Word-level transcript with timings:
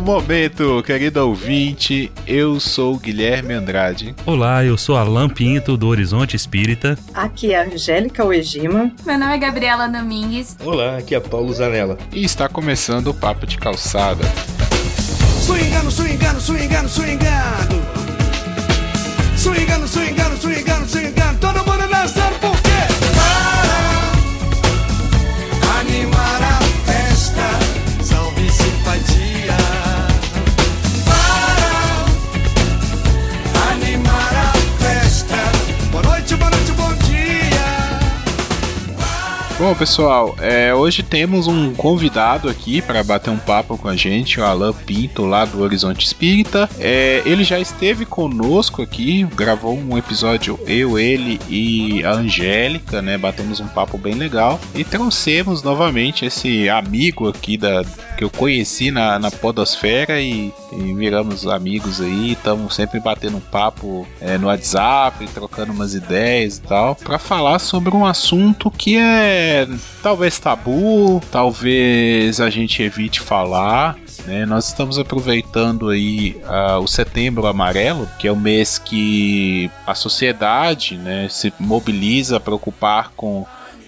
o 0.00 0.02
momento, 0.02 0.82
querido 0.82 1.20
ouvinte. 1.20 2.10
Eu 2.26 2.58
sou 2.58 2.96
Guilherme 2.96 3.52
Andrade. 3.52 4.14
Olá, 4.24 4.64
eu 4.64 4.78
sou 4.78 4.96
Alan 4.96 5.28
Pinto, 5.28 5.76
do 5.76 5.86
Horizonte 5.88 6.34
Espírita. 6.34 6.98
Aqui 7.12 7.52
é 7.52 7.60
a 7.60 7.66
Angélica 7.66 8.24
Uejima. 8.24 8.90
Meu 9.04 9.18
nome 9.18 9.34
é 9.34 9.38
Gabriela 9.38 9.86
Domingues. 9.88 10.56
Olá, 10.64 10.96
aqui 10.96 11.14
é 11.14 11.20
Paulo 11.20 11.52
Zanella. 11.52 11.98
E 12.12 12.24
está 12.24 12.48
começando 12.48 13.08
o 13.08 13.14
Papo 13.14 13.46
de 13.46 13.58
Calçada. 13.58 14.24
Swingando, 15.42 15.90
swingando, 15.90 16.40
swingando. 16.40 16.88
Swingando, 16.88 17.46
swingando, 19.36 19.86
swingando, 19.86 20.29
Bom, 39.60 39.74
pessoal, 39.74 40.34
é, 40.40 40.74
hoje 40.74 41.02
temos 41.02 41.46
um 41.46 41.74
convidado 41.74 42.48
aqui 42.48 42.80
para 42.80 43.04
bater 43.04 43.28
um 43.28 43.36
papo 43.36 43.76
com 43.76 43.88
a 43.88 43.94
gente, 43.94 44.40
o 44.40 44.44
Alan 44.44 44.72
Pinto, 44.72 45.26
lá 45.26 45.44
do 45.44 45.60
Horizonte 45.60 46.06
Espírita. 46.06 46.66
É, 46.78 47.20
ele 47.26 47.44
já 47.44 47.60
esteve 47.60 48.06
conosco 48.06 48.80
aqui, 48.80 49.22
gravou 49.36 49.76
um 49.76 49.98
episódio, 49.98 50.58
eu, 50.66 50.98
ele 50.98 51.38
e 51.46 52.02
a 52.06 52.12
Angélica, 52.12 53.02
né? 53.02 53.18
Batemos 53.18 53.60
um 53.60 53.68
papo 53.68 53.98
bem 53.98 54.14
legal 54.14 54.58
e 54.74 54.82
trouxemos 54.82 55.62
novamente 55.62 56.24
esse 56.24 56.70
amigo 56.70 57.28
aqui 57.28 57.58
da 57.58 57.84
que 58.20 58.24
eu 58.24 58.30
conheci 58.30 58.90
na, 58.90 59.18
na 59.18 59.30
Podosfera 59.30 60.20
e, 60.20 60.52
e 60.72 60.94
viramos 60.94 61.46
amigos 61.46 62.02
aí. 62.02 62.32
Estamos 62.32 62.74
sempre 62.74 63.00
batendo 63.00 63.38
um 63.38 63.40
papo 63.40 64.06
é, 64.20 64.36
no 64.36 64.48
WhatsApp, 64.48 65.26
trocando 65.28 65.72
umas 65.72 65.94
ideias 65.94 66.58
e 66.58 66.60
tal, 66.60 66.94
para 66.96 67.18
falar 67.18 67.58
sobre 67.58 67.96
um 67.96 68.04
assunto 68.04 68.70
que 68.70 68.98
é 68.98 69.49
talvez 70.02 70.38
tabu, 70.38 71.20
talvez 71.30 72.40
a 72.40 72.50
gente 72.50 72.82
evite 72.82 73.20
falar. 73.20 73.96
Né? 74.26 74.44
Nós 74.46 74.68
estamos 74.68 74.98
aproveitando 74.98 75.88
aí 75.88 76.40
uh, 76.44 76.78
o 76.78 76.86
Setembro 76.86 77.46
Amarelo, 77.46 78.08
que 78.18 78.28
é 78.28 78.32
o 78.32 78.36
mês 78.36 78.78
que 78.78 79.70
a 79.86 79.94
sociedade 79.94 80.96
né, 80.96 81.28
se 81.28 81.52
mobiliza 81.58 82.36
a 82.36 82.40
preocupar 82.40 83.12
com 83.16 83.46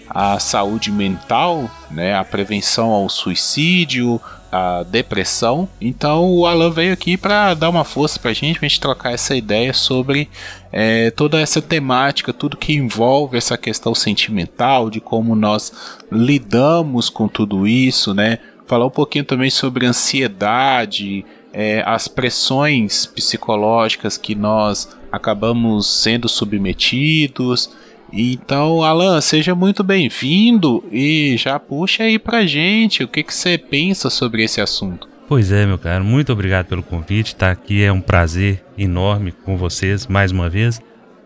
a 0.09 0.39
saúde 0.39 0.91
mental, 0.91 1.71
né, 1.91 2.15
a 2.15 2.25
prevenção 2.25 2.91
ao 2.91 3.09
suicídio, 3.09 4.21
a 4.53 4.83
depressão. 4.83 5.67
Então 5.81 6.31
o 6.31 6.47
Alan 6.47 6.71
veio 6.71 6.93
aqui 6.93 7.17
para 7.17 7.55
dar 7.55 7.71
uma 7.71 7.85
força 7.85 8.21
para 8.21 8.31
a 8.31 8.35
gente, 8.35 8.59
para 8.59 8.69
gente 8.69 8.81
trocar 8.81 9.13
essa 9.15 9.35
ideia 9.35 9.73
sobre 9.73 10.29
é, 10.71 11.11
toda 11.11 11.41
essa 11.41 11.63
temática, 11.63 12.35
tudo 12.35 12.59
que 12.59 12.75
envolve 12.75 13.39
essa 13.39 13.57
questão 13.57 13.95
sentimental, 13.95 14.91
de 14.91 15.01
como 15.01 15.35
nós 15.35 15.73
lidamos 16.11 17.09
com 17.09 17.27
tudo 17.27 17.67
isso, 17.67 18.13
né? 18.13 18.39
Falar 18.67 18.87
um 18.87 18.91
pouquinho 18.91 19.25
também 19.25 19.49
sobre 19.49 19.87
ansiedade, 19.87 21.25
é, 21.53 21.83
as 21.87 22.07
pressões 22.07 23.07
psicológicas 23.07 24.19
que 24.19 24.35
nós 24.35 24.89
acabamos 25.11 25.87
sendo 25.87 26.29
submetidos. 26.29 27.71
Então, 28.13 28.83
Alan, 28.83 29.23
seja 29.23 29.55
muito 29.55 29.83
bem-vindo 29.83 30.85
e 30.93 31.35
já 31.39 31.59
puxa 31.59 32.03
aí 32.03 32.19
pra 32.19 32.45
gente 32.45 33.03
o 33.03 33.09
que, 33.09 33.23
que 33.23 33.33
você 33.33 33.57
pensa 33.57 34.11
sobre 34.11 34.45
esse 34.45 34.61
assunto. 34.61 35.09
Pois 35.27 35.51
é, 35.51 35.65
meu 35.65 35.79
caro, 35.79 36.05
muito 36.05 36.31
obrigado 36.31 36.67
pelo 36.67 36.83
convite. 36.83 37.35
Tá 37.35 37.51
aqui 37.51 37.83
é 37.83 37.91
um 37.91 38.03
prazer 38.03 38.63
enorme 38.77 39.33
com 39.33 39.57
vocês 39.57 40.07
mais 40.07 40.31
uma 40.31 40.51
vez. 40.51 40.79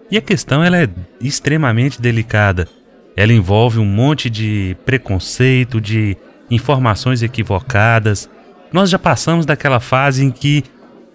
E 0.08 0.16
a 0.16 0.20
questão 0.20 0.62
ela 0.62 0.80
é 0.80 0.88
extremamente 1.20 2.00
delicada. 2.00 2.68
Ela 3.16 3.32
envolve 3.32 3.80
um 3.80 3.84
monte 3.84 4.30
de 4.30 4.76
preconceito, 4.86 5.80
de 5.80 6.16
informações 6.48 7.20
equivocadas. 7.20 8.30
Nós 8.72 8.90
já 8.90 8.98
passamos 8.98 9.44
daquela 9.44 9.80
fase 9.80 10.24
em 10.24 10.30
que 10.30 10.62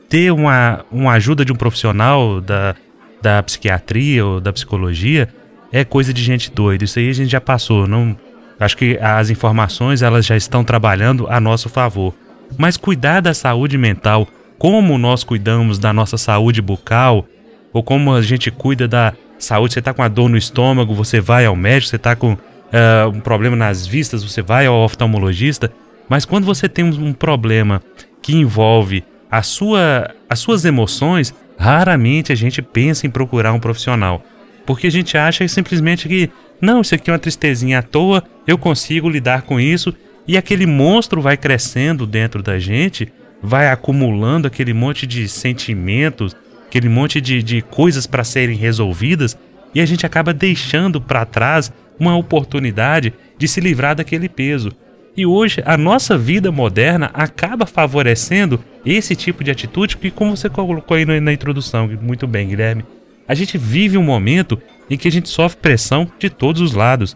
ter 0.10 0.34
uma, 0.34 0.84
uma 0.92 1.14
ajuda 1.14 1.46
de 1.46 1.54
um 1.54 1.56
profissional 1.56 2.42
da, 2.42 2.76
da 3.22 3.42
psiquiatria 3.42 4.26
ou 4.26 4.42
da 4.42 4.52
psicologia 4.52 5.30
é 5.72 5.84
coisa 5.84 6.14
de 6.14 6.22
gente 6.22 6.52
doida. 6.52 6.84
Isso 6.84 7.00
aí 7.00 7.10
a 7.10 7.14
gente 7.14 7.32
já 7.32 7.42
passou. 7.42 7.88
Não, 7.88 8.16
acho 8.60 8.78
que 8.78 8.98
as 9.02 9.30
informações 9.30 10.02
elas 10.02 10.26
já 10.26 10.36
estão 10.36 10.64
trabalhando 10.64 11.28
a 11.30 11.40
nosso 11.40 11.70
favor. 11.70 12.14
Mas 12.58 12.78
cuidar 12.78 13.22
da 13.22 13.34
saúde 13.34 13.78
mental, 13.78 14.28
como 14.58 14.98
nós 14.98 15.24
cuidamos 15.24 15.80
da 15.80 15.94
nossa 15.94 16.18
saúde 16.18 16.62
bucal, 16.62 17.26
ou 17.74 17.82
como 17.82 18.14
a 18.14 18.22
gente 18.22 18.52
cuida 18.52 18.88
da 18.88 19.14
saúde, 19.40 19.74
você 19.74 19.80
está 19.80 19.94
com 19.94 20.04
a 20.04 20.08
dor 20.08 20.30
no 20.30 20.38
estômago, 20.38 20.94
você 20.94 21.20
vai 21.20 21.46
ao 21.46 21.56
médico, 21.56 21.90
você 21.90 21.96
está 21.96 22.16
com 22.16 22.34
uh, 22.34 23.10
um 23.14 23.20
problema 23.20 23.56
nas 23.56 23.88
vistas, 23.88 24.24
você 24.24 24.42
vai 24.42 24.66
ao 24.66 24.76
oftalmologista. 24.76 25.72
Mas 26.10 26.26
quando 26.26 26.46
você 26.46 26.68
tem 26.68 26.84
um 26.84 27.14
problema 27.14 27.82
que 28.22 28.36
envolve 28.36 29.04
a 29.30 29.42
sua, 29.42 30.14
as 30.30 30.40
suas 30.40 30.66
emoções, 30.66 31.34
raramente 31.58 32.32
a 32.32 32.36
gente 32.36 32.62
pensa 32.62 33.08
em 33.08 33.10
procurar 33.10 33.54
um 33.54 33.60
profissional. 33.60 34.22
Porque 34.66 34.88
a 34.88 34.92
gente 34.92 35.18
acha 35.18 35.48
simplesmente 35.48 36.08
que, 36.08 36.30
não, 36.60 36.82
isso 36.82 36.96
aqui 36.96 37.10
é 37.10 37.14
uma 37.14 37.20
tristezinha 37.20 37.80
à 37.80 37.82
toa, 37.82 38.24
eu 38.48 38.58
consigo 38.58 39.10
lidar 39.10 39.44
com 39.44 39.60
isso, 39.60 39.94
e 40.28 40.38
aquele 40.38 40.66
monstro 40.66 41.22
vai 41.22 41.36
crescendo 41.36 42.06
dentro 42.06 42.44
da 42.44 42.60
gente, 42.60 43.12
vai 43.42 43.70
acumulando 43.70 44.48
aquele 44.48 44.74
monte 44.74 45.08
de 45.08 45.28
sentimentos, 45.28 46.36
aquele 46.68 46.88
monte 46.88 47.20
de, 47.20 47.42
de 47.42 47.62
coisas 47.62 48.06
para 48.06 48.24
serem 48.24 48.56
resolvidas, 48.56 49.38
e 49.74 49.82
a 49.82 49.86
gente 49.86 50.06
acaba 50.06 50.34
deixando 50.34 51.02
para 51.02 51.26
trás 51.26 51.72
uma 52.00 52.16
oportunidade 52.16 53.14
de 53.38 53.48
se 53.48 53.60
livrar 53.60 53.96
daquele 53.96 54.30
peso. 54.30 54.72
E 55.16 55.26
hoje 55.26 55.62
a 55.66 55.78
nossa 55.78 56.18
vida 56.18 56.52
moderna 56.52 57.10
acaba 57.14 57.66
favorecendo 57.66 58.60
esse 58.86 59.16
tipo 59.16 59.44
de 59.44 59.52
atitude 59.52 59.98
que, 59.98 60.10
como 60.10 60.36
você 60.36 60.50
colocou 60.50 60.96
aí 60.96 61.06
na 61.06 61.34
introdução, 61.34 61.90
muito 62.02 62.26
bem, 62.26 62.48
Guilherme, 62.48 62.86
a 63.32 63.34
gente 63.34 63.58
vive 63.58 63.98
um 63.98 64.04
momento 64.04 64.62
em 64.90 64.98
que 64.98 65.08
a 65.08 65.12
gente 65.12 65.30
sofre 65.30 65.58
pressão 65.62 66.06
de 66.20 66.30
todos 66.30 66.62
os 66.62 66.74
lados. 66.74 67.16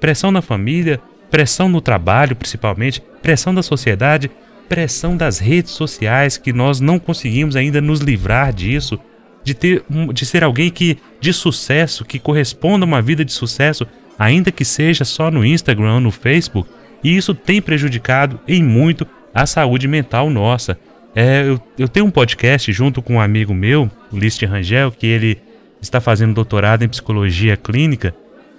Pressão 0.00 0.32
na 0.32 0.42
família, 0.42 1.00
pressão 1.30 1.68
no 1.68 1.80
trabalho, 1.80 2.34
principalmente, 2.34 3.00
pressão 3.22 3.54
da 3.54 3.62
sociedade, 3.62 4.28
pressão 4.68 5.16
das 5.16 5.38
redes 5.38 5.70
sociais 5.70 6.36
que 6.36 6.52
nós 6.52 6.80
não 6.80 6.98
conseguimos 6.98 7.54
ainda 7.54 7.80
nos 7.80 8.00
livrar 8.00 8.52
disso, 8.52 8.98
de 9.44 9.54
ter 9.54 9.84
de 10.12 10.26
ser 10.26 10.42
alguém 10.42 10.68
que 10.68 10.98
de 11.20 11.32
sucesso, 11.32 12.04
que 12.04 12.18
corresponda 12.18 12.84
a 12.84 12.88
uma 12.88 13.00
vida 13.00 13.24
de 13.24 13.32
sucesso, 13.32 13.86
ainda 14.18 14.50
que 14.50 14.64
seja 14.64 15.04
só 15.04 15.30
no 15.30 15.44
Instagram, 15.44 16.00
no 16.00 16.10
Facebook, 16.10 16.68
e 17.04 17.16
isso 17.16 17.36
tem 17.36 17.62
prejudicado 17.62 18.40
em 18.48 18.64
muito 18.64 19.06
a 19.32 19.46
saúde 19.46 19.86
mental 19.86 20.28
nossa. 20.28 20.76
É, 21.14 21.44
eu, 21.46 21.60
eu, 21.78 21.86
tenho 21.86 22.06
um 22.06 22.10
podcast 22.10 22.72
junto 22.72 23.00
com 23.00 23.14
um 23.14 23.20
amigo 23.20 23.54
meu, 23.54 23.88
o 24.10 24.18
Liste 24.18 24.44
Rangel, 24.44 24.90
que 24.90 25.06
ele 25.06 25.51
está 25.82 26.00
fazendo 26.00 26.34
doutorado 26.34 26.84
em 26.84 26.88
psicologia 26.88 27.56
clínica 27.56 28.14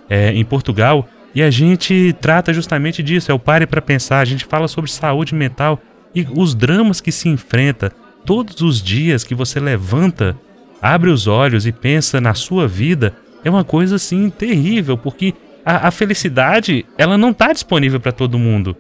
é, 0.10 0.32
em 0.34 0.46
Portugal, 0.46 1.10
e 1.34 1.42
a 1.42 1.50
gente 1.50 2.16
trata 2.22 2.54
justamente 2.54 3.02
disso, 3.02 3.32
é 3.32 3.34
o 3.34 3.40
pare 3.40 3.66
para 3.66 3.82
pensar, 3.82 4.20
a 4.20 4.26
gente 4.26 4.46
fala 4.46 4.68
sobre 4.68 4.92
saúde 4.92 5.34
mental 5.34 5.82
e 6.14 6.28
os 6.36 6.54
dramas 6.54 7.02
que 7.02 7.12
se 7.12 7.28
enfrenta 7.28 7.92
todos 8.24 8.62
os 8.62 8.82
dias 8.82 9.24
que 9.24 9.34
você 9.34 9.60
levanta, 9.60 10.38
abre 10.82 11.10
os 11.10 11.26
olhos 11.26 11.66
e 11.66 11.72
pensa 11.72 12.22
na 12.22 12.36
sua 12.36 12.68
vida, 12.68 13.16
é 13.44 13.50
uma 13.50 13.64
coisa 13.64 13.96
assim 13.96 14.30
terrível, 14.30 14.98
porque 14.98 15.34
a, 15.66 15.88
a 15.88 15.92
felicidade 15.92 16.86
ela 16.98 17.18
não 17.18 17.31
está 17.31 17.52
disponível 17.52 18.00
para 18.00 18.12
todo 18.12 18.40
mundo. 18.40 18.76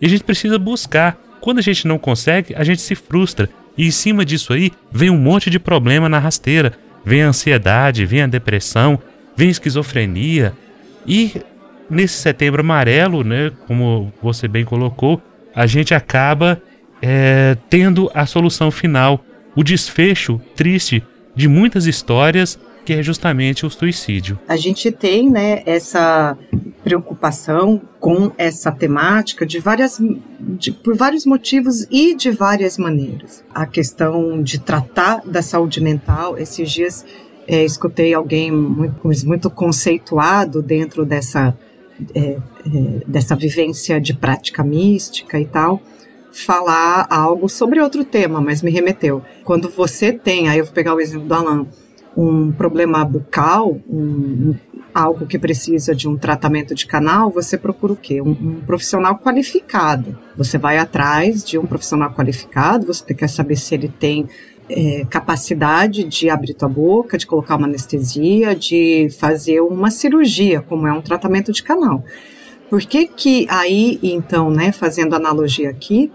E 0.00 0.06
a 0.06 0.08
gente 0.08 0.24
precisa 0.24 0.58
buscar. 0.58 1.18
Quando 1.40 1.58
a 1.58 1.62
gente 1.62 1.86
não 1.86 1.98
consegue, 1.98 2.54
a 2.54 2.64
gente 2.64 2.80
se 2.80 2.94
frustra. 2.94 3.48
E 3.76 3.86
em 3.86 3.90
cima 3.90 4.24
disso 4.24 4.52
aí, 4.52 4.72
vem 4.90 5.10
um 5.10 5.18
monte 5.18 5.50
de 5.50 5.58
problema 5.58 6.08
na 6.08 6.18
rasteira. 6.18 6.72
Vem 7.04 7.22
a 7.22 7.28
ansiedade, 7.28 8.04
vem 8.04 8.22
a 8.22 8.26
depressão, 8.26 8.98
vem 9.36 9.48
a 9.48 9.52
esquizofrenia. 9.52 10.52
E 11.06 11.42
nesse 11.88 12.14
setembro 12.14 12.60
amarelo, 12.60 13.24
né, 13.24 13.50
como 13.66 14.12
você 14.22 14.46
bem 14.46 14.64
colocou, 14.64 15.20
a 15.54 15.66
gente 15.66 15.94
acaba 15.94 16.60
é, 17.02 17.56
tendo 17.68 18.10
a 18.14 18.26
solução 18.26 18.70
final, 18.70 19.24
o 19.56 19.64
desfecho 19.64 20.40
triste 20.54 21.02
de 21.34 21.48
muitas 21.48 21.86
histórias 21.86 22.58
que 22.84 22.94
é 22.94 23.02
justamente 23.02 23.66
o 23.66 23.70
suicídio. 23.70 24.38
A 24.48 24.56
gente 24.56 24.90
tem, 24.90 25.30
né, 25.30 25.62
essa 25.66 26.36
preocupação 26.82 27.80
com 27.98 28.32
essa 28.38 28.72
temática 28.72 29.44
de 29.44 29.58
várias, 29.58 30.00
de, 30.58 30.72
por 30.72 30.96
vários 30.96 31.24
motivos 31.26 31.86
e 31.90 32.14
de 32.14 32.30
várias 32.30 32.78
maneiras. 32.78 33.44
A 33.54 33.66
questão 33.66 34.42
de 34.42 34.58
tratar 34.58 35.22
da 35.24 35.42
saúde 35.42 35.80
mental, 35.80 36.38
esses 36.38 36.70
dias 36.70 37.04
é, 37.46 37.64
escutei 37.64 38.14
alguém 38.14 38.50
muito, 38.50 39.00
muito 39.26 39.50
conceituado 39.50 40.62
dentro 40.62 41.04
dessa, 41.04 41.56
é, 42.14 42.20
é, 42.20 42.40
dessa 43.06 43.34
vivência 43.34 44.00
de 44.00 44.14
prática 44.14 44.62
mística 44.62 45.40
e 45.40 45.44
tal, 45.44 45.82
falar 46.32 47.06
algo 47.10 47.48
sobre 47.48 47.80
outro 47.80 48.04
tema, 48.04 48.40
mas 48.40 48.62
me 48.62 48.70
remeteu. 48.70 49.22
Quando 49.44 49.68
você 49.68 50.12
tem, 50.12 50.48
aí 50.48 50.58
eu 50.58 50.64
vou 50.64 50.72
pegar 50.74 50.94
o 50.94 51.00
exemplo 51.00 51.26
do 51.26 51.34
Alan, 51.34 51.66
um 52.16 52.52
problema 52.52 53.04
bucal, 53.04 53.78
um, 53.88 54.54
algo 54.94 55.26
que 55.26 55.38
precisa 55.38 55.94
de 55.94 56.08
um 56.08 56.16
tratamento 56.16 56.74
de 56.74 56.86
canal, 56.86 57.30
você 57.30 57.56
procura 57.56 57.92
o 57.92 57.96
quê? 57.96 58.20
Um, 58.20 58.30
um, 58.30 58.60
profissional 58.66 59.18
qualificado. 59.18 60.18
Você 60.36 60.58
vai 60.58 60.78
atrás 60.78 61.44
de 61.44 61.58
um 61.58 61.66
profissional 61.66 62.12
qualificado, 62.12 62.86
você 62.86 63.14
quer 63.14 63.28
saber 63.28 63.56
se 63.56 63.74
ele 63.74 63.88
tem 63.88 64.28
é, 64.68 65.04
capacidade 65.10 66.04
de 66.04 66.30
abrir 66.30 66.54
tua 66.54 66.68
boca, 66.68 67.18
de 67.18 67.26
colocar 67.26 67.56
uma 67.56 67.66
anestesia, 67.66 68.54
de 68.54 69.08
fazer 69.18 69.60
uma 69.60 69.90
cirurgia, 69.90 70.60
como 70.60 70.86
é 70.86 70.92
um 70.92 71.02
tratamento 71.02 71.52
de 71.52 71.62
canal. 71.62 72.04
Por 72.68 72.80
que 72.82 73.06
que 73.06 73.46
aí, 73.50 73.98
então, 74.02 74.48
né, 74.48 74.70
fazendo 74.70 75.16
analogia 75.16 75.68
aqui, 75.68 76.12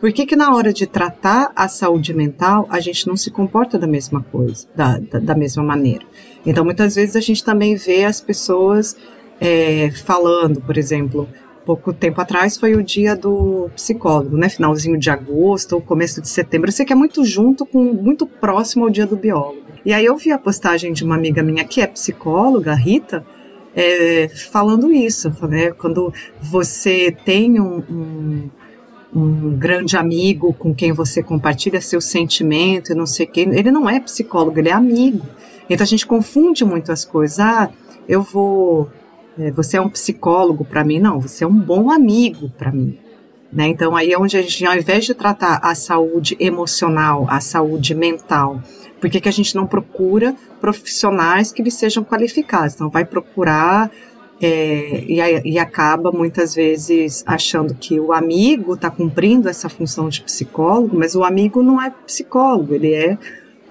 por 0.00 0.12
que 0.12 0.26
que 0.26 0.34
na 0.34 0.52
hora 0.52 0.72
de 0.72 0.84
tratar 0.84 1.52
a 1.54 1.68
saúde 1.68 2.12
mental, 2.12 2.66
a 2.68 2.80
gente 2.80 3.06
não 3.06 3.16
se 3.16 3.30
comporta 3.30 3.78
da 3.78 3.86
mesma 3.86 4.20
coisa, 4.20 4.66
da, 4.74 4.98
da, 4.98 5.20
da 5.20 5.34
mesma 5.36 5.62
maneira? 5.62 6.04
Então, 6.44 6.64
muitas 6.64 6.94
vezes 6.94 7.16
a 7.16 7.20
gente 7.20 7.44
também 7.44 7.76
vê 7.76 8.04
as 8.04 8.20
pessoas 8.20 8.96
é, 9.40 9.90
falando, 9.90 10.60
por 10.60 10.76
exemplo, 10.76 11.28
pouco 11.64 11.92
tempo 11.92 12.20
atrás 12.20 12.56
foi 12.56 12.74
o 12.74 12.82
dia 12.82 13.16
do 13.16 13.70
psicólogo, 13.74 14.36
né? 14.36 14.48
Finalzinho 14.48 14.98
de 14.98 15.10
agosto 15.10 15.74
ou 15.74 15.80
começo 15.80 16.20
de 16.20 16.28
setembro. 16.28 16.68
Eu 16.68 16.72
sei 16.72 16.84
que 16.84 16.92
é 16.92 16.96
muito 16.96 17.24
junto 17.24 17.64
com, 17.64 17.82
muito 17.82 18.26
próximo 18.26 18.84
ao 18.84 18.90
dia 18.90 19.06
do 19.06 19.16
biólogo. 19.16 19.62
E 19.84 19.92
aí 19.92 20.04
eu 20.04 20.16
vi 20.16 20.30
a 20.30 20.38
postagem 20.38 20.92
de 20.92 21.04
uma 21.04 21.14
amiga 21.14 21.42
minha 21.42 21.64
que 21.64 21.80
é 21.80 21.86
psicóloga, 21.86 22.74
Rita, 22.74 23.24
é, 23.74 24.28
falando 24.28 24.92
isso, 24.92 25.32
né? 25.48 25.72
Quando 25.72 26.12
você 26.40 27.16
tem 27.24 27.60
um, 27.60 27.78
um, 27.78 28.50
um, 29.14 29.56
grande 29.56 29.96
amigo 29.96 30.52
com 30.52 30.74
quem 30.74 30.92
você 30.92 31.22
compartilha 31.22 31.80
seu 31.80 32.00
sentimento 32.00 32.92
e 32.92 32.94
não 32.94 33.06
sei 33.06 33.26
o 33.26 33.30
ele 33.36 33.70
não 33.70 33.88
é 33.88 33.98
psicólogo, 33.98 34.58
ele 34.58 34.68
é 34.68 34.72
amigo. 34.72 35.26
Então 35.68 35.84
a 35.84 35.86
gente 35.86 36.06
confunde 36.06 36.64
muito 36.64 36.92
as 36.92 37.04
coisas. 37.04 37.38
Ah, 37.40 37.70
eu 38.08 38.22
vou. 38.22 38.90
É, 39.38 39.50
você 39.50 39.76
é 39.76 39.80
um 39.80 39.88
psicólogo 39.88 40.64
para 40.64 40.84
mim? 40.84 40.98
Não, 40.98 41.20
você 41.20 41.44
é 41.44 41.46
um 41.46 41.58
bom 41.58 41.90
amigo 41.90 42.50
para 42.50 42.70
mim. 42.70 42.98
Né? 43.52 43.68
Então 43.68 43.94
aí 43.96 44.12
é 44.12 44.18
onde 44.18 44.36
a 44.36 44.42
gente, 44.42 44.64
ao 44.64 44.76
invés 44.76 45.04
de 45.04 45.14
tratar 45.14 45.60
a 45.62 45.74
saúde 45.74 46.36
emocional, 46.40 47.26
a 47.28 47.40
saúde 47.40 47.94
mental, 47.94 48.62
por 49.02 49.10
que, 49.10 49.20
que 49.20 49.28
a 49.28 49.32
gente 49.32 49.56
não 49.56 49.66
procura 49.66 50.32
profissionais 50.60 51.50
que 51.50 51.60
eles 51.60 51.74
sejam 51.74 52.04
qualificados? 52.04 52.76
Então, 52.76 52.88
vai 52.88 53.04
procurar 53.04 53.90
é, 54.40 55.04
e, 55.08 55.18
e, 55.44 55.58
acaba 55.58 56.12
muitas 56.12 56.54
vezes 56.54 57.24
achando 57.26 57.74
que 57.74 57.98
o 57.98 58.12
amigo 58.12 58.74
está 58.74 58.90
cumprindo 58.90 59.48
essa 59.48 59.68
função 59.68 60.08
de 60.08 60.22
psicólogo, 60.22 60.96
mas 60.96 61.16
o 61.16 61.24
amigo 61.24 61.64
não 61.64 61.82
é 61.82 61.90
psicólogo, 61.90 62.74
ele 62.74 62.94
é 62.94 63.18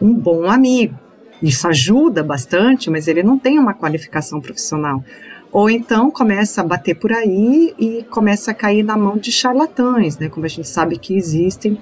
um 0.01 0.13
bom 0.13 0.49
amigo. 0.49 0.99
Isso 1.41 1.67
ajuda 1.67 2.23
bastante, 2.23 2.89
mas 2.89 3.07
ele 3.07 3.23
não 3.23 3.38
tem 3.38 3.57
uma 3.57 3.73
qualificação 3.73 4.39
profissional. 4.39 5.03
Ou 5.51 5.69
então 5.69 6.11
começa 6.11 6.61
a 6.61 6.63
bater 6.63 6.95
por 6.95 7.11
aí 7.11 7.73
e 7.77 8.03
começa 8.09 8.51
a 8.51 8.53
cair 8.53 8.83
na 8.83 8.95
mão 8.95 9.17
de 9.17 9.31
charlatães, 9.31 10.17
né? 10.17 10.29
Como 10.29 10.45
a 10.45 10.49
gente 10.49 10.67
sabe 10.67 10.97
que 10.97 11.15
existem 11.15 11.77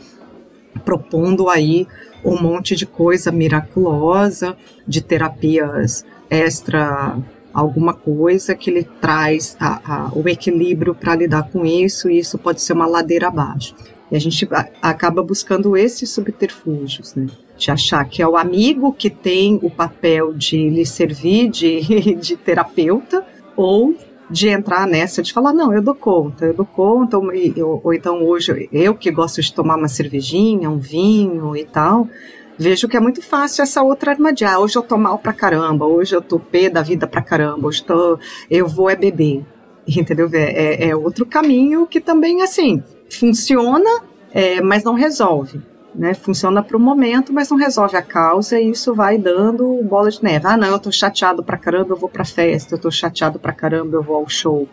propondo 0.83 1.49
aí 1.49 1.87
um 2.23 2.41
monte 2.41 2.75
de 2.75 2.85
coisa 2.85 3.31
miraculosa, 3.31 4.57
de 4.87 5.01
terapias 5.01 6.05
extra 6.29 7.17
alguma 7.53 7.93
coisa 7.93 8.55
que 8.55 8.69
ele 8.69 8.83
traz 9.01 9.57
a, 9.59 9.81
a, 9.83 10.11
o 10.13 10.27
equilíbrio 10.29 10.95
para 10.95 11.15
lidar 11.15 11.49
com 11.49 11.65
isso, 11.65 12.09
e 12.09 12.19
isso 12.19 12.37
pode 12.37 12.61
ser 12.61 12.73
uma 12.73 12.85
ladeira 12.85 13.27
abaixo. 13.27 13.75
E 14.11 14.15
a 14.15 14.19
gente 14.19 14.47
acaba 14.81 15.21
buscando 15.21 15.75
esses 15.75 16.09
subterfúgios, 16.09 17.15
né? 17.15 17.27
De 17.59 17.69
achar 17.69 18.05
que 18.05 18.21
é 18.21 18.27
o 18.27 18.37
amigo 18.37 18.93
que 18.93 19.09
tem 19.09 19.59
o 19.61 19.69
papel 19.69 20.33
de 20.33 20.69
lhe 20.69 20.85
servir 20.85 21.49
de, 21.49 22.15
de 22.15 22.37
terapeuta, 22.37 23.25
ou 23.53 23.93
de 24.29 24.47
entrar 24.47 24.87
nessa, 24.87 25.21
de 25.21 25.33
falar, 25.33 25.51
não, 25.51 25.73
eu 25.73 25.81
dou 25.81 25.93
conta, 25.93 26.45
eu 26.45 26.53
dou 26.53 26.65
conta, 26.65 27.17
ou, 27.17 27.25
ou, 27.25 27.81
ou 27.83 27.93
então 27.93 28.23
hoje 28.23 28.69
eu 28.71 28.95
que 28.95 29.11
gosto 29.11 29.41
de 29.41 29.53
tomar 29.53 29.75
uma 29.75 29.89
cervejinha, 29.89 30.69
um 30.69 30.79
vinho 30.79 31.53
e 31.53 31.65
tal, 31.65 32.07
vejo 32.57 32.87
que 32.87 32.95
é 32.95 32.99
muito 33.01 33.21
fácil 33.21 33.61
essa 33.63 33.83
outra 33.83 34.11
armadilha. 34.11 34.51
Ah, 34.51 34.59
hoje 34.59 34.77
eu 34.77 34.81
tô 34.81 34.97
mal 34.97 35.17
pra 35.19 35.33
caramba, 35.33 35.85
hoje 35.85 36.15
eu 36.15 36.21
tô 36.21 36.39
pé 36.39 36.69
da 36.69 36.81
vida 36.81 37.07
pra 37.07 37.21
caramba, 37.21 37.67
hoje 37.67 37.83
tô, 37.83 38.17
eu 38.49 38.67
vou 38.67 38.89
é 38.89 38.95
beber. 38.95 39.43
Entendeu? 39.85 40.29
É, 40.31 40.85
é, 40.85 40.89
é 40.89 40.95
outro 40.95 41.25
caminho 41.25 41.85
que 41.85 41.99
também, 41.99 42.41
assim, 42.41 42.81
funciona, 43.09 43.89
é, 44.31 44.61
mas 44.61 44.85
não 44.85 44.93
resolve 44.93 45.59
né? 45.93 46.13
Funciona 46.13 46.61
para 46.61 46.77
o 46.77 46.79
momento, 46.79 47.33
mas 47.33 47.49
não 47.49 47.57
resolve 47.57 47.97
a 47.97 48.01
causa 48.01 48.59
e 48.59 48.69
isso 48.69 48.93
vai 48.93 49.17
dando 49.17 49.81
bola 49.83 50.09
de 50.09 50.23
neve. 50.23 50.47
Ah, 50.47 50.57
não, 50.57 50.67
eu 50.67 50.79
tô 50.79 50.91
chateado 50.91 51.43
pra 51.43 51.57
caramba, 51.57 51.93
eu 51.93 51.97
vou 51.97 52.09
pra 52.09 52.25
festa, 52.25 52.75
eu 52.75 52.79
tô 52.79 52.91
chateado 52.91 53.39
pra 53.39 53.53
caramba, 53.53 53.97
eu 53.97 54.03
vou 54.03 54.15
ao 54.15 54.29
show. 54.29 54.67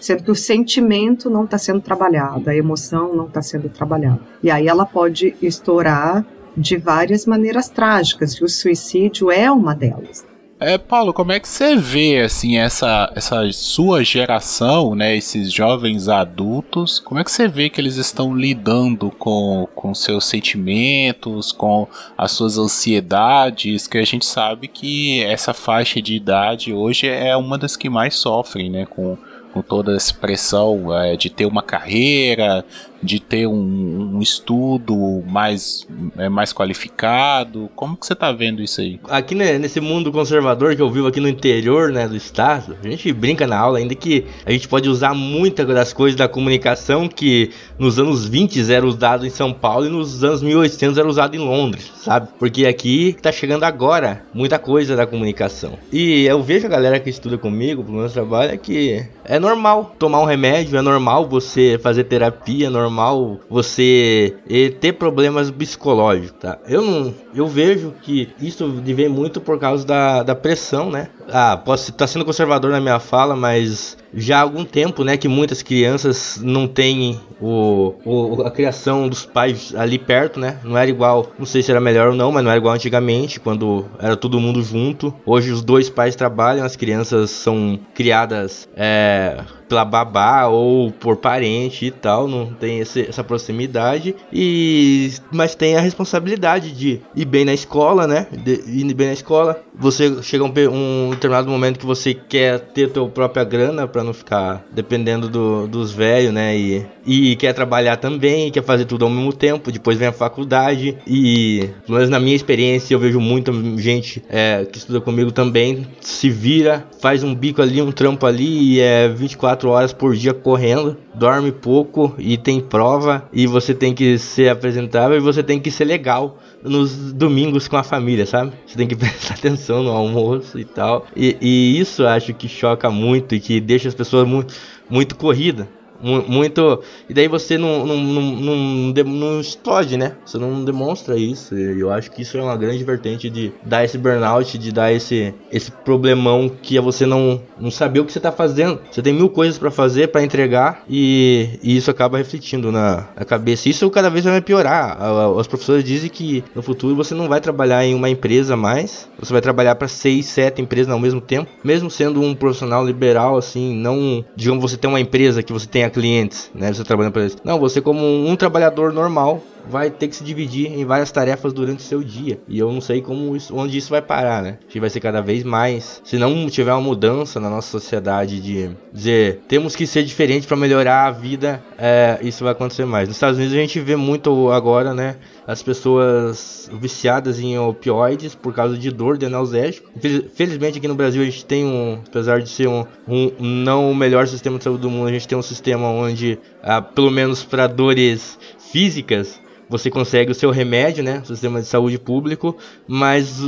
Sendo 0.00 0.24
que 0.24 0.30
o 0.30 0.34
sentimento 0.34 1.30
não 1.30 1.44
está 1.44 1.58
sendo 1.58 1.80
trabalhado, 1.80 2.50
a 2.50 2.56
emoção 2.56 3.14
não 3.14 3.26
está 3.26 3.40
sendo 3.42 3.68
trabalhada. 3.68 4.20
E 4.42 4.50
aí 4.50 4.66
ela 4.66 4.84
pode 4.84 5.36
estourar 5.40 6.24
de 6.56 6.76
várias 6.76 7.24
maneiras 7.24 7.68
trágicas, 7.68 8.32
e 8.34 8.44
o 8.44 8.48
suicídio 8.48 9.30
é 9.30 9.50
uma 9.50 9.74
delas. 9.74 10.31
É, 10.64 10.78
Paulo, 10.78 11.12
como 11.12 11.32
é 11.32 11.40
que 11.40 11.48
você 11.48 11.74
vê 11.76 12.20
assim 12.20 12.56
essa, 12.56 13.12
essa 13.14 13.50
sua 13.52 14.04
geração, 14.04 14.94
né, 14.94 15.16
esses 15.16 15.52
jovens 15.52 16.08
adultos, 16.08 17.00
como 17.00 17.20
é 17.20 17.24
que 17.24 17.30
você 17.30 17.48
vê 17.48 17.68
que 17.68 17.80
eles 17.80 17.96
estão 17.96 18.34
lidando 18.34 19.10
com, 19.10 19.68
com 19.74 19.94
seus 19.94 20.24
sentimentos, 20.24 21.52
com 21.52 21.88
as 22.16 22.32
suas 22.32 22.58
ansiedades, 22.58 23.86
que 23.86 23.98
a 23.98 24.04
gente 24.04 24.24
sabe 24.24 24.68
que 24.68 25.22
essa 25.24 25.52
faixa 25.52 26.00
de 26.00 26.14
idade 26.14 26.72
hoje 26.72 27.08
é 27.08 27.36
uma 27.36 27.58
das 27.58 27.76
que 27.76 27.88
mais 27.88 28.14
sofrem, 28.14 28.70
né, 28.70 28.86
com, 28.86 29.18
com 29.52 29.62
toda 29.62 29.96
essa 29.96 30.14
pressão 30.14 30.96
é, 30.96 31.16
de 31.16 31.28
ter 31.28 31.46
uma 31.46 31.62
carreira, 31.62 32.64
de 33.02 33.20
ter 33.20 33.46
um, 33.46 34.16
um 34.16 34.22
estudo 34.22 35.22
mais, 35.26 35.86
é, 36.16 36.28
mais 36.28 36.52
qualificado? 36.52 37.68
Como 37.74 37.96
que 37.96 38.06
você 38.06 38.12
está 38.12 38.30
vendo 38.30 38.62
isso 38.62 38.80
aí? 38.80 39.00
Aqui 39.08 39.34
né, 39.34 39.58
nesse 39.58 39.80
mundo 39.80 40.12
conservador 40.12 40.76
que 40.76 40.82
eu 40.82 40.90
vivo 40.90 41.08
aqui 41.08 41.20
no 41.20 41.28
interior 41.28 41.90
né, 41.90 42.06
do 42.06 42.16
estado, 42.16 42.76
a 42.82 42.88
gente 42.88 43.12
brinca 43.12 43.46
na 43.46 43.58
aula 43.58 43.78
ainda 43.78 43.94
que 43.94 44.24
a 44.46 44.52
gente 44.52 44.68
pode 44.68 44.88
usar 44.88 45.14
muitas 45.14 45.66
das 45.66 45.92
coisas 45.92 46.16
da 46.16 46.28
comunicação 46.28 47.08
que 47.08 47.50
nos 47.78 47.98
anos 47.98 48.26
20 48.26 48.72
era 48.72 48.86
usado 48.86 49.26
em 49.26 49.30
São 49.30 49.52
Paulo 49.52 49.86
e 49.86 49.88
nos 49.88 50.22
anos 50.22 50.42
1800 50.42 50.98
era 50.98 51.08
usado 51.08 51.34
em 51.34 51.38
Londres, 51.38 51.90
sabe? 51.96 52.28
Porque 52.38 52.66
aqui 52.66 53.08
está 53.08 53.32
chegando 53.32 53.64
agora 53.64 54.22
muita 54.32 54.58
coisa 54.58 54.94
da 54.94 55.06
comunicação. 55.06 55.78
E 55.92 56.24
eu 56.24 56.42
vejo 56.42 56.66
a 56.66 56.70
galera 56.70 57.00
que 57.00 57.10
estuda 57.10 57.36
comigo, 57.36 57.82
pro 57.82 57.92
meu 57.92 58.08
trabalho, 58.08 58.52
é 58.52 58.56
que 58.56 59.04
é 59.24 59.38
normal 59.38 59.94
tomar 59.98 60.20
um 60.20 60.24
remédio, 60.24 60.78
é 60.78 60.82
normal 60.82 61.28
você 61.28 61.78
fazer 61.82 62.04
terapia, 62.04 62.66
é 62.66 62.70
normal 62.70 62.91
normal 62.92 63.40
você 63.48 64.36
ter 64.80 64.92
problemas 64.92 65.50
psicológicos, 65.50 66.32
tá? 66.38 66.58
Eu 66.68 66.82
não, 66.82 67.14
eu 67.34 67.48
vejo 67.48 67.94
que 68.02 68.28
isso 68.40 68.68
vem 68.70 69.08
muito 69.08 69.40
por 69.40 69.58
causa 69.58 69.86
da, 69.86 70.22
da 70.22 70.34
pressão, 70.34 70.90
né? 70.90 71.08
Ah, 71.28 71.56
posso 71.56 71.84
estar 71.90 71.98
tá 71.98 72.06
sendo 72.06 72.24
conservador 72.24 72.70
na 72.70 72.80
minha 72.80 73.00
fala, 73.00 73.34
mas 73.34 73.96
já 74.14 74.38
há 74.38 74.42
algum 74.42 74.64
tempo, 74.64 75.04
né, 75.04 75.16
que 75.16 75.28
muitas 75.28 75.62
crianças 75.62 76.40
não 76.42 76.66
têm 76.66 77.20
o, 77.40 77.94
o, 78.04 78.42
a 78.42 78.50
criação 78.50 79.08
dos 79.08 79.24
pais 79.24 79.74
ali 79.74 79.98
perto, 79.98 80.38
né? 80.38 80.58
Não 80.62 80.76
era 80.76 80.88
igual, 80.88 81.32
não 81.38 81.46
sei 81.46 81.62
se 81.62 81.70
era 81.70 81.80
melhor 81.80 82.08
ou 82.08 82.14
não, 82.14 82.30
mas 82.30 82.44
não 82.44 82.50
era 82.50 82.58
igual 82.58 82.74
antigamente, 82.74 83.40
quando 83.40 83.84
era 83.98 84.16
todo 84.16 84.40
mundo 84.40 84.62
junto. 84.62 85.12
Hoje 85.26 85.50
os 85.50 85.62
dois 85.62 85.90
pais 85.90 86.14
trabalham, 86.14 86.64
as 86.64 86.76
crianças 86.76 87.30
são 87.30 87.78
criadas 87.94 88.68
é, 88.76 89.42
pela 89.72 89.84
babá 89.86 90.46
ou 90.48 90.90
por 90.90 91.16
parente 91.16 91.86
e 91.86 91.90
tal, 91.90 92.28
não 92.28 92.52
tem 92.52 92.80
esse, 92.80 93.08
essa 93.08 93.24
proximidade 93.24 94.14
e 94.30 95.10
mas 95.32 95.54
tem 95.54 95.76
a 95.76 95.80
responsabilidade 95.80 96.72
de 96.72 97.00
ir 97.16 97.24
bem 97.24 97.44
na 97.44 97.54
escola, 97.54 98.06
né? 98.06 98.26
De, 98.30 98.62
ir 98.66 98.92
bem 98.92 99.06
na 99.06 99.12
escola. 99.14 99.62
Você 99.74 100.22
chega 100.22 100.44
um, 100.44 100.52
um 100.70 101.10
determinado 101.10 101.50
momento 101.50 101.78
que 101.78 101.86
você 101.86 102.12
quer 102.12 102.60
ter 102.60 102.90
tua 102.90 103.08
própria 103.08 103.44
grana 103.44 103.88
para 103.88 104.01
não 104.04 104.12
ficar 104.12 104.64
dependendo 104.72 105.28
do, 105.28 105.66
dos 105.66 105.92
velhos, 105.92 106.32
né? 106.32 106.56
E, 106.56 106.86
e 107.06 107.36
quer 107.36 107.52
trabalhar 107.52 107.96
também, 107.96 108.50
quer 108.50 108.62
fazer 108.62 108.84
tudo 108.84 109.04
ao 109.04 109.10
mesmo 109.10 109.32
tempo. 109.32 109.70
Depois 109.70 109.98
vem 109.98 110.08
a 110.08 110.12
faculdade 110.12 110.98
e, 111.06 111.70
pelo 111.86 111.98
menos 111.98 112.10
na 112.10 112.18
minha 112.18 112.36
experiência, 112.36 112.94
eu 112.94 112.98
vejo 112.98 113.20
muita 113.20 113.52
gente 113.78 114.22
é, 114.28 114.64
que 114.64 114.78
estuda 114.78 115.00
comigo 115.00 115.30
também 115.30 115.86
se 116.00 116.30
vira, 116.30 116.86
faz 117.00 117.22
um 117.22 117.34
bico 117.34 117.62
ali, 117.62 117.80
um 117.80 117.92
trampo 117.92 118.26
ali 118.26 118.74
e 118.74 118.80
é 118.80 119.08
24 119.08 119.52
24 119.62 119.68
horas 119.68 119.92
por 119.92 120.14
dia 120.14 120.32
correndo, 120.32 120.96
dorme 121.14 121.52
pouco 121.52 122.14
e 122.18 122.36
tem 122.36 122.60
prova 122.60 123.28
e 123.32 123.46
você 123.46 123.74
tem 123.74 123.94
que 123.94 124.18
ser 124.18 124.48
apresentável 124.48 125.16
e 125.16 125.20
você 125.20 125.42
tem 125.42 125.60
que 125.60 125.70
ser 125.70 125.84
legal 125.84 126.38
nos 126.62 127.12
domingos 127.12 127.68
com 127.68 127.76
a 127.76 127.82
família, 127.82 128.26
sabe? 128.26 128.52
Você 128.66 128.76
tem 128.76 128.86
que 128.86 128.94
prestar 128.96 129.34
atenção 129.34 129.82
no 129.82 129.90
almoço 129.90 130.58
e 130.58 130.64
tal. 130.64 131.06
E, 131.16 131.36
e 131.40 131.80
isso 131.80 132.06
acho 132.06 132.32
que 132.34 132.48
choca 132.48 132.90
muito 132.90 133.34
e 133.34 133.40
que 133.40 133.60
deixa 133.60 133.88
as 133.88 133.94
pessoas 133.94 134.26
muito, 134.26 134.54
muito 134.88 135.16
corrida 135.16 135.68
Muito. 136.02 136.82
E 137.08 137.14
daí 137.14 137.28
você 137.28 137.56
não, 137.56 137.86
não, 137.86 137.96
não, 137.96 138.22
não, 138.22 139.04
não 139.04 139.40
explode, 139.40 139.96
né? 139.96 140.16
Você 140.24 140.36
não 140.36 140.64
demonstra 140.64 141.16
isso. 141.16 141.56
E 141.56 141.80
eu 141.80 141.90
acho 141.90 142.10
que 142.10 142.22
isso 142.22 142.36
é 142.36 142.42
uma 142.42 142.56
grande 142.56 142.82
vertente 142.82 143.30
de 143.30 143.52
dar 143.64 143.84
esse 143.84 143.96
burnout, 143.96 144.58
de 144.58 144.72
dar 144.72 144.92
esse, 144.92 145.32
esse 145.50 145.70
problemão 145.70 146.48
que 146.48 146.76
é 146.76 146.80
você 146.80 147.06
não, 147.06 147.40
não 147.58 147.70
saber 147.70 148.00
o 148.00 148.04
que 148.04 148.12
você 148.12 148.20
tá 148.20 148.32
fazendo. 148.32 148.80
Você 148.90 149.00
tem 149.00 149.12
mil 149.12 149.28
coisas 149.28 149.58
pra 149.58 149.70
fazer, 149.70 150.08
pra 150.08 150.22
entregar, 150.22 150.82
e, 150.88 151.58
e 151.62 151.76
isso 151.76 151.90
acaba 151.90 152.18
refletindo 152.18 152.72
na, 152.72 153.08
na 153.16 153.24
cabeça. 153.24 153.68
Isso 153.68 153.88
cada 153.90 154.10
vez 154.10 154.24
vai 154.24 154.40
piorar. 154.40 154.98
Os 155.32 155.46
professores 155.46 155.84
dizem 155.84 156.10
que 156.10 156.42
no 156.54 156.62
futuro 156.62 156.96
você 156.96 157.14
não 157.14 157.28
vai 157.28 157.40
trabalhar 157.40 157.84
em 157.84 157.94
uma 157.94 158.10
empresa 158.10 158.56
mais, 158.56 159.08
você 159.18 159.32
vai 159.32 159.40
trabalhar 159.40 159.76
para 159.76 159.88
seis, 159.88 160.26
sete 160.26 160.60
empresas 160.60 160.92
ao 160.92 160.98
mesmo 160.98 161.20
tempo, 161.20 161.50
mesmo 161.62 161.90
sendo 161.90 162.20
um 162.20 162.34
profissional 162.34 162.84
liberal, 162.84 163.36
assim, 163.36 163.74
não, 163.74 164.24
digamos, 164.34 164.62
você 164.62 164.76
tem 164.76 164.88
uma 164.88 165.00
empresa 165.00 165.42
que 165.42 165.52
você 165.52 165.66
tenha 165.66 165.91
clientes, 165.92 166.50
né, 166.54 166.72
você 166.72 166.82
trabalhando 166.84 167.12
para 167.12 167.22
eles. 167.22 167.36
Não, 167.44 167.58
você 167.58 167.80
como 167.80 168.04
um 168.04 168.34
trabalhador 168.36 168.92
normal 168.92 169.42
vai 169.68 169.90
ter 169.90 170.08
que 170.08 170.16
se 170.16 170.24
dividir 170.24 170.66
em 170.66 170.84
várias 170.84 171.10
tarefas 171.10 171.52
durante 171.52 171.80
o 171.80 171.82
seu 171.82 172.02
dia. 172.02 172.40
E 172.48 172.58
eu 172.58 172.72
não 172.72 172.80
sei 172.80 173.00
como 173.00 173.36
isso, 173.36 173.54
onde 173.56 173.76
isso 173.76 173.90
vai 173.90 174.02
parar, 174.02 174.42
né? 174.42 174.58
Que 174.68 174.80
vai 174.80 174.90
ser 174.90 175.00
cada 175.00 175.20
vez 175.20 175.42
mais. 175.44 176.00
Se 176.04 176.18
não 176.18 176.48
tiver 176.48 176.72
uma 176.72 176.80
mudança 176.80 177.40
na 177.40 177.48
nossa 177.48 177.68
sociedade 177.70 178.40
de 178.40 178.70
dizer 178.92 179.40
temos 179.48 179.74
que 179.76 179.86
ser 179.86 180.02
diferente 180.02 180.46
para 180.46 180.56
melhorar 180.56 181.06
a 181.06 181.10
vida, 181.10 181.62
é, 181.78 182.18
isso 182.22 182.44
vai 182.44 182.52
acontecer 182.52 182.84
mais. 182.84 183.08
Nos 183.08 183.16
Estados 183.16 183.38
Unidos 183.38 183.54
a 183.54 183.60
gente 183.60 183.80
vê 183.80 183.96
muito 183.96 184.50
agora, 184.50 184.94
né? 184.94 185.16
As 185.46 185.62
pessoas 185.62 186.70
viciadas 186.72 187.40
em 187.40 187.58
opioides 187.58 188.34
por 188.34 188.54
causa 188.54 188.76
de 188.76 188.90
dor 188.90 189.18
de 189.18 189.26
analgésico. 189.26 189.90
Felizmente 190.34 190.78
aqui 190.78 190.88
no 190.88 190.94
Brasil 190.94 191.22
a 191.22 191.24
gente 191.24 191.44
tem 191.44 191.64
um, 191.64 192.00
apesar 192.06 192.40
de 192.40 192.48
ser 192.48 192.68
um, 192.68 192.84
um 193.08 193.32
não 193.38 193.90
o 193.90 193.94
melhor 193.94 194.26
sistema 194.26 194.58
de 194.58 194.64
saúde 194.64 194.82
do 194.82 194.90
mundo, 194.90 195.08
a 195.08 195.12
gente 195.12 195.26
tem 195.26 195.36
um 195.36 195.42
sistema 195.42 195.88
onde, 195.88 196.38
ah, 196.62 196.80
pelo 196.80 197.10
menos 197.10 197.44
para 197.44 197.66
dores 197.66 198.38
físicas, 198.72 199.40
você 199.72 199.90
consegue 199.90 200.30
o 200.30 200.34
seu 200.34 200.50
remédio, 200.50 201.02
né? 201.02 201.22
Sistema 201.24 201.60
de 201.60 201.66
saúde 201.66 201.98
público, 201.98 202.54
mas 202.86 203.38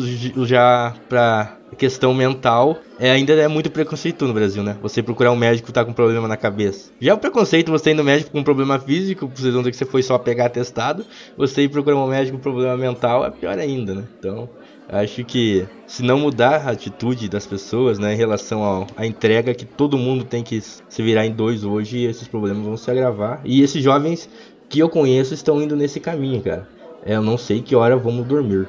já 0.46 0.94
para 1.06 1.58
questão 1.76 2.14
mental 2.14 2.78
é, 2.98 3.10
ainda 3.10 3.32
é 3.34 3.48
muito 3.48 3.70
preconceito 3.70 4.26
no 4.26 4.32
Brasil, 4.32 4.62
né? 4.62 4.76
Você 4.80 5.02
procurar 5.02 5.32
um 5.32 5.36
médico 5.36 5.66
que 5.66 5.72
tá 5.72 5.84
com 5.84 5.92
problema 5.92 6.26
na 6.26 6.36
cabeça. 6.36 6.90
Já 6.98 7.10
é 7.10 7.14
o 7.14 7.18
preconceito 7.18 7.70
você 7.70 7.90
ir 7.90 7.94
no 7.94 8.04
médico 8.04 8.30
com 8.30 8.38
um 8.38 8.44
problema 8.44 8.78
físico, 8.78 9.30
vocês 9.34 9.52
vão 9.52 9.62
dizer 9.62 9.72
que 9.72 9.76
você 9.76 9.84
foi 9.84 10.02
só 10.02 10.16
pegar 10.16 10.46
atestado, 10.46 11.04
você 11.36 11.62
ir 11.62 11.68
procurar 11.68 11.96
um 11.96 12.06
médico 12.06 12.38
com 12.38 12.42
problema 12.42 12.76
mental 12.76 13.26
é 13.26 13.30
pior 13.30 13.58
ainda, 13.58 13.94
né? 13.94 14.04
Então, 14.18 14.48
acho 14.88 15.24
que 15.24 15.66
se 15.86 16.02
não 16.02 16.18
mudar 16.18 16.66
a 16.66 16.70
atitude 16.70 17.28
das 17.28 17.46
pessoas, 17.46 17.98
né, 17.98 18.14
em 18.14 18.16
relação 18.16 18.86
à 18.96 19.06
entrega 19.06 19.52
que 19.52 19.64
todo 19.64 19.98
mundo 19.98 20.24
tem 20.24 20.42
que 20.42 20.60
se 20.60 21.02
virar 21.02 21.26
em 21.26 21.32
dois 21.32 21.64
hoje, 21.64 22.04
esses 22.04 22.28
problemas 22.28 22.64
vão 22.64 22.76
se 22.76 22.90
agravar. 22.90 23.40
E 23.44 23.62
esses 23.62 23.82
jovens 23.82 24.28
que 24.68 24.78
eu 24.78 24.88
conheço 24.88 25.34
estão 25.34 25.60
indo 25.62 25.76
nesse 25.76 26.00
caminho, 26.00 26.40
cara. 26.42 26.68
É, 27.04 27.14
Eu 27.14 27.22
não 27.22 27.36
sei 27.38 27.60
que 27.60 27.76
hora 27.76 27.96
vamos 27.96 28.26
dormir. 28.26 28.66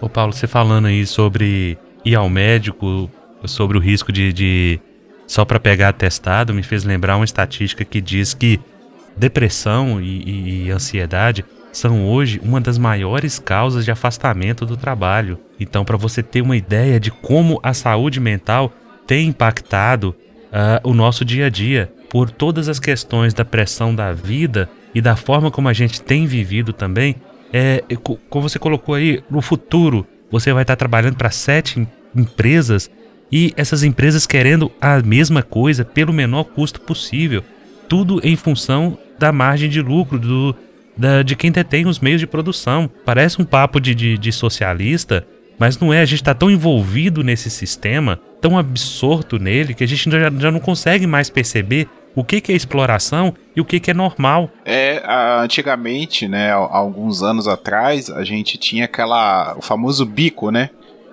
Ô 0.00 0.08
Paulo, 0.08 0.32
você 0.32 0.46
falando 0.46 0.86
aí 0.86 1.06
sobre 1.06 1.78
ir 2.04 2.14
ao 2.14 2.28
médico, 2.28 3.10
sobre 3.44 3.76
o 3.76 3.80
risco 3.80 4.10
de, 4.12 4.32
de 4.32 4.80
só 5.26 5.44
para 5.44 5.60
pegar 5.60 5.90
atestado, 5.90 6.52
me 6.54 6.62
fez 6.62 6.84
lembrar 6.84 7.16
uma 7.16 7.24
estatística 7.24 7.84
que 7.84 8.00
diz 8.00 8.34
que 8.34 8.58
depressão 9.16 10.00
e, 10.00 10.22
e- 10.22 10.64
e 10.66 10.70
ansiedade 10.70 11.44
são 11.72 12.06
hoje 12.08 12.40
uma 12.42 12.60
das 12.60 12.78
maiores 12.78 13.38
causas 13.38 13.84
de 13.84 13.90
afastamento 13.90 14.64
do 14.64 14.76
trabalho. 14.76 15.38
Então, 15.58 15.84
para 15.84 15.96
você 15.96 16.22
ter 16.22 16.40
uma 16.40 16.56
ideia 16.56 17.00
de 17.00 17.10
como 17.10 17.58
a 17.62 17.72
saúde 17.74 18.20
mental 18.20 18.72
tem 19.06 19.28
impactado 19.28 20.14
ah, 20.52 20.80
o 20.84 20.94
nosso 20.94 21.24
dia 21.24 21.46
a 21.46 21.48
dia, 21.50 21.92
por 22.08 22.30
todas 22.30 22.68
as 22.68 22.78
questões 22.78 23.34
da 23.34 23.44
pressão 23.44 23.94
da 23.94 24.12
vida 24.12 24.68
e 24.94 25.00
da 25.00 25.16
forma 25.16 25.50
como 25.50 25.68
a 25.68 25.72
gente 25.72 26.00
tem 26.00 26.26
vivido 26.26 26.72
também, 26.72 27.16
é, 27.52 27.82
co- 28.02 28.18
como 28.28 28.48
você 28.48 28.58
colocou 28.58 28.94
aí, 28.94 29.22
no 29.30 29.40
futuro 29.42 30.06
você 30.30 30.52
vai 30.52 30.62
estar 30.62 30.76
trabalhando 30.76 31.16
para 31.16 31.30
sete 31.30 31.80
em- 31.80 31.86
empresas 32.14 32.90
e 33.30 33.52
essas 33.56 33.82
empresas 33.82 34.26
querendo 34.26 34.70
a 34.80 35.00
mesma 35.00 35.42
coisa 35.42 35.84
pelo 35.84 36.12
menor 36.12 36.44
custo 36.44 36.80
possível. 36.80 37.42
Tudo 37.88 38.20
em 38.24 38.36
função 38.36 38.96
da 39.18 39.30
margem 39.32 39.68
de 39.68 39.80
lucro 39.80 40.18
do, 40.18 40.54
da- 40.96 41.22
de 41.22 41.34
quem 41.36 41.50
detém 41.50 41.86
os 41.86 42.00
meios 42.00 42.20
de 42.20 42.26
produção. 42.26 42.90
Parece 43.04 43.40
um 43.40 43.44
papo 43.44 43.80
de, 43.80 43.94
de, 43.94 44.18
de 44.18 44.32
socialista, 44.32 45.26
mas 45.58 45.78
não 45.78 45.92
é. 45.92 46.00
A 46.00 46.04
gente 46.04 46.20
está 46.22 46.34
tão 46.34 46.50
envolvido 46.50 47.22
nesse 47.22 47.50
sistema, 47.50 48.18
tão 48.40 48.58
absorto 48.58 49.38
nele, 49.38 49.74
que 49.74 49.84
a 49.84 49.88
gente 49.88 50.10
já, 50.10 50.30
já 50.30 50.50
não 50.50 50.60
consegue 50.60 51.06
mais 51.06 51.30
perceber 51.30 51.88
o 52.14 52.24
que, 52.24 52.40
que 52.40 52.52
é 52.52 52.54
exploração 52.54 53.34
e 53.54 53.60
o 53.60 53.64
que, 53.64 53.80
que 53.80 53.90
é 53.90 53.94
normal. 53.94 54.50
É, 54.64 55.02
antigamente, 55.40 56.28
né, 56.28 56.52
alguns 56.52 57.22
anos 57.22 57.48
atrás, 57.48 58.10
a 58.10 58.24
gente 58.24 58.56
tinha 58.56 58.84
aquela, 58.84 59.54
o 59.56 59.62
famoso 59.62 60.06
bico, 60.06 60.50
né? 60.50 60.70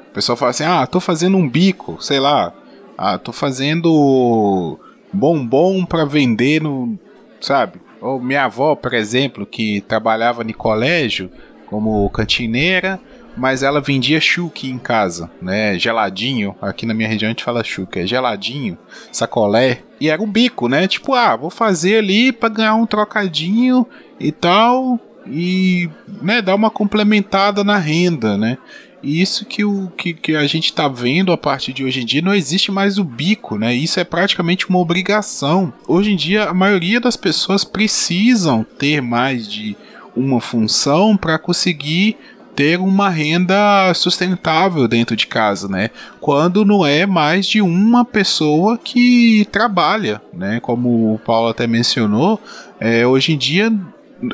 O 0.09 0.13
pessoal 0.13 0.37
fala 0.37 0.51
assim, 0.51 0.65
ah, 0.65 0.85
tô 0.85 0.99
fazendo 0.99 1.37
um 1.37 1.47
bico, 1.47 1.97
sei 2.01 2.19
lá, 2.19 2.53
ah, 2.97 3.17
tô 3.17 3.31
fazendo 3.31 4.77
bombom 5.11 5.85
pra 5.85 6.05
vender 6.05 6.61
no, 6.61 6.99
sabe? 7.39 7.79
Ou 8.01 8.19
minha 8.19 8.45
avó, 8.45 8.75
por 8.75 8.93
exemplo, 8.93 9.45
que 9.45 9.81
trabalhava 9.81 10.43
no 10.43 10.53
colégio 10.53 11.31
como 11.67 12.09
cantineira, 12.09 12.99
mas 13.41 13.63
ela 13.63 13.81
vendia 13.81 14.21
chuque 14.21 14.69
em 14.69 14.77
casa, 14.77 15.27
né? 15.41 15.77
Geladinho. 15.79 16.55
Aqui 16.61 16.85
na 16.85 16.93
minha 16.93 17.09
região 17.09 17.27
a 17.27 17.31
gente 17.31 17.43
fala 17.43 17.63
chuque, 17.63 17.97
é 17.97 18.05
geladinho, 18.05 18.77
sacolé. 19.11 19.81
E 19.99 20.09
era 20.09 20.21
um 20.21 20.31
bico, 20.31 20.69
né? 20.69 20.87
Tipo, 20.87 21.15
ah, 21.15 21.35
vou 21.35 21.49
fazer 21.49 21.97
ali 21.97 22.31
pra 22.31 22.49
ganhar 22.49 22.75
um 22.75 22.85
trocadinho 22.85 23.87
e 24.19 24.31
tal. 24.31 24.99
E, 25.25 25.89
né, 26.21 26.39
dar 26.39 26.53
uma 26.53 26.69
complementada 26.69 27.63
na 27.63 27.79
renda, 27.79 28.37
né? 28.37 28.59
E 29.01 29.19
isso 29.19 29.43
que, 29.43 29.65
o, 29.65 29.91
que, 29.97 30.13
que 30.13 30.35
a 30.35 30.45
gente 30.45 30.71
tá 30.71 30.87
vendo 30.87 31.31
a 31.31 31.37
partir 31.37 31.73
de 31.73 31.83
hoje 31.83 32.01
em 32.01 32.05
dia, 32.05 32.21
não 32.21 32.35
existe 32.35 32.71
mais 32.71 32.99
o 32.99 33.03
bico, 33.03 33.57
né? 33.57 33.73
Isso 33.73 33.99
é 33.99 34.03
praticamente 34.03 34.69
uma 34.69 34.77
obrigação. 34.77 35.73
Hoje 35.87 36.11
em 36.11 36.15
dia, 36.15 36.43
a 36.43 36.53
maioria 36.53 36.99
das 36.99 37.15
pessoas 37.15 37.63
precisam 37.63 38.63
ter 38.77 39.01
mais 39.01 39.51
de 39.51 39.75
uma 40.15 40.39
função 40.39 41.17
para 41.17 41.39
conseguir 41.39 42.17
ter 42.55 42.79
uma 42.79 43.09
renda 43.09 43.93
sustentável 43.93 44.87
dentro 44.87 45.15
de 45.15 45.27
casa, 45.27 45.67
né? 45.67 45.89
Quando 46.19 46.65
não 46.65 46.85
é 46.85 47.05
mais 47.05 47.45
de 47.45 47.61
uma 47.61 48.03
pessoa 48.03 48.77
que 48.77 49.47
trabalha, 49.51 50.21
né? 50.33 50.59
Como 50.59 51.13
o 51.13 51.19
Paulo 51.19 51.49
até 51.49 51.65
mencionou, 51.67 52.39
é, 52.79 53.05
hoje 53.05 53.33
em 53.33 53.37
dia 53.37 53.71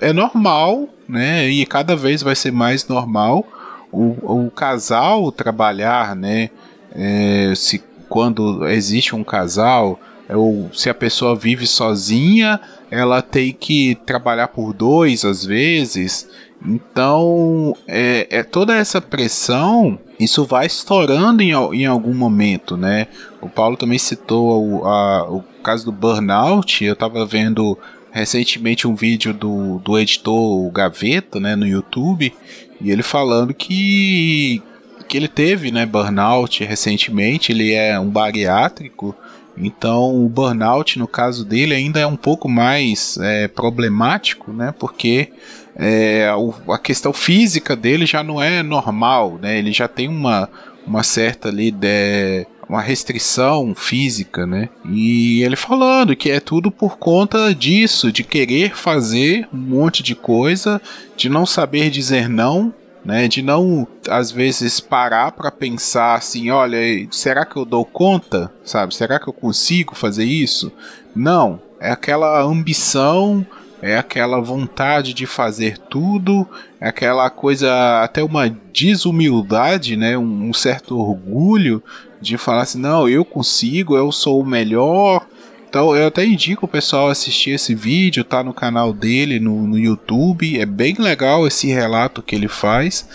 é 0.02 0.12
normal, 0.12 0.88
né? 1.08 1.48
E 1.48 1.66
cada 1.66 1.96
vez 1.96 2.22
vai 2.22 2.36
ser 2.36 2.52
mais 2.52 2.88
normal 2.88 3.46
o, 3.92 4.46
o 4.46 4.52
casal 4.52 5.32
trabalhar, 5.32 6.16
né? 6.16 6.50
É, 6.94 7.54
se 7.56 7.84
quando 8.10 8.68
existe 8.68 9.16
um 9.16 9.24
casal, 9.24 10.00
ou 10.30 10.70
se 10.74 10.90
a 10.90 10.94
pessoa 10.94 11.36
vive 11.36 11.66
sozinha, 11.66 12.60
ela 12.90 13.22
tem 13.22 13.54
que 13.54 13.96
trabalhar 14.06 14.50
por 14.50 14.74
dois 14.74 15.24
às 15.24 15.46
vezes. 15.46 16.30
Então, 16.66 17.76
é, 17.88 18.28
é 18.30 18.44
toda 18.44 18.76
essa 18.76 19.00
pressão, 19.02 19.98
isso 20.20 20.44
vai 20.46 20.66
estourando 20.66 21.42
em, 21.44 21.52
em 21.52 21.86
algum 21.86 22.14
momento, 22.14 22.76
né? 22.76 23.08
O 23.42 23.48
Paulo 23.48 23.78
também 23.78 23.98
citou 24.00 24.82
o, 24.82 24.86
a- 24.86 25.30
o 25.32 25.44
caso 25.64 25.86
do 25.86 25.92
burnout. 25.92 26.84
Eu 26.84 26.94
estava 26.94 27.26
vendo 27.26 27.78
recentemente 28.12 28.88
um 28.88 28.96
vídeo 28.96 29.34
do, 29.34 29.80
do 29.80 29.98
editor 29.98 30.72
Gaveta, 30.72 31.40
né, 31.40 31.56
no 31.56 31.68
YouTube, 31.68 32.34
e 32.82 32.92
ele 32.92 33.04
falando 33.04 33.54
que 33.54 34.62
que 35.08 35.16
ele 35.16 35.30
teve, 35.30 35.72
né, 35.72 35.86
burnout 35.86 36.66
recentemente. 36.66 37.54
Ele 37.54 37.72
é 37.74 37.98
um 37.98 38.10
bariátrico. 38.10 39.16
Então, 39.58 40.14
o 40.26 40.28
burnout, 40.28 41.00
no 41.00 41.08
caso 41.08 41.46
dele, 41.46 41.74
ainda 41.74 41.98
é 42.00 42.06
um 42.06 42.18
pouco 42.18 42.50
mais 42.50 43.18
é, 43.22 43.48
problemático, 43.48 44.52
né? 44.52 44.74
Porque 44.78 45.30
é, 45.78 46.30
a 46.68 46.78
questão 46.78 47.14
física 47.14 47.76
dele 47.76 48.06
já 48.06 48.24
não 48.24 48.42
é 48.42 48.64
normal, 48.64 49.38
né? 49.40 49.60
Ele 49.60 49.72
já 49.72 49.88
tem 49.88 50.08
uma, 50.08 50.50
uma 50.86 51.04
certa 51.04 51.50
ali 51.50 51.70
de, 51.70 52.48
uma 52.68 52.82
restrição 52.82 53.76
física, 53.76 54.48
né? 54.48 54.70
E 54.90 55.44
ele 55.44 55.56
falando 55.56 56.16
que 56.16 56.32
é 56.32 56.40
tudo 56.40 56.72
por 56.72 56.98
conta 56.98 57.54
disso, 57.54 58.12
de 58.12 58.24
querer 58.24 58.76
fazer 58.76 59.48
um 59.54 59.58
monte 59.58 60.02
de 60.02 60.16
coisa, 60.16 60.82
de 61.16 61.30
não 61.30 61.46
saber 61.46 61.92
dizer 61.92 62.28
não, 62.28 62.74
né? 63.06 63.28
De 63.28 63.44
não 63.44 63.88
às 64.10 64.32
vezes 64.32 64.80
parar 64.80 65.32
para 65.32 65.52
pensar 65.52 66.16
assim, 66.16 66.50
olha, 66.50 66.80
será 67.12 67.46
que 67.46 67.56
eu 67.56 67.66
dou 67.66 67.86
conta, 67.86 68.52
sabe? 68.64 68.96
Será 68.96 69.20
que 69.20 69.28
eu 69.30 69.34
consigo 69.34 69.96
fazer 69.96 70.26
isso? 70.26 70.72
Não, 71.16 71.62
é 71.80 71.92
aquela 71.92 72.42
ambição, 72.42 73.46
é 73.82 73.98
aquela 73.98 74.42
vontade 74.42 75.14
de 75.14 75.26
fazer 75.26 75.78
tudo, 75.78 76.48
é 76.82 76.88
aquela 76.88 77.30
coisa 77.30 78.02
até 78.02 78.24
uma 78.24 78.50
desumildade, 78.74 79.96
né? 79.96 80.18
Um, 80.18 80.50
um 80.50 80.54
certo 80.54 80.98
orgulho 80.98 81.84
de 82.20 82.38
falar 82.38 82.64
assim, 82.64 82.80
não, 82.80 83.08
eu 83.08 83.24
consigo, 83.24 83.96
eu 83.96 84.12
sou 84.12 84.42
o 84.42 84.46
melhor 84.46 85.28
Então 85.70 85.96
eu 85.96 86.08
até 86.08 86.26
indico 86.26 86.66
o 86.66 86.70
pessoal 86.70 87.10
assistir 87.10 87.52
esse 87.52 87.76
vídeo, 87.76 88.24
tá 88.24 88.44
no 88.44 88.54
canal 88.54 88.94
dele 88.94 89.40
no, 89.40 89.68
no 89.68 89.78
YouTube. 89.78 90.60
É 90.60 90.66
bem 90.66 90.96
legal 90.98 91.46
esse 91.46 91.68
relato 91.68 92.24
que 92.24 92.36
ele 92.36 92.48
faz. 92.48 93.08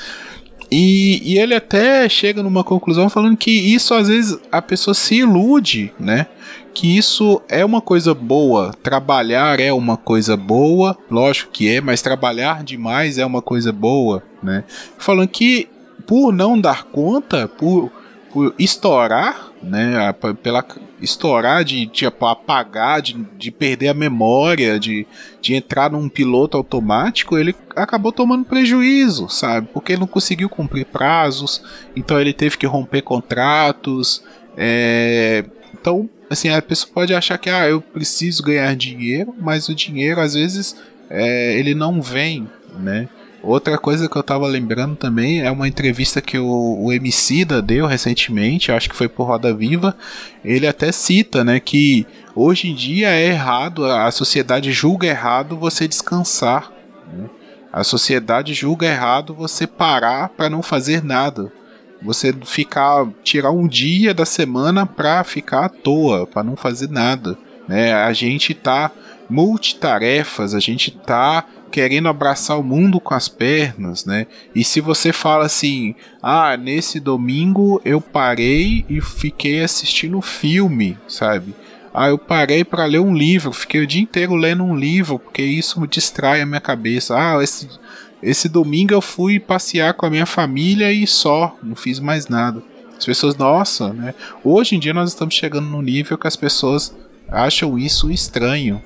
E, 0.71 1.21
e, 1.23 1.39
ele 1.39 1.55
até 1.55 2.09
chega 2.09 2.43
numa 2.43 2.65
conclusão 2.65 3.11
falando 3.11 3.37
que 3.37 3.51
isso 3.51 3.93
às 3.93 4.09
vezes 4.09 4.39
a 4.51 4.63
pessoa 4.63 4.95
se 4.95 5.17
ilude, 5.17 5.93
né? 6.01 6.27
Que 6.75 6.97
isso 6.97 7.43
é 7.49 7.65
uma 7.65 7.81
coisa 7.81 8.15
boa, 8.15 8.73
trabalhar 8.83 9.61
é 9.61 9.73
uma 9.73 9.97
coisa 9.97 10.37
boa, 10.37 10.97
lógico 11.11 11.53
que 11.53 11.69
é, 11.69 11.81
mas 11.81 12.01
trabalhar 12.01 12.65
demais 12.65 13.19
é 13.19 13.27
uma 13.27 13.43
coisa 13.43 13.73
boa, 13.73 14.23
né? 14.43 14.65
Falando 14.99 15.29
que 15.29 15.69
por 16.07 16.33
não 16.33 16.61
dar 16.61 16.85
conta, 16.85 17.47
por, 17.47 17.91
por 18.33 18.55
estourar, 18.59 19.51
né? 19.63 20.13
Pela 20.43 20.65
estourar 21.01 21.65
de, 21.65 21.87
de 21.87 22.07
apagar, 22.07 23.03
de, 23.03 23.15
de 23.37 23.51
perder 23.51 23.89
a 23.89 23.95
memória, 23.95 24.79
de, 24.79 25.07
de 25.41 25.55
entrar 25.55 25.91
num 25.91 26.09
piloto 26.09 26.57
automático, 26.57 27.37
ele 27.37 27.55
acabou 27.75 28.13
tomando 28.13 28.45
prejuízo, 28.45 29.29
sabe? 29.29 29.69
Porque 29.73 29.93
ele 29.93 30.01
não 30.01 30.07
conseguiu 30.07 30.49
cumprir 30.49 30.87
prazos, 30.87 31.63
então 31.97 32.21
ele 32.21 32.33
teve 32.33 32.57
que 32.57 32.67
romper 32.67 33.03
contratos. 33.03 34.23
É... 34.57 35.45
Então, 35.83 36.09
assim, 36.31 36.49
a 36.49 36.63
pessoa 36.63 36.93
pode 36.95 37.13
achar 37.13 37.37
que 37.37 37.51
ah, 37.51 37.69
eu 37.69 37.81
preciso 37.81 38.41
ganhar 38.45 38.75
dinheiro, 38.77 39.35
mas 39.41 39.69
o 39.69 39.75
dinheiro 39.75 40.21
às 40.21 40.35
vezes 40.35 40.77
é, 41.11 41.59
ele 41.59 41.75
não 41.75 42.01
vem, 42.01 42.49
né? 42.79 43.09
Outra 43.43 43.77
coisa 43.77 44.09
que 44.09 44.15
eu 44.15 44.23
tava 44.23 44.47
lembrando 44.47 44.95
também 44.95 45.41
é 45.41 45.51
uma 45.51 45.67
entrevista 45.67 46.21
que 46.21 46.39
o, 46.39 46.85
o 46.85 46.93
Emicida 46.93 47.61
deu 47.61 47.87
recentemente, 47.87 48.71
acho 48.71 48.89
que 48.89 48.95
foi 48.95 49.09
por 49.09 49.25
Roda 49.25 49.53
Viva. 49.53 49.97
Ele 50.45 50.69
até 50.69 50.93
cita, 50.93 51.43
né, 51.43 51.59
que 51.59 52.07
hoje 52.37 52.69
em 52.69 52.75
dia 52.77 53.09
é 53.09 53.27
errado, 53.27 53.85
a 53.85 54.09
sociedade 54.13 54.71
julga 54.71 55.09
errado 55.09 55.57
você 55.57 55.89
descansar. 55.89 56.73
Né? 57.13 57.29
A 57.73 57.83
sociedade 57.83 58.55
julga 58.55 58.87
errado 58.87 59.35
você 59.35 59.67
parar 59.67 60.29
para 60.29 60.49
não 60.49 60.63
fazer 60.63 61.03
nada. 61.03 61.51
Você 62.05 62.35
ficar 62.45 63.07
tirar 63.23 63.51
um 63.51 63.67
dia 63.67 64.13
da 64.13 64.25
semana 64.25 64.85
para 64.87 65.23
ficar 65.25 65.67
à 65.67 65.69
toa, 65.69 66.27
para 66.27 66.43
não 66.43 66.57
fazer 66.57 66.89
nada, 66.89 67.39
né? 67.69 67.95
A 67.95 68.13
gente 68.13 68.55
tá 68.55 68.91
multitarefas, 69.29 70.55
a 70.55 70.61
gente 70.61 70.91
tá 70.91 71.45
querendo 71.71 72.07
abraçar 72.09 72.59
o 72.59 72.63
mundo 72.63 73.01
com 73.01 73.15
as 73.15 73.29
pernas, 73.29 74.05
né? 74.05 74.27
E 74.55 74.63
se 74.63 74.81
você 74.81 75.13
fala 75.13 75.47
assim, 75.47 75.95
ah, 76.23 76.57
nesse 76.57 77.01
domingo 77.01 77.81
eu 77.85 78.01
parei 78.01 78.85
e 78.89 79.01
fiquei 79.01 79.63
assistindo 79.63 80.21
filme, 80.21 80.99
sabe? 81.09 81.55
Ah, 81.95 82.09
eu 82.09 82.19
parei 82.19 82.65
para 82.65 82.85
ler 82.85 83.01
um 83.01 83.15
livro, 83.15 83.53
fiquei 83.53 83.83
o 83.83 83.87
dia 83.87 84.03
inteiro 84.03 84.35
lendo 84.35 84.65
um 84.65 84.77
livro, 84.77 85.19
porque 85.19 85.43
isso 85.43 85.81
me 85.81 85.87
distrai 85.87 86.41
a 86.41 86.47
minha 86.47 86.61
cabeça. 86.61 87.15
Ah, 87.17 87.43
esse, 87.43 87.69
esse 88.23 88.49
domingo 88.49 88.95
eu 88.95 89.01
fui 89.01 89.41
passear 89.41 89.95
com 89.95 90.07
a 90.07 90.11
minha 90.11 90.27
família 90.27 90.93
e 90.93 91.07
só, 91.07 91.57
não 91.63 91.75
fiz 91.75 91.99
mais 91.99 92.29
nada. 92.29 92.63
As 92.97 93.05
pessoas, 93.05 93.37
nossa, 93.37 93.93
né? 93.93 94.15
Hoje 94.45 94.77
em 94.77 94.79
dia 94.79 94.95
nós 94.95 95.09
estamos 95.09 95.35
chegando 95.35 95.67
no 95.67 95.83
nível 95.83 96.17
que 96.17 96.29
as 96.29 96.37
pessoas 96.37 96.97
acham 97.29 97.77
isso 97.77 98.11
estranho. 98.11 98.81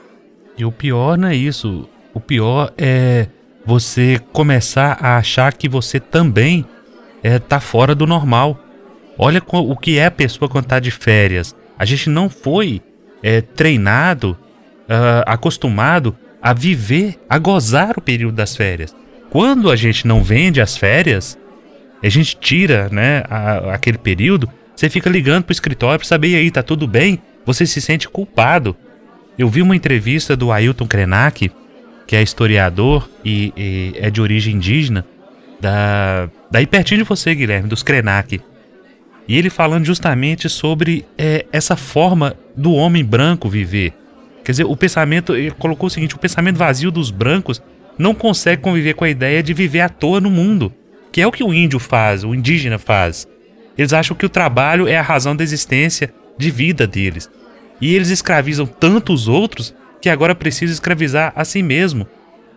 E 0.56 0.64
o 0.64 0.72
pior 0.72 1.18
não 1.18 1.28
é 1.28 1.36
isso. 1.36 1.86
O 2.14 2.20
pior 2.20 2.72
é 2.78 3.28
você 3.64 4.18
começar 4.32 4.96
a 5.00 5.18
achar 5.18 5.52
que 5.52 5.68
você 5.68 6.00
também 6.00 6.64
é, 7.22 7.38
tá 7.38 7.60
fora 7.60 7.94
do 7.94 8.06
normal. 8.06 8.58
Olha 9.18 9.42
o 9.46 9.76
que 9.76 9.98
é 9.98 10.06
a 10.06 10.10
pessoa 10.10 10.48
quando 10.48 10.66
tá 10.66 10.78
de 10.78 10.90
férias. 10.90 11.54
A 11.78 11.84
gente 11.84 12.08
não 12.08 12.30
foi 12.30 12.80
é, 13.22 13.40
treinado, 13.42 14.36
uh, 14.88 15.25
acostumado 15.26 16.16
a 16.40 16.54
viver, 16.54 17.18
a 17.28 17.38
gozar 17.38 17.99
o 17.99 18.00
período 18.00 18.36
das 18.36 18.56
férias. 18.56 18.94
Quando 19.30 19.71
a 19.71 19.76
gente 19.76 20.06
não 20.06 20.23
vende 20.23 20.60
as 20.60 20.76
férias, 20.76 21.39
a 22.02 22.08
gente 22.08 22.36
tira 22.36 22.89
né, 22.91 23.23
a, 23.28 23.75
aquele 23.75 23.99
período, 23.99 24.49
você 24.75 24.89
fica 24.89 25.08
ligando 25.10 25.45
pro 25.45 25.52
escritório 25.52 25.99
para 25.99 26.08
saber 26.08 26.36
aí, 26.36 26.50
tá 26.50 26.62
tudo 26.62 26.86
bem? 26.86 27.21
Você 27.45 27.67
se 27.67 27.80
sente 27.80 28.08
culpado. 28.08 28.76
Eu 29.39 29.49
vi 29.49 29.62
uma 29.62 29.76
entrevista 29.76 30.36
do 30.36 30.52
Ailton 30.52 30.86
Krenak, 30.86 31.50
que 32.06 32.17
é 32.17 32.23
historiador 32.23 33.08
e, 33.25 33.52
e 33.56 33.95
é 33.97 34.10
de 34.10 34.21
origem 34.21 34.54
indígena, 34.54 35.04
da, 35.60 36.28
daí 36.50 36.67
pertinho 36.67 37.02
de 37.02 37.08
você, 37.08 37.34
Guilherme, 37.34 37.69
dos 37.69 37.82
Krenak. 37.82 38.41
E 39.28 39.36
ele 39.36 39.50
falando 39.50 39.84
justamente 39.84 40.49
sobre 40.49 41.04
é, 41.19 41.47
essa 41.52 41.75
forma 41.76 42.36
do 42.56 42.73
homem 42.73 43.04
branco 43.04 43.49
viver. 43.49 43.93
Quer 44.45 44.52
dizer, 44.52 44.65
o 44.65 44.76
pensamento, 44.76 45.34
ele 45.34 45.50
colocou 45.50 45.89
o 45.89 45.91
seguinte: 45.91 46.15
o 46.15 46.19
pensamento 46.19 46.56
vazio 46.56 46.91
dos 46.91 47.10
brancos 47.10 47.60
não 47.99 48.15
consegue 48.15 48.63
conviver 48.63 48.95
com 48.95 49.04
a 49.04 49.11
ideia 49.11 49.43
de 49.43 49.54
viver 49.54 49.80
à 49.80 49.89
toa 49.89 50.21
no 50.21 50.30
mundo, 50.30 50.73
que 51.13 51.21
é 51.21 51.26
o 51.26 51.32
que 51.32 51.45
o 51.45 51.54
índio 51.54 51.78
faz, 51.78 52.25
o 52.25 52.35
indígena 52.35 52.78
faz. 52.78 53.26
Eles 53.76 53.93
acham 53.93 54.17
que 54.17 54.26
o 54.26 54.30
trabalho 54.30 54.89
é 54.89 54.97
a 54.97 55.02
razão 55.02 55.35
da 55.35 55.45
existência 55.45 56.13
de 56.39 56.50
vida 56.50 56.87
deles. 56.87 57.30
E 57.80 57.95
eles 57.95 58.11
escravizam 58.11 58.67
tantos 58.67 59.28
outros 59.28 59.75
que 60.00 60.09
agora 60.09 60.35
precisa 60.35 60.73
escravizar 60.73 61.32
a 61.37 61.45
si 61.45 61.63
mesmo. 61.63 62.06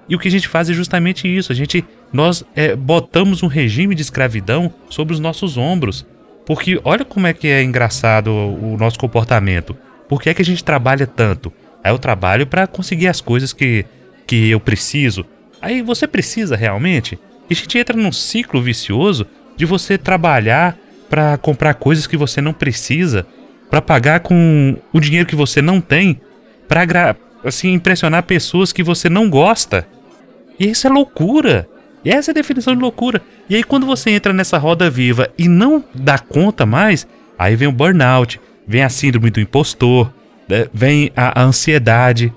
E 0.08 0.16
o 0.16 0.20
que 0.20 0.28
a 0.28 0.32
gente 0.32 0.48
faz 0.48 0.70
é 0.70 0.74
justamente 0.74 1.28
isso. 1.28 1.52
A 1.52 1.56
gente 1.56 1.86
nós 2.12 2.44
é, 2.56 2.76
botamos 2.76 3.44
um 3.44 3.48
regime 3.48 3.94
de 3.94 4.02
escravidão 4.02 4.74
sobre 4.90 5.14
os 5.14 5.20
nossos 5.20 5.58
ombros. 5.58 6.06
Porque 6.46 6.80
olha 6.84 7.06
como 7.06 7.28
é 7.28 7.34
que 7.34 7.48
é 7.48 7.62
engraçado 7.62 8.32
o, 8.32 8.74
o 8.74 8.78
nosso 8.78 8.98
comportamento. 8.98 9.78
Por 10.08 10.22
que 10.22 10.30
é 10.30 10.34
que 10.34 10.42
a 10.42 10.46
gente 10.46 10.64
trabalha 10.64 11.06
tanto? 11.06 11.54
Aí 11.84 11.92
eu 11.92 12.00
trabalho 12.00 12.48
para 12.48 12.66
conseguir 12.66 13.08
as 13.08 13.22
coisas 13.22 13.54
que, 13.54 13.86
que 14.30 14.52
eu 14.52 14.60
preciso. 14.60 15.26
Aí 15.60 15.82
você 15.82 16.06
precisa 16.06 16.56
realmente? 16.56 17.18
E 17.50 17.54
a 17.54 17.56
gente 17.56 17.80
entra 17.80 17.98
num 17.98 18.12
ciclo 18.12 18.62
vicioso 18.62 19.26
de 19.58 19.66
você 19.66 19.98
trabalhar 19.98 20.78
para 21.10 21.36
comprar 21.36 21.74
coisas 21.74 22.06
que 22.06 22.16
você 22.16 22.40
não 22.40 22.54
precisa, 22.54 23.26
para 23.72 23.82
pagar 23.82 24.20
com 24.20 24.78
o 24.94 25.00
dinheiro 25.00 25.28
que 25.28 25.36
você 25.36 25.64
não 25.64 25.82
tem, 25.82 26.22
para 26.68 27.16
assim, 27.44 27.74
impressionar 27.74 28.22
pessoas 28.22 28.72
que 28.72 28.84
você 28.84 29.10
não 29.10 29.28
gosta. 29.32 29.88
E 30.60 30.70
isso 30.70 30.86
é 30.86 30.92
loucura. 30.92 31.68
E 32.06 32.12
essa 32.12 32.30
é 32.30 32.32
a 32.32 32.36
definição 32.36 32.76
de 32.76 32.82
loucura. 32.82 33.24
E 33.50 33.56
aí, 33.56 33.64
quando 33.64 33.88
você 33.88 34.12
entra 34.12 34.32
nessa 34.32 34.60
roda 34.60 34.92
viva 34.92 35.28
e 35.40 35.48
não 35.48 35.84
dá 35.92 36.20
conta 36.20 36.68
mais, 36.68 37.08
aí 37.36 37.56
vem 37.56 37.68
o 37.68 37.72
burnout, 37.72 38.40
vem 38.68 38.84
a 38.84 38.90
síndrome 38.90 39.32
do 39.32 39.40
impostor, 39.40 40.14
né, 40.48 40.68
vem 40.72 41.12
a, 41.16 41.42
ansiedade. 41.42 42.32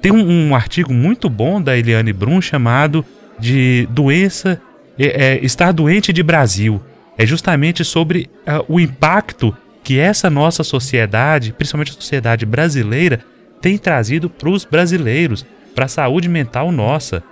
Tem 0.00 0.12
um, 0.12 0.48
um, 0.48 0.54
artigo 0.54 0.92
muito 0.92 1.28
bom 1.28 1.60
da 1.60 1.76
Eliane 1.76 2.12
Brum 2.12 2.40
chamado 2.40 3.04
de 3.38 3.88
Doença, 3.90 4.60
é, 4.98 5.34
é, 5.34 5.44
Estar 5.44 5.72
Doente 5.72 6.12
de 6.12 6.22
Brasil. 6.22 6.80
É 7.16 7.26
justamente 7.26 7.84
sobre 7.84 8.30
uh, 8.46 8.64
o 8.72 8.78
impacto 8.78 9.56
que 9.82 9.98
essa 9.98 10.30
nossa 10.30 10.62
sociedade, 10.62 11.52
principalmente 11.52 11.90
a 11.90 11.94
sociedade 11.94 12.46
brasileira, 12.46 13.24
tem 13.60 13.76
trazido 13.76 14.30
para 14.30 14.48
os 14.48 14.64
brasileiros, 14.64 15.44
para 15.74 15.86
a 15.86 15.88
saúde 15.88 16.28
mental 16.28 16.70
nossa. 16.70 17.22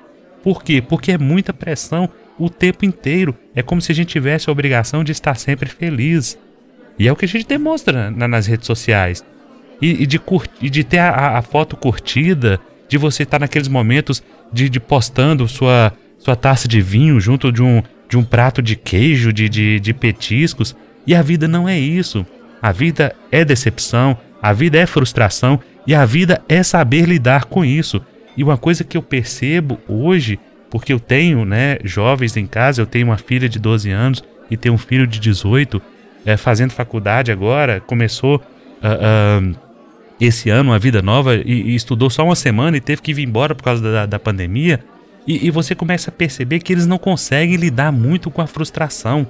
Por 0.42 0.62
quê? 0.62 0.82
Porque 0.82 1.12
é 1.12 1.18
muita 1.18 1.52
pressão 1.52 2.08
o 2.38 2.50
tempo 2.50 2.84
inteiro. 2.84 3.36
É 3.54 3.62
como 3.62 3.80
se 3.80 3.92
a 3.92 3.94
gente 3.94 4.08
tivesse 4.08 4.48
a 4.48 4.52
obrigação 4.52 5.04
de 5.04 5.12
estar 5.12 5.36
sempre 5.36 5.68
feliz. 5.68 6.38
E 6.98 7.06
é 7.06 7.12
o 7.12 7.16
que 7.16 7.24
a 7.24 7.28
gente 7.28 7.46
demonstra 7.46 8.10
na, 8.10 8.26
nas 8.26 8.46
redes 8.46 8.66
sociais. 8.66 9.24
E, 9.80 10.02
e 10.02 10.06
de, 10.06 10.20
e 10.60 10.70
de 10.70 10.84
ter 10.84 10.98
a, 10.98 11.38
a, 11.38 11.42
foto 11.42 11.76
curtida, 11.76 12.58
de 12.88 12.96
você 12.96 13.24
estar 13.24 13.38
naqueles 13.38 13.68
momentos 13.68 14.22
de, 14.52 14.68
de 14.68 14.80
postando 14.80 15.46
sua, 15.46 15.92
sua 16.18 16.36
taça 16.36 16.66
de 16.66 16.80
vinho 16.80 17.20
junto 17.20 17.52
de 17.52 17.62
um, 17.62 17.82
de 18.08 18.16
um 18.16 18.24
prato 18.24 18.62
de 18.62 18.76
queijo, 18.76 19.32
de, 19.32 19.48
de, 19.48 19.80
de 19.80 19.92
petiscos. 19.92 20.74
E 21.06 21.14
a 21.14 21.22
vida 21.22 21.46
não 21.46 21.68
é 21.68 21.78
isso. 21.78 22.24
A 22.62 22.72
vida 22.72 23.14
é 23.30 23.44
decepção, 23.44 24.16
a 24.40 24.52
vida 24.52 24.78
é 24.78 24.86
frustração 24.86 25.60
e 25.86 25.94
a 25.94 26.04
vida 26.04 26.42
é 26.48 26.62
saber 26.62 27.06
lidar 27.06 27.44
com 27.44 27.64
isso. 27.64 28.00
E 28.36 28.42
uma 28.42 28.56
coisa 28.56 28.84
que 28.84 28.96
eu 28.96 29.02
percebo 29.02 29.78
hoje, 29.88 30.38
porque 30.70 30.92
eu 30.92 31.00
tenho 31.00 31.44
né, 31.44 31.78
jovens 31.84 32.36
em 32.36 32.46
casa, 32.46 32.82
eu 32.82 32.86
tenho 32.86 33.06
uma 33.06 33.16
filha 33.16 33.48
de 33.48 33.58
12 33.58 33.90
anos 33.90 34.24
e 34.50 34.56
tenho 34.56 34.74
um 34.74 34.78
filho 34.78 35.06
de 35.06 35.18
18, 35.18 35.80
é, 36.24 36.36
fazendo 36.36 36.72
faculdade 36.72 37.30
agora, 37.30 37.80
começou 37.80 38.36
uh, 38.36 39.56
esse 40.20 40.48
ano 40.48 40.70
uma 40.70 40.78
vida 40.78 41.02
nova 41.02 41.34
e, 41.34 41.42
e, 41.44 41.74
estudou 41.74 42.08
só 42.08 42.24
uma 42.24 42.34
semana 42.34 42.76
e 42.76 42.80
teve 42.80 43.02
que 43.02 43.12
ir 43.12 43.18
embora 43.20 43.54
por 43.54 43.62
causa 43.62 43.82
da, 43.82 44.06
da 44.06 44.18
pandemia. 44.18 44.82
E, 45.26 45.46
e 45.46 45.50
você 45.50 45.74
começa 45.74 46.10
a 46.10 46.12
perceber 46.12 46.60
que 46.60 46.72
eles 46.72 46.86
não 46.86 46.98
conseguem 46.98 47.56
lidar 47.56 47.92
muito 47.92 48.30
com 48.30 48.40
a 48.40 48.46
frustração. 48.46 49.26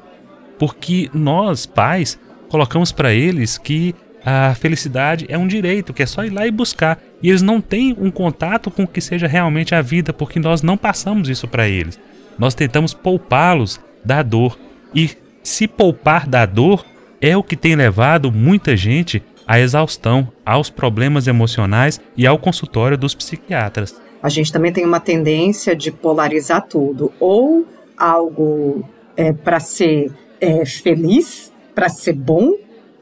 Porque 0.59 1.11
nós, 1.13 1.67
pais, 1.67 2.19
colocamos 2.49 2.93
para 2.93 3.13
eles 3.13 3.59
que 3.59 3.95
a 4.25 4.55
felicidade 4.55 5.27
é 5.29 5.39
um 5.39 5.47
direito, 5.47 5.93
que 5.93 6.03
é 6.03 6.07
só 6.07 6.25
ir 6.25 6.31
lá 6.31 6.47
e 6.47 6.51
buscar. 6.51 7.01
E 7.23 7.29
eles 7.29 7.43
não 7.43 7.61
têm 7.61 7.95
um 7.99 8.11
contato 8.11 8.71
com 8.71 8.85
o 8.85 8.89
que 8.89 9.01
seja 9.01 9.27
realmente 9.27 9.75
a 9.75 9.83
vida, 9.83 10.13
porque 10.13 10.39
nós 10.39 10.63
não 10.63 10.77
passamos 10.77 11.29
isso 11.29 11.47
para 11.49 11.69
eles. 11.69 11.99
Nós 12.39 12.55
tentamos 12.55 12.93
poupá-los 12.93 13.81
da 14.05 14.23
dor. 14.23 14.59
E 14.95 15.11
se 15.43 15.67
poupar 15.69 16.27
da 16.27 16.45
dor 16.45 16.85
é 17.21 17.37
o 17.37 17.43
que 17.43 17.57
tem 17.57 17.75
levado 17.75 18.33
muita 18.33 18.77
gente 18.77 19.23
à 19.47 19.59
exaustão, 19.59 20.29
aos 20.45 20.71
problemas 20.71 21.27
emocionais 21.27 22.01
e 22.17 22.27
ao 22.27 22.39
consultório 22.39 22.99
dos 22.99 23.15
psiquiatras. 23.15 23.95
A 24.23 24.29
gente 24.29 24.53
também 24.53 24.73
tem 24.73 24.85
uma 24.85 25.01
tendência 25.01 25.77
de 25.77 25.91
polarizar 25.93 26.67
tudo, 26.67 27.13
ou 27.21 27.67
algo 27.97 28.85
é, 29.17 29.33
para 29.33 29.61
ser 29.61 30.11
é, 30.41 30.65
feliz, 30.65 31.53
para 31.75 31.89
ser 31.89 32.15
bom, 32.15 32.55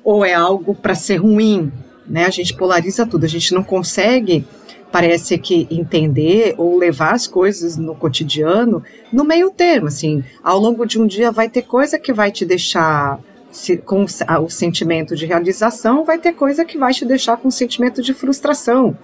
ou 0.03 0.25
é 0.25 0.35
algo 0.35 0.75
para 0.75 0.95
ser 0.95 1.17
ruim, 1.17 1.73
né? 2.07 2.27
A 2.27 2.31
gente 2.31 2.55
polariza 2.55 3.07
tudo, 3.07 3.25
a 3.25 3.29
gente 3.29 3.55
não 3.55 3.63
consegue 3.63 4.45
parece 4.93 5.37
que 5.39 5.67
entender 5.73 6.55
ou 6.57 6.79
levar 6.79 7.15
as 7.15 7.27
coisas 7.27 7.77
no 7.77 7.97
cotidiano 7.97 8.81
no 9.13 9.25
meio 9.25 9.51
termo, 9.51 9.89
assim, 9.89 10.23
ao 10.41 10.57
longo 10.57 10.87
de 10.87 11.01
um 11.01 11.07
dia 11.07 11.33
vai 11.33 11.49
ter 11.49 11.63
coisa 11.63 11.99
que 11.99 12.13
vai 12.13 12.31
te 12.31 12.47
deixar 12.47 13.19
se, 13.55 13.77
com 13.77 14.05
o 14.05 14.51
sentimento 14.51 15.15
de 15.15 15.27
realização, 15.27 16.05
vai 16.05 16.19
ter 16.19 16.33
coisa 16.33 16.65
que 16.65 16.77
vai 16.77 16.93
te 16.93 17.05
deixar 17.05 17.37
com 17.37 17.47
o 17.47 17.53
sentimento 17.53 18.03
de 18.03 18.13
frustração. 18.13 18.99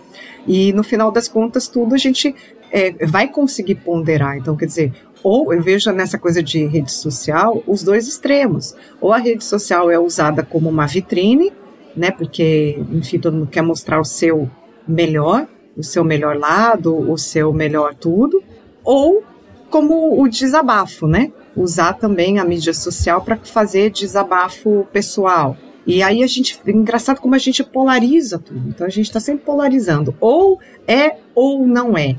E 0.45 0.73
no 0.73 0.83
final 0.83 1.13
das 1.13 1.29
contas, 1.29 1.69
tudo 1.69 1.95
a 1.95 1.99
gente 1.99 2.35
é, 2.73 3.07
vai 3.07 3.29
conseguir 3.29 3.77
ponderar. 3.77 4.37
Então, 4.37 4.57
quer 4.57 4.67
dizer, 4.67 4.93
ou 5.23 5.55
eu 5.55 5.63
vejo 5.63 5.93
nessa 5.93 6.19
coisa 6.19 6.43
de 6.43 6.67
rede 6.67 6.91
social 6.91 7.63
os 7.65 7.85
dois 7.85 8.09
extremos. 8.09 8.75
Ou 9.01 9.13
a 9.13 9.19
rede 9.19 9.45
social 9.45 9.89
é 9.89 10.01
usada 10.01 10.43
como 10.43 10.69
uma 10.69 10.85
vitrine, 10.85 11.53
né? 11.97 12.11
Porque, 12.11 12.77
enfim, 12.91 13.21
todo 13.21 13.37
mundo 13.37 13.51
quer 13.51 13.63
mostrar 13.63 14.01
o 14.01 14.05
seu 14.05 14.51
melhor, 14.87 15.47
o 15.77 15.85
seu 15.85 16.03
melhor 16.03 16.37
lado, 16.37 16.93
o 17.09 17.17
seu 17.17 17.53
melhor 17.53 17.95
tudo, 17.95 18.43
ou 18.83 19.23
como 19.71 20.21
o 20.21 20.29
desabafo, 20.29 21.07
né? 21.07 21.31
Usar 21.57 21.95
também 21.95 22.39
a 22.39 22.45
mídia 22.45 22.73
social 22.73 23.23
para 23.23 23.37
fazer 23.37 23.91
desabafo 23.91 24.87
pessoal. 24.93 25.57
E 25.87 26.03
aí 26.03 26.23
a 26.23 26.27
gente, 26.27 26.59
engraçado 26.67 27.21
como 27.21 27.35
a 27.35 27.39
gente 27.39 27.65
polariza 27.65 28.39
tudo. 28.39 28.69
Então 28.69 28.87
a 28.87 28.91
gente 28.91 29.07
está 29.07 29.19
sempre 29.19 29.45
polarizando. 29.45 30.15
Ou 30.21 30.61
é 30.87 31.17
ou 31.35 31.67
não 31.67 31.97
é. 31.97 32.17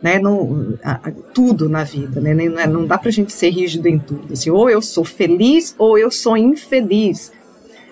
Né, 0.00 0.20
não, 0.20 0.78
a, 0.84 0.92
a, 0.92 1.10
tudo 1.34 1.68
na 1.68 1.82
vida, 1.82 2.20
né, 2.20 2.32
não, 2.32 2.72
não 2.72 2.86
dá 2.86 2.96
pra 2.96 3.10
gente 3.10 3.32
ser 3.32 3.50
rígido 3.50 3.88
em 3.88 3.98
tudo. 3.98 4.32
Assim, 4.32 4.48
ou 4.48 4.70
eu 4.70 4.80
sou 4.80 5.04
feliz 5.04 5.74
ou 5.76 5.98
eu 5.98 6.08
sou 6.08 6.36
infeliz. 6.36 7.32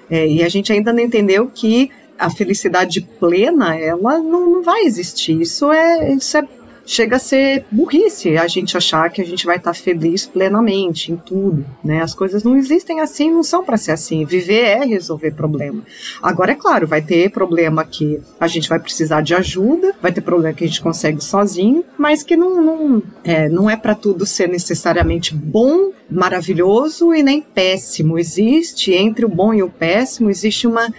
É, 0.09 0.25
e 0.25 0.45
a 0.45 0.49
gente 0.49 0.73
ainda 0.73 0.93
não 0.93 1.01
entendeu 1.01 1.51
que 1.53 1.91
a 2.17 2.31
felicidade 2.31 3.01
plena, 3.01 3.77
ela 3.77 4.19
não, 4.19 4.49
não 4.49 4.63
vai 4.63 4.83
existir. 4.83 5.41
Isso 5.41 5.73
é, 5.73 6.13
isso 6.15 6.37
é 6.37 6.47
chega 6.87 7.17
a 7.17 7.19
ser 7.19 7.67
burrice 7.71 8.39
a 8.39 8.47
gente 8.47 8.77
achar 8.77 9.11
que 9.11 9.21
a 9.21 9.25
gente 9.25 9.45
vai 9.45 9.57
estar 9.57 9.75
feliz 9.75 10.25
plenamente 10.25 11.13
em 11.13 11.17
tudo, 11.17 11.67
né? 11.83 12.01
As 12.01 12.15
coisas 12.15 12.45
não 12.45 12.57
existem 12.57 13.01
assim, 13.01 13.31
não 13.31 13.43
são 13.43 13.65
para 13.65 13.77
ser 13.77 13.91
assim. 13.91 14.25
Viver 14.25 14.63
é 14.63 14.85
resolver 14.85 15.33
problema. 15.33 15.83
Agora 16.23 16.53
é 16.53 16.55
claro, 16.55 16.87
vai 16.87 17.03
ter 17.03 17.31
problema 17.31 17.85
que 17.85 18.21
a 18.39 18.47
gente 18.47 18.69
vai 18.69 18.79
precisar 18.79 19.21
de 19.21 19.35
ajuda, 19.35 19.95
vai 20.01 20.13
ter 20.13 20.21
problema 20.21 20.55
que 20.55 20.65
a 20.65 20.67
gente 20.67 20.81
consegue 20.81 21.23
sozinho, 21.23 21.85
mas 21.99 22.23
que 22.23 22.37
não 22.37 22.63
não 22.63 23.03
é, 23.25 23.49
não 23.49 23.69
é 23.69 23.77
para 23.77 23.95
tudo 23.95 24.25
ser 24.25 24.49
necessariamente 24.49 25.35
bom, 25.35 25.91
maravilhoso 26.09 27.13
e 27.13 27.23
nem 27.23 27.43
péssimo. 27.43 28.19
Existe 28.19 28.93
entre 28.93 29.25
o 29.25 29.29
bom 29.29 29.53
e 29.53 29.63
o 29.63 29.69
péssimo 29.69 30.31
existe 30.31 30.67
uma 30.67 30.93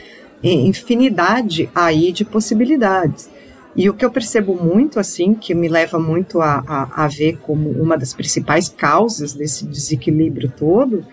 infinidade 0.43 1.69
aí 1.73 2.11
de 2.11 2.25
possibilidades. 2.25 3.29
E 3.77 3.87
o 3.91 3.93
que 3.93 4.03
eu 4.03 4.09
percebo 4.09 4.55
muito, 4.55 4.99
assim, 4.99 5.35
que 5.35 5.53
me 5.53 5.67
leva 5.67 5.99
muito 5.99 6.41
a, 6.41 6.63
a, 6.67 7.05
a 7.05 7.07
ver 7.07 7.37
como 7.43 7.69
uma 7.69 7.95
das 7.95 8.11
principais 8.11 8.67
causas 8.67 9.33
desse 9.33 9.67
desequilíbrio 9.67 10.51
todo, 10.57 11.05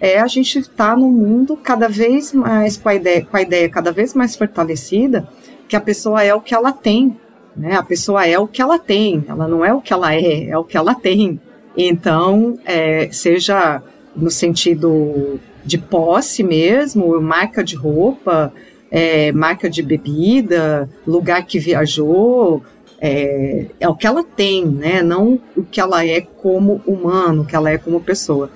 é 0.00 0.18
a 0.18 0.26
gente 0.26 0.58
estar 0.58 0.92
tá 0.92 0.96
mundo 0.96 1.58
cada 1.58 1.88
vez 1.88 2.32
mais 2.32 2.78
com 2.78 2.88
a, 2.88 2.94
ideia, 2.94 3.22
com 3.22 3.36
a 3.36 3.42
ideia 3.42 3.68
cada 3.68 3.92
vez 3.92 4.14
mais 4.14 4.34
fortalecida 4.34 5.28
que 5.68 5.76
a 5.76 5.80
pessoa 5.80 6.22
é 6.22 6.34
o 6.34 6.40
que 6.40 6.54
ela 6.54 6.72
tem, 6.72 7.18
né? 7.54 7.76
A 7.76 7.82
pessoa 7.82 8.26
é 8.26 8.38
o 8.38 8.46
que 8.46 8.62
ela 8.62 8.78
tem, 8.78 9.22
ela 9.28 9.46
não 9.46 9.64
é 9.64 9.74
o 9.74 9.80
que 9.82 9.92
ela 9.92 10.14
é, 10.14 10.48
é 10.48 10.56
o 10.56 10.64
que 10.64 10.76
ela 10.76 10.94
tem. 10.94 11.38
Então, 11.76 12.58
é, 12.64 13.10
seja 13.12 13.82
no 14.14 14.30
sentido 14.30 15.38
de 15.64 15.76
posse 15.76 16.42
mesmo, 16.42 17.20
marca 17.20 17.62
de 17.62 17.76
roupa, 17.76 18.52
é, 18.90 19.32
marca 19.32 19.68
de 19.68 19.82
bebida, 19.82 20.88
lugar 21.06 21.44
que 21.44 21.58
viajou, 21.58 22.62
é, 23.00 23.66
é, 23.78 23.88
o 23.88 23.94
que 23.94 24.06
ela 24.06 24.22
tem, 24.22 24.64
né? 24.64 25.02
Não 25.02 25.40
o 25.56 25.62
que 25.62 25.80
ela 25.80 26.06
é 26.06 26.20
como 26.20 26.80
humano, 26.86 27.42
o 27.42 27.46
que 27.46 27.54
ela 27.54 27.70
é 27.70 27.78
como 27.78 28.00
pessoa. 28.00 28.50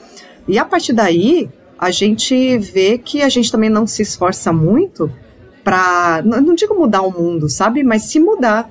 E 0.48 0.58
a 0.58 0.64
partir 0.64 0.92
daí, 0.92 1.48
a 1.78 1.90
gente 1.90 2.58
vê 2.58 2.98
que 2.98 3.22
a 3.22 3.28
gente 3.28 3.50
também 3.50 3.70
não 3.70 3.86
se 3.86 4.02
esforça 4.02 4.52
muito 4.52 5.12
para, 5.62 6.22
não 6.24 6.54
digo 6.54 6.74
mudar 6.74 7.02
o 7.02 7.10
mundo, 7.10 7.48
sabe? 7.48 7.82
Mas 7.82 8.04
se 8.04 8.18
mudar. 8.18 8.70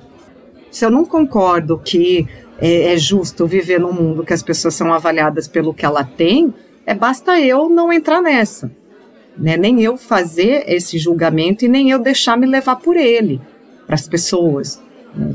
Se 0.70 0.84
eu 0.84 0.90
não 0.90 1.04
concordo 1.04 1.78
que 1.78 2.28
é, 2.58 2.92
é 2.92 2.96
justo 2.96 3.46
viver 3.46 3.80
num 3.80 3.92
mundo 3.92 4.24
que 4.24 4.32
as 4.32 4.42
pessoas 4.42 4.74
são 4.74 4.92
avaliadas 4.92 5.48
pelo 5.48 5.74
que 5.74 5.84
ela 5.84 6.04
tem, 6.04 6.54
é 6.86 6.94
basta 6.94 7.40
eu 7.40 7.68
não 7.68 7.92
entrar 7.92 8.20
nessa 8.22 8.70
né? 9.40 9.56
Nem 9.56 9.82
eu 9.82 9.96
fazer 9.96 10.64
esse 10.68 10.98
julgamento 10.98 11.64
e 11.64 11.68
nem 11.68 11.90
eu 11.90 11.98
deixar 11.98 12.36
me 12.36 12.46
levar 12.46 12.76
por 12.76 12.94
ele 12.94 13.40
para 13.86 13.94
as 13.94 14.06
pessoas. 14.06 14.80
Né? 15.16 15.34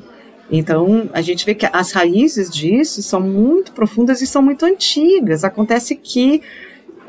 Então, 0.50 1.10
a 1.12 1.22
gente 1.22 1.44
vê 1.44 1.56
que 1.56 1.68
as 1.74 1.92
raízes 1.92 2.52
disso 2.52 3.02
são 3.02 3.20
muito 3.20 3.72
profundas 3.72 4.22
e 4.22 4.28
são 4.28 4.44
muito 4.44 4.64
antigas. 4.64 5.44
Acontece 5.44 5.96
que, 5.96 6.42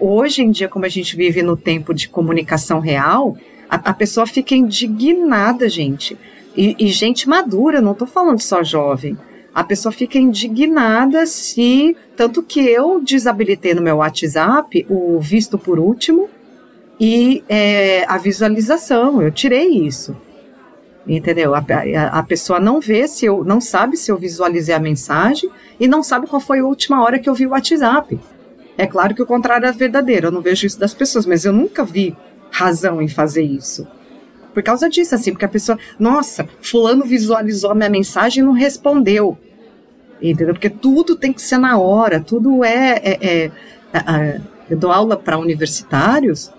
hoje 0.00 0.42
em 0.42 0.50
dia, 0.50 0.68
como 0.68 0.86
a 0.86 0.88
gente 0.88 1.14
vive 1.14 1.42
no 1.42 1.54
tempo 1.54 1.92
de 1.92 2.08
comunicação 2.08 2.80
real, 2.80 3.36
a, 3.68 3.76
a 3.76 3.92
pessoa 3.92 4.26
fica 4.26 4.54
indignada, 4.54 5.68
gente. 5.68 6.16
E, 6.56 6.74
e 6.78 6.88
gente 6.88 7.28
madura, 7.28 7.82
não 7.82 7.92
estou 7.92 8.08
falando 8.08 8.40
só 8.40 8.64
jovem. 8.64 9.18
A 9.54 9.62
pessoa 9.62 9.92
fica 9.92 10.18
indignada 10.18 11.26
se. 11.26 11.94
Tanto 12.16 12.42
que 12.42 12.60
eu 12.60 13.02
desabilitei 13.02 13.74
no 13.74 13.82
meu 13.82 13.96
WhatsApp 13.96 14.86
o 14.88 15.20
visto 15.20 15.58
por 15.58 15.78
último 15.78 16.30
e 16.98 17.44
é, 17.48 18.04
a 18.06 18.18
visualização. 18.18 19.20
Eu 19.22 19.30
tirei 19.30 19.68
isso. 19.68 20.16
Entendeu? 21.06 21.54
A, 21.54 21.58
a, 21.58 22.18
a, 22.18 22.22
pessoa 22.22 22.58
não 22.58 22.80
vê 22.80 23.06
se 23.06 23.26
eu, 23.26 23.44
não 23.44 23.60
sabe 23.60 23.96
se 23.96 24.10
eu 24.10 24.18
visualizei 24.18 24.74
a 24.74 24.80
mensagem 24.80 25.48
e 25.78 25.86
não 25.86 26.02
sabe 26.02 26.26
qual 26.26 26.40
foi 26.40 26.58
a 26.58 26.64
última 26.64 27.02
hora 27.02 27.18
que 27.18 27.28
eu 27.28 27.34
vi 27.34 27.46
o 27.46 27.50
WhatsApp. 27.50 28.18
É 28.76 28.86
claro 28.86 29.14
que 29.14 29.22
o 29.22 29.26
contrário 29.26 29.66
é 29.66 29.72
verdadeiro, 29.72 30.26
eu 30.26 30.32
não 30.32 30.42
vejo 30.42 30.66
isso 30.66 30.78
das 30.78 30.92
pessoas, 30.92 31.24
mas 31.24 31.44
eu 31.44 31.52
nunca 31.52 31.84
vi 31.84 32.16
razão 32.50 33.00
em 33.00 33.08
fazer 33.08 33.42
isso. 33.42 33.86
Por 34.52 34.62
causa 34.62 34.88
disso, 34.88 35.14
assim, 35.14 35.30
porque 35.30 35.44
a 35.44 35.48
pessoa, 35.48 35.78
nossa, 35.98 36.48
fulano 36.60 37.04
visualizou 37.04 37.70
a 37.70 37.74
minha 37.74 37.88
mensagem 37.88 38.42
e 38.42 38.46
não 38.46 38.52
respondeu. 38.52 39.38
Entendeu? 40.20 40.54
Porque 40.54 40.70
tudo 40.70 41.14
tem 41.14 41.32
que 41.32 41.42
ser 41.42 41.58
na 41.58 41.78
hora, 41.78 42.20
tudo 42.20 42.64
é. 42.64 43.00
é, 43.04 43.50
é, 43.92 44.40
eu 44.68 44.76
dou 44.76 44.90
aula 44.90 45.16
para 45.16 45.38
universitários 45.38 46.50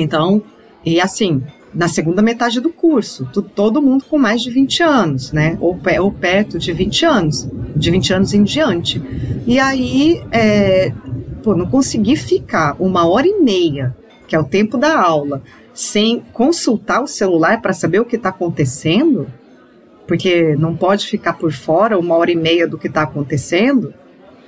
então, 0.00 0.42
e 0.84 1.00
assim, 1.00 1.42
na 1.74 1.88
segunda 1.88 2.22
metade 2.22 2.60
do 2.60 2.70
curso, 2.70 3.28
todo 3.54 3.82
mundo 3.82 4.04
com 4.08 4.18
mais 4.18 4.42
de 4.42 4.50
20 4.50 4.82
anos, 4.82 5.32
né? 5.32 5.56
Ou, 5.60 5.78
ou 6.00 6.12
perto 6.12 6.58
de 6.58 6.72
20 6.72 7.04
anos, 7.04 7.48
de 7.76 7.90
20 7.90 8.12
anos 8.14 8.34
em 8.34 8.42
diante. 8.42 9.02
E 9.46 9.58
aí, 9.58 10.22
é, 10.32 10.92
pô, 11.42 11.54
não 11.54 11.66
consegui 11.66 12.16
ficar 12.16 12.74
uma 12.78 13.06
hora 13.06 13.26
e 13.26 13.40
meia, 13.40 13.96
que 14.26 14.34
é 14.34 14.38
o 14.40 14.44
tempo 14.44 14.76
da 14.76 14.98
aula, 14.98 15.42
sem 15.74 16.20
consultar 16.32 17.02
o 17.02 17.06
celular 17.06 17.60
para 17.60 17.72
saber 17.72 18.00
o 18.00 18.04
que 18.04 18.16
está 18.16 18.30
acontecendo, 18.30 19.26
porque 20.06 20.56
não 20.56 20.74
pode 20.74 21.06
ficar 21.06 21.34
por 21.34 21.52
fora 21.52 21.98
uma 21.98 22.16
hora 22.16 22.30
e 22.30 22.36
meia 22.36 22.66
do 22.66 22.78
que 22.78 22.88
está 22.88 23.02
acontecendo, 23.02 23.92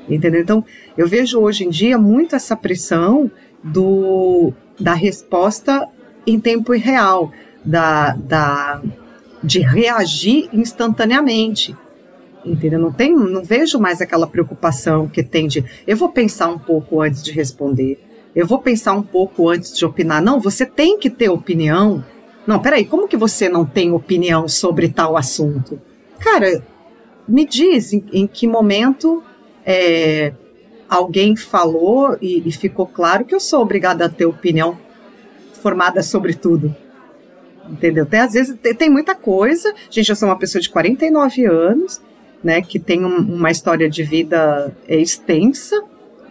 entendeu? 0.08 0.40
Então, 0.40 0.64
eu 0.96 1.06
vejo 1.06 1.38
hoje 1.38 1.64
em 1.64 1.70
dia 1.70 1.98
muito 1.98 2.34
essa 2.34 2.56
pressão 2.56 3.30
do 3.62 4.52
da 4.80 4.94
resposta 4.94 5.86
em 6.26 6.40
tempo 6.40 6.72
real, 6.72 7.30
da, 7.64 8.14
da, 8.14 8.82
de 9.42 9.60
reagir 9.60 10.48
instantaneamente. 10.52 11.76
Entendeu? 12.44 12.78
Não, 12.78 12.92
tem, 12.92 13.14
não 13.14 13.44
vejo 13.44 13.78
mais 13.78 14.00
aquela 14.00 14.26
preocupação 14.26 15.06
que 15.06 15.22
tem 15.22 15.46
de 15.46 15.64
eu 15.86 15.96
vou 15.96 16.08
pensar 16.08 16.48
um 16.48 16.58
pouco 16.58 17.02
antes 17.02 17.22
de 17.22 17.32
responder, 17.32 18.00
eu 18.34 18.46
vou 18.46 18.58
pensar 18.58 18.94
um 18.94 19.02
pouco 19.02 19.48
antes 19.48 19.76
de 19.76 19.84
opinar. 19.84 20.22
Não, 20.22 20.40
você 20.40 20.64
tem 20.64 20.98
que 20.98 21.10
ter 21.10 21.28
opinião. 21.28 22.04
Não, 22.46 22.58
peraí, 22.58 22.84
como 22.84 23.08
que 23.08 23.16
você 23.16 23.48
não 23.48 23.66
tem 23.66 23.92
opinião 23.92 24.48
sobre 24.48 24.88
tal 24.88 25.16
assunto? 25.16 25.80
Cara, 26.18 26.62
me 27.28 27.44
diz 27.44 27.92
em, 27.92 28.04
em 28.12 28.26
que 28.26 28.46
momento 28.46 29.22
é, 29.64 30.32
alguém 30.90 31.36
falou 31.36 32.18
e, 32.20 32.42
e 32.44 32.50
ficou 32.50 32.84
claro 32.84 33.24
que 33.24 33.34
eu 33.34 33.38
sou 33.38 33.62
obrigada 33.62 34.06
a 34.06 34.08
ter 34.08 34.26
opinião 34.26 34.76
formada 35.62 36.02
sobre 36.02 36.34
tudo. 36.34 36.74
Entendeu? 37.68 38.04
Tem, 38.04 38.18
às 38.18 38.32
vezes 38.32 38.58
tem, 38.60 38.74
tem, 38.74 38.90
muita 38.90 39.14
coisa. 39.14 39.72
Gente, 39.88 40.10
eu 40.10 40.16
sou 40.16 40.28
uma 40.28 40.38
pessoa 40.38 40.60
de 40.60 40.68
49 40.68 41.46
anos, 41.46 42.00
né, 42.42 42.60
que 42.60 42.80
tem 42.80 43.04
um, 43.04 43.18
uma 43.18 43.50
história 43.50 43.88
de 43.88 44.02
vida 44.02 44.74
é, 44.88 44.96
extensa, 44.96 45.80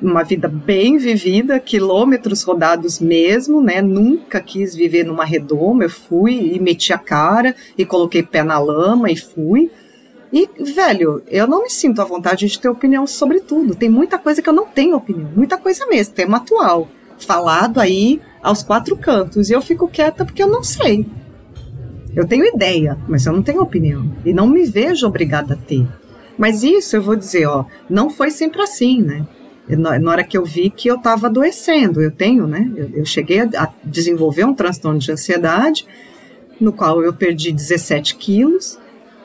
uma 0.02 0.24
vida 0.24 0.48
bem 0.48 0.98
vivida, 0.98 1.60
quilômetros 1.60 2.44
rodados 2.44 3.00
mesmo, 3.00 3.62
né? 3.62 3.82
Nunca 3.82 4.40
quis 4.40 4.74
viver 4.74 5.04
numa 5.04 5.26
redoma. 5.26 5.84
Eu 5.84 5.90
fui 5.90 6.54
e 6.54 6.60
meti 6.60 6.94
a 6.94 6.98
cara 6.98 7.54
e 7.78 7.86
coloquei 7.86 8.24
pé 8.24 8.42
na 8.42 8.58
lama 8.58 9.12
e 9.12 9.18
fui. 9.18 9.70
E, 10.32 10.48
velho, 10.74 11.24
eu 11.28 11.48
não 11.48 11.64
me 11.64 11.70
sinto 11.70 12.02
à 12.02 12.06
vontade 12.06 12.48
de 12.48 12.60
ter 12.60 12.70
opinião 12.70 13.08
sobre 13.08 13.40
tudo. 13.40 13.76
Tem 13.76 13.90
muita 13.90 14.18
coisa 14.20 14.42
que 14.42 14.50
eu 14.50 14.54
não 14.54 14.66
tenho 14.66 14.96
opinião, 14.96 15.30
muita 15.36 15.58
coisa 15.58 15.88
mesmo, 15.88 16.14
tema 16.14 16.38
atual, 16.38 16.88
falado 17.18 17.80
aí 17.80 18.22
aos 18.42 18.62
quatro 18.62 18.96
cantos. 18.96 19.50
E 19.50 19.54
eu 19.54 19.62
fico 19.62 19.88
quieta 19.88 20.24
porque 20.24 20.44
eu 20.44 20.48
não 20.48 20.64
sei. 20.64 21.06
Eu 22.16 22.28
tenho 22.28 22.46
ideia, 22.46 22.98
mas 23.08 23.26
eu 23.26 23.34
não 23.34 23.42
tenho 23.42 23.62
opinião. 23.62 24.12
E 24.24 24.34
não 24.34 24.48
me 24.48 24.66
vejo 24.66 25.08
obrigada 25.08 25.56
a 25.56 25.58
ter. 25.58 25.88
Mas 26.38 26.64
isso 26.64 26.96
eu 26.96 27.02
vou 27.02 27.16
dizer, 27.16 27.48
ó, 27.48 27.66
não 27.90 28.10
foi 28.10 28.32
sempre 28.32 28.62
assim, 28.62 29.02
né? 29.02 29.26
Na 29.68 30.12
hora 30.12 30.24
que 30.24 30.38
eu 30.38 30.44
vi 30.44 30.70
que 30.70 30.88
eu 30.88 30.96
estava 30.96 31.28
adoecendo, 31.28 32.02
eu 32.02 32.10
tenho, 32.10 32.48
né? 32.48 32.72
Eu, 32.76 32.90
eu 32.96 33.06
cheguei 33.06 33.42
a 33.42 33.72
desenvolver 33.84 34.46
um 34.46 34.54
transtorno 34.54 34.98
de 34.98 35.12
ansiedade, 35.12 35.86
no 36.60 36.74
qual 36.74 37.04
eu 37.04 37.14
perdi 37.14 37.52
17 37.52 38.16
quilos, 38.16 38.80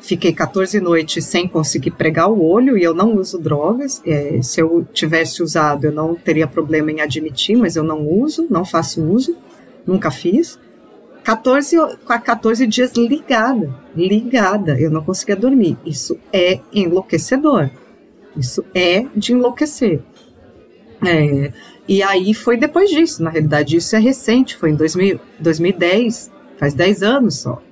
fiquei 0.04 0.32
14 0.32 0.80
noites 0.80 1.24
sem 1.24 1.48
conseguir 1.48 1.92
pregar 1.92 2.30
o 2.30 2.44
olho 2.44 2.76
e 2.76 2.82
eu 2.82 2.94
não 2.94 3.16
uso 3.16 3.38
drogas. 3.38 4.02
É, 4.04 4.40
se 4.42 4.60
eu 4.60 4.86
tivesse 4.92 5.42
usado, 5.42 5.86
eu 5.86 5.92
não 5.92 6.14
teria 6.14 6.46
problema 6.46 6.92
em 6.92 7.00
admitir, 7.00 7.56
mas 7.56 7.74
eu 7.74 7.82
não 7.82 8.06
uso, 8.06 8.46
não 8.50 8.64
faço 8.64 9.02
uso, 9.02 9.36
nunca 9.86 10.10
fiz. 10.10 10.58
14, 11.24 11.76
14 12.04 12.66
dias 12.66 12.92
ligada, 12.92 13.74
ligada, 13.96 14.78
eu 14.78 14.90
não 14.90 15.02
conseguia 15.02 15.36
dormir. 15.36 15.78
Isso 15.86 16.18
é 16.30 16.60
enlouquecedor. 16.70 17.70
Isso 18.36 18.62
é 18.74 19.06
de 19.16 19.32
enlouquecer. 19.32 20.02
É, 21.06 21.50
e 21.88 22.02
aí 22.02 22.34
foi 22.34 22.58
depois 22.58 22.90
disso, 22.90 23.22
na 23.22 23.30
realidade, 23.30 23.76
isso 23.76 23.96
é 23.96 23.98
recente, 23.98 24.56
foi 24.56 24.70
em 24.70 24.74
2000, 24.74 25.18
2010, 25.38 26.30
faz 26.58 26.74
10 26.74 27.02
anos 27.02 27.36
só. 27.36 27.62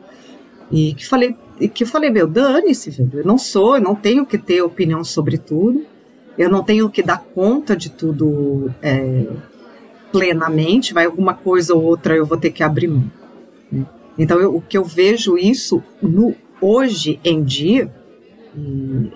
E 0.70 0.94
que 0.94 1.06
falei, 1.06 1.36
que 1.68 1.84
eu 1.84 1.86
falei, 1.86 2.10
meu, 2.10 2.26
dane-se, 2.26 2.90
velho, 2.90 3.10
eu 3.14 3.24
não 3.24 3.38
sou, 3.38 3.76
eu 3.76 3.82
não 3.82 3.94
tenho 3.94 4.26
que 4.26 4.38
ter 4.38 4.62
opinião 4.62 5.04
sobre 5.04 5.38
tudo, 5.38 5.84
eu 6.36 6.48
não 6.48 6.62
tenho 6.62 6.88
que 6.88 7.02
dar 7.02 7.22
conta 7.34 7.76
de 7.76 7.90
tudo 7.90 8.72
é, 8.82 9.26
plenamente, 10.10 10.94
vai 10.94 11.04
alguma 11.04 11.34
coisa 11.34 11.74
ou 11.74 11.82
outra 11.82 12.16
eu 12.16 12.26
vou 12.26 12.38
ter 12.38 12.50
que 12.50 12.62
abrir 12.62 12.88
mão. 12.88 13.10
Né? 13.70 13.84
Então, 14.18 14.38
eu, 14.38 14.56
o 14.56 14.60
que 14.60 14.76
eu 14.76 14.84
vejo 14.84 15.36
isso 15.36 15.82
no 16.00 16.34
hoje 16.60 17.18
em 17.24 17.42
dia 17.42 17.90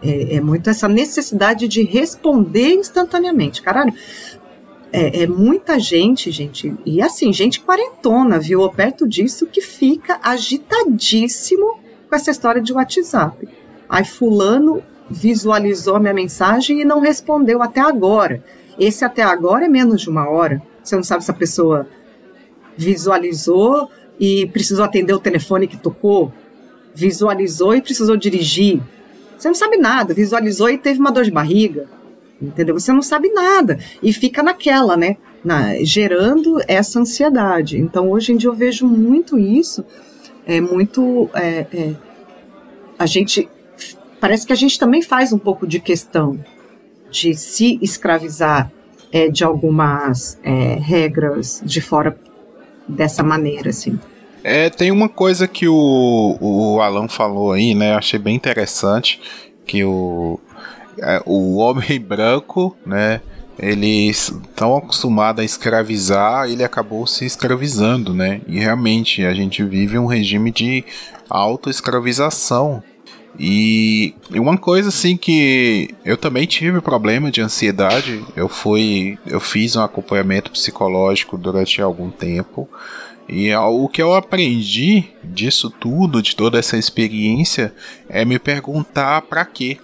é, 0.03 0.37
é, 0.37 0.41
muito 0.41 0.69
essa 0.71 0.89
necessidade 0.89 1.69
de 1.69 1.83
responder 1.83 2.75
instantaneamente. 2.75 3.63
Caralho, 3.63 3.93
é, 4.93 5.23
é, 5.23 5.27
muita 5.27 5.79
gente, 5.79 6.31
gente, 6.31 6.75
e 6.87 7.03
assim, 7.03 7.33
gente 7.33 7.61
quarentona, 7.61 8.39
viu, 8.39 8.67
perto 8.71 9.07
disso, 9.07 9.47
que 9.47 9.61
fica 9.61 10.19
agitadíssimo 10.23 11.86
com 12.09 12.17
essa 12.17 12.31
história 12.31 12.61
de 12.61 12.73
WhatsApp. 12.73 13.49
Aí 13.89 14.05
fulano 14.05 14.83
visualizou 15.11 16.01
minha 16.01 16.15
mensagem 16.15 16.81
e 16.81 16.85
não 16.85 17.01
respondeu 17.01 17.63
até 17.63 17.81
agora. 17.81 18.43
Esse 18.79 19.05
até 19.05 19.23
agora 19.23 19.65
é 19.65 19.69
menos 19.69 20.03
de 20.03 20.11
uma 20.11 20.29
hora. 20.29 20.61
Você 20.83 20.97
não 20.97 21.03
sabe 21.03 21.25
se 21.25 21.31
a 21.31 21.35
pessoa 21.35 21.89
visualizou 22.77 23.91
e 24.19 24.47
precisou 24.49 24.85
atender 24.85 25.13
o 25.13 25.19
telefone 25.19 25.67
que 25.67 25.77
tocou, 25.77 26.33
visualizou 26.95 27.75
e 27.75 27.83
precisou 27.83 28.17
dirigir. 28.17 28.81
Você 29.37 29.49
não 29.49 29.55
sabe 29.55 29.77
nada, 29.77 30.15
visualizou 30.15 30.69
e 30.71 30.79
teve 30.79 30.99
uma 30.99 31.13
dor 31.13 31.25
de 31.25 31.31
barriga, 31.31 31.87
entendeu? 32.41 32.79
Você 32.79 32.93
não 32.93 33.03
sabe 33.03 33.31
nada 33.31 33.79
e 34.03 34.13
fica 34.13 34.43
naquela, 34.43 34.97
né? 34.97 35.17
Na, 35.45 35.77
gerando 35.85 36.59
essa 36.67 36.99
ansiedade. 36.99 37.79
Então, 37.79 38.11
hoje 38.11 38.33
em 38.33 38.37
dia 38.37 38.49
eu 38.49 38.55
vejo 38.55 38.87
muito 38.87 39.39
isso, 39.39 39.85
é 40.47 40.61
muito. 40.61 41.29
É, 41.35 41.67
é, 41.73 41.95
a 42.99 43.07
gente. 43.07 43.49
Parece 44.21 44.47
que 44.47 44.53
a 44.53 44.57
gente 44.57 44.79
também 44.79 45.03
faz 45.03 45.33
um 45.33 45.39
pouco 45.39 45.67
de 45.67 45.79
questão 45.79 46.39
de 47.11 47.35
se 47.35 47.79
escravizar 47.83 48.73
é, 49.13 49.29
de 49.29 49.45
algumas 49.45 50.39
é, 50.43 50.79
regras 50.81 51.61
de 51.65 51.81
fora 51.81 52.19
dessa 52.89 53.23
maneira, 53.23 53.71
assim. 53.71 53.99
É, 54.43 54.71
tem 54.71 54.91
uma 54.91 55.09
coisa 55.09 55.49
que 55.49 55.67
o, 55.69 56.39
o 56.41 56.81
Alan 56.81 57.09
falou 57.09 57.53
aí, 57.53 57.75
né? 57.75 57.93
Eu 57.93 57.99
achei 57.99 58.19
bem 58.19 58.35
interessante 58.35 59.21
que 59.67 59.85
o, 59.85 60.39
é, 60.99 61.21
o 61.27 61.57
homem 61.57 62.01
branco, 62.01 62.77
né? 62.87 63.21
Eles 63.59 64.29
estão 64.29 64.77
acostumados 64.77 65.41
a 65.41 65.45
escravizar, 65.45 66.49
ele 66.49 66.63
acabou 66.63 67.07
se 67.07 67.25
escravizando, 67.25 68.13
né? 68.13 68.41
E 68.47 68.59
realmente 68.59 69.25
a 69.25 69.33
gente 69.33 69.65
vive 69.65 69.99
um 69.99 70.07
regime 70.07 70.51
de 70.51 70.85
autoescravização. 71.29 72.83
E 73.39 74.15
uma 74.31 74.57
coisa 74.57 74.89
assim 74.89 75.17
que 75.17 75.95
eu 76.05 76.17
também 76.17 76.47
tive 76.47 76.81
problema 76.81 77.31
de 77.31 77.41
ansiedade, 77.41 78.25
eu 78.35 78.49
fui, 78.49 79.19
eu 79.27 79.41
fiz 79.41 79.77
um 79.77 79.83
acompanhamento 79.83 80.51
psicológico 80.51 81.37
durante 81.37 81.83
algum 81.83 82.11
tempo. 82.11 82.69
E 83.29 83.53
o 83.55 83.89
que 83.89 84.01
eu 84.01 84.15
aprendi 84.15 85.05
disso 85.25 85.69
tudo, 85.69 86.23
de 86.23 86.37
toda 86.37 86.59
essa 86.59 86.79
experiência, 86.79 87.75
é 88.09 88.25
me 88.25 88.39
perguntar 88.39 89.23
para 89.23 89.45
quê. 89.45 89.79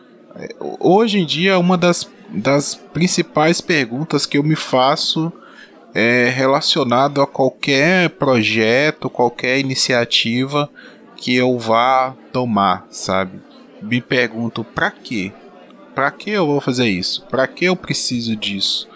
Hoje 0.81 1.19
em 1.19 1.27
dia, 1.27 1.59
uma 1.59 1.77
das, 1.77 2.09
das 2.33 2.75
principais 2.75 3.61
perguntas 3.61 4.27
que 4.27 4.39
eu 4.39 4.43
me 4.43 4.57
faço 4.57 5.33
é 5.95 6.29
relacionado 6.31 7.21
a 7.21 7.27
qualquer 7.27 8.11
projeto, 8.11 9.11
qualquer 9.11 9.59
iniciativa 9.59 10.71
que 11.17 11.35
eu 11.35 11.59
vá 11.59 12.15
tomar, 12.33 12.87
sabe? 12.91 13.41
Me 13.81 14.01
pergunto 14.01 14.65
para 14.65 14.91
quê? 14.91 15.33
Para 15.95 16.11
que 16.11 16.31
eu 16.31 16.47
vou 16.47 16.61
fazer 16.61 16.89
isso? 16.89 17.27
Para 17.31 17.47
que 17.47 17.67
eu 17.67 17.77
preciso 17.77 18.35
disso? 18.35 18.89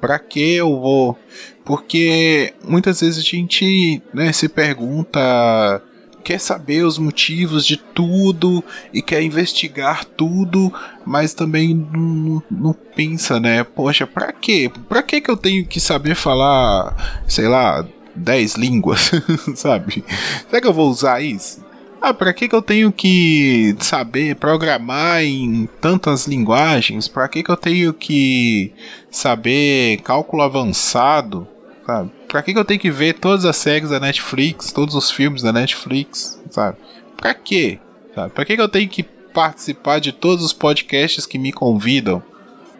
Para 0.00 0.18
que 0.18 0.54
eu 0.54 0.78
vou 0.78 1.18
porque 1.64 2.54
muitas 2.62 3.00
vezes 3.00 3.18
a 3.18 3.26
gente 3.26 4.02
né, 4.12 4.32
se 4.32 4.48
pergunta, 4.48 5.82
quer 6.22 6.38
saber 6.38 6.84
os 6.84 6.98
motivos 6.98 7.66
de 7.66 7.76
tudo 7.76 8.62
e 8.92 9.02
quer 9.02 9.22
investigar 9.22 10.04
tudo, 10.04 10.72
mas 11.04 11.34
também 11.34 11.74
não, 11.74 12.42
não 12.50 12.72
pensa, 12.72 13.38
né? 13.40 13.64
Poxa, 13.64 14.06
pra 14.06 14.32
quê? 14.32 14.70
Pra 14.88 15.02
que 15.02 15.20
que 15.20 15.30
eu 15.30 15.36
tenho 15.36 15.66
que 15.66 15.80
saber 15.80 16.14
falar, 16.14 17.22
sei 17.26 17.48
lá, 17.48 17.86
10 18.14 18.54
línguas, 18.54 19.10
sabe? 19.54 20.04
Será 20.48 20.60
que 20.60 20.68
eu 20.68 20.72
vou 20.72 20.90
usar 20.90 21.20
isso? 21.20 21.62
Ah, 22.00 22.12
pra 22.12 22.32
que, 22.32 22.48
que 22.48 22.54
eu 22.54 22.62
tenho 22.62 22.90
que 22.90 23.76
saber 23.78 24.34
programar 24.34 25.22
em 25.22 25.68
tantas 25.80 26.26
linguagens? 26.26 27.06
Pra 27.06 27.28
que, 27.28 27.44
que 27.44 27.50
eu 27.50 27.56
tenho 27.56 27.94
que 27.94 28.72
saber 29.08 30.00
cálculo 30.02 30.42
avançado? 30.42 31.46
Sabe? 31.86 32.10
Pra 32.32 32.42
que, 32.42 32.54
que 32.54 32.58
eu 32.58 32.64
tenho 32.64 32.80
que 32.80 32.90
ver 32.90 33.12
todas 33.18 33.44
as 33.44 33.58
séries 33.58 33.90
da 33.90 34.00
Netflix, 34.00 34.72
todos 34.72 34.94
os 34.94 35.10
filmes 35.10 35.42
da 35.42 35.52
Netflix, 35.52 36.40
sabe? 36.48 36.78
Pra 37.14 37.34
quê? 37.34 37.78
Sabe? 38.14 38.32
Pra 38.32 38.42
que, 38.46 38.56
que 38.56 38.62
eu 38.62 38.70
tenho 38.70 38.88
que 38.88 39.02
participar 39.02 40.00
de 40.00 40.12
todos 40.12 40.42
os 40.42 40.54
podcasts 40.54 41.26
que 41.26 41.36
me 41.36 41.52
convidam, 41.52 42.22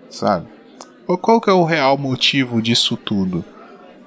sabe? 0.09 0.47
Qual 1.21 1.39
que 1.39 1.51
é 1.51 1.53
o 1.53 1.65
real 1.65 1.99
motivo 1.99 2.63
disso 2.63 2.97
tudo, 2.97 3.45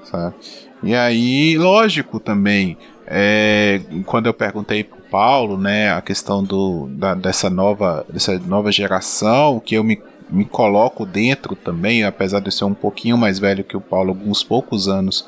sabe? 0.03 0.33
E 0.81 0.95
aí, 0.95 1.55
lógico 1.59 2.19
também, 2.19 2.75
é, 3.05 3.81
quando 4.07 4.25
eu 4.25 4.33
perguntei 4.33 4.83
pro 4.83 4.97
Paulo, 5.11 5.59
né, 5.59 5.93
a 5.93 6.01
questão 6.01 6.43
do, 6.43 6.87
da, 6.89 7.13
dessa, 7.13 7.51
nova, 7.51 8.03
dessa 8.09 8.39
nova 8.39 8.71
geração, 8.71 9.61
que 9.63 9.75
eu 9.75 9.83
me 9.83 10.01
me 10.35 10.45
coloco 10.45 11.05
dentro 11.05 11.55
também, 11.55 12.03
apesar 12.03 12.41
de 12.41 12.51
ser 12.51 12.65
um 12.65 12.73
pouquinho 12.73 13.17
mais 13.17 13.39
velho 13.39 13.63
que 13.63 13.77
o 13.77 13.81
Paulo, 13.81 14.09
alguns 14.09 14.43
poucos 14.43 14.87
anos, 14.87 15.25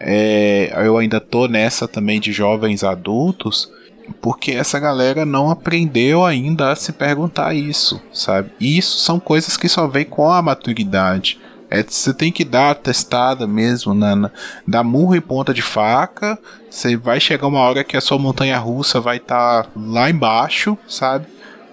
é, 0.00 0.72
eu 0.84 0.96
ainda 0.96 1.20
tô 1.20 1.46
nessa 1.46 1.86
também 1.86 2.18
de 2.18 2.32
jovens 2.32 2.82
adultos, 2.82 3.70
porque 4.20 4.52
essa 4.52 4.78
galera 4.78 5.26
não 5.26 5.50
aprendeu 5.50 6.24
ainda 6.24 6.72
a 6.72 6.76
se 6.76 6.92
perguntar 6.92 7.54
isso, 7.54 8.00
sabe? 8.12 8.50
E 8.58 8.78
isso 8.78 8.98
são 8.98 9.20
coisas 9.20 9.56
que 9.56 9.68
só 9.68 9.86
vem 9.86 10.04
com 10.04 10.30
a 10.30 10.40
maturidade. 10.40 11.38
É, 11.68 11.82
você 11.82 12.14
tem 12.14 12.30
que 12.30 12.44
dar 12.44 12.70
a 12.70 12.74
testada 12.74 13.46
mesmo, 13.46 13.92
na, 13.92 14.14
na, 14.14 14.30
dar 14.66 14.84
murro 14.84 15.16
em 15.16 15.20
ponta 15.20 15.52
de 15.52 15.62
faca. 15.62 16.38
Você 16.70 16.96
vai 16.96 17.18
chegar 17.18 17.48
uma 17.48 17.58
hora 17.58 17.82
que 17.82 17.96
a 17.96 18.00
sua 18.00 18.18
montanha 18.18 18.56
russa 18.58 19.00
vai 19.00 19.16
estar 19.16 19.64
tá 19.64 19.70
lá 19.74 20.08
embaixo, 20.08 20.78
sabe? 20.86 21.26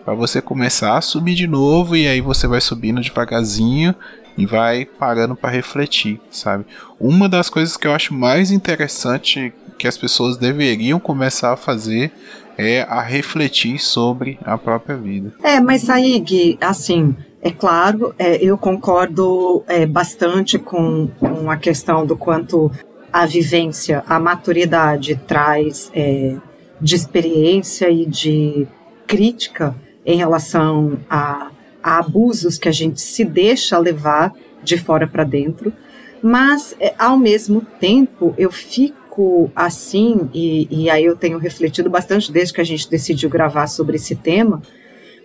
Para 0.03 0.13
você 0.13 0.41
começar 0.41 0.97
a 0.97 1.01
subir 1.01 1.33
de 1.33 1.47
novo 1.47 1.95
e 1.95 2.07
aí 2.07 2.21
você 2.21 2.47
vai 2.47 2.61
subindo 2.61 3.01
devagarzinho 3.01 3.95
e 4.37 4.45
vai 4.45 4.85
parando 4.85 5.35
para 5.35 5.49
refletir, 5.49 6.19
sabe? 6.29 6.65
Uma 6.99 7.29
das 7.29 7.49
coisas 7.49 7.77
que 7.77 7.87
eu 7.87 7.93
acho 7.93 8.13
mais 8.13 8.51
interessante 8.51 9.53
que 9.77 9.87
as 9.87 9.97
pessoas 9.97 10.37
deveriam 10.37 10.99
começar 10.99 11.53
a 11.53 11.57
fazer 11.57 12.11
é 12.57 12.81
a 12.83 13.01
refletir 13.01 13.79
sobre 13.79 14.39
a 14.43 14.57
própria 14.57 14.95
vida. 14.95 15.33
É, 15.43 15.59
mas 15.59 15.89
aí, 15.89 16.19
Gui, 16.19 16.57
assim, 16.61 17.15
É 17.45 17.51
claro, 17.51 18.15
é, 18.17 18.37
eu 18.37 18.57
concordo 18.57 19.65
é, 19.67 19.85
bastante 19.85 20.57
com, 20.57 21.09
com 21.19 21.51
a 21.51 21.57
questão 21.57 22.05
do 22.05 22.15
quanto 22.15 22.71
a 23.11 23.25
vivência, 23.25 24.01
a 24.07 24.17
maturidade 24.17 25.19
traz 25.27 25.91
é, 25.93 26.37
de 26.79 26.95
experiência 26.95 27.89
e 27.89 28.05
de 28.05 28.65
crítica 29.05 29.75
em 30.05 30.17
relação 30.17 30.99
a, 31.09 31.51
a, 31.81 31.97
abusos 31.99 32.57
que 32.57 32.69
a 32.69 32.71
gente 32.71 33.01
se 33.01 33.23
deixa 33.23 33.77
levar 33.77 34.33
de 34.63 34.77
fora 34.77 35.07
para 35.07 35.23
dentro, 35.23 35.73
mas 36.21 36.75
é, 36.79 36.93
ao 36.97 37.17
mesmo 37.17 37.61
tempo 37.79 38.33
eu 38.37 38.51
fico 38.51 39.51
assim, 39.55 40.29
e, 40.33 40.67
e 40.71 40.89
aí 40.89 41.05
eu 41.05 41.15
tenho 41.15 41.37
refletido 41.37 41.89
bastante 41.89 42.31
desde 42.31 42.53
que 42.53 42.61
a 42.61 42.65
gente 42.65 42.89
decidiu 42.89 43.29
gravar 43.29 43.67
sobre 43.67 43.97
esse 43.97 44.15
tema, 44.15 44.61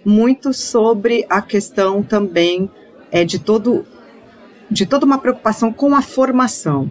muito 0.05 0.53
sobre 0.53 1.25
a 1.29 1.41
questão 1.41 2.03
também 2.03 2.71
é, 3.11 3.25
de 3.25 3.39
todo 3.39 3.87
de 4.71 4.85
toda 4.85 5.07
uma 5.07 5.17
preocupação 5.17 5.73
com 5.73 5.95
a 5.95 6.03
formação. 6.03 6.91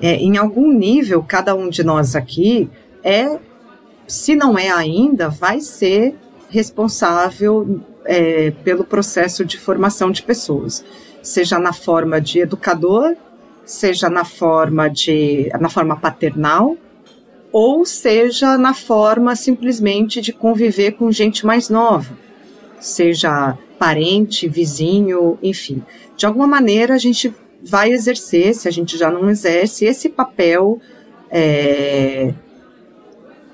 É, 0.00 0.14
em 0.14 0.38
algum 0.38 0.72
nível, 0.72 1.22
cada 1.22 1.54
um 1.54 1.68
de 1.68 1.84
nós 1.84 2.16
aqui 2.16 2.70
é, 3.04 3.38
se 4.06 4.34
não 4.34 4.58
é 4.58 4.70
ainda, 4.70 5.28
vai 5.28 5.60
ser 5.60 6.14
responsável 6.52 7.80
é, 8.04 8.50
pelo 8.62 8.84
processo 8.84 9.42
de 9.42 9.58
formação 9.58 10.10
de 10.10 10.22
pessoas, 10.22 10.84
seja 11.22 11.58
na 11.58 11.72
forma 11.72 12.20
de 12.20 12.40
educador, 12.40 13.16
seja 13.64 14.10
na 14.10 14.24
forma 14.24 14.88
de 14.88 15.50
na 15.58 15.70
forma 15.70 15.96
paternal, 15.96 16.76
ou 17.50 17.86
seja 17.86 18.58
na 18.58 18.74
forma 18.74 19.34
simplesmente 19.34 20.20
de 20.20 20.32
conviver 20.32 20.92
com 20.92 21.10
gente 21.10 21.46
mais 21.46 21.70
nova, 21.70 22.18
seja 22.78 23.56
parente, 23.78 24.46
vizinho, 24.46 25.38
enfim. 25.42 25.82
De 26.16 26.26
alguma 26.26 26.46
maneira 26.46 26.94
a 26.94 26.98
gente 26.98 27.34
vai 27.62 27.92
exercer, 27.92 28.54
se 28.54 28.68
a 28.68 28.70
gente 28.70 28.98
já 28.98 29.10
não 29.10 29.30
exerce, 29.30 29.86
esse 29.86 30.10
papel 30.10 30.78
é, 31.30 32.34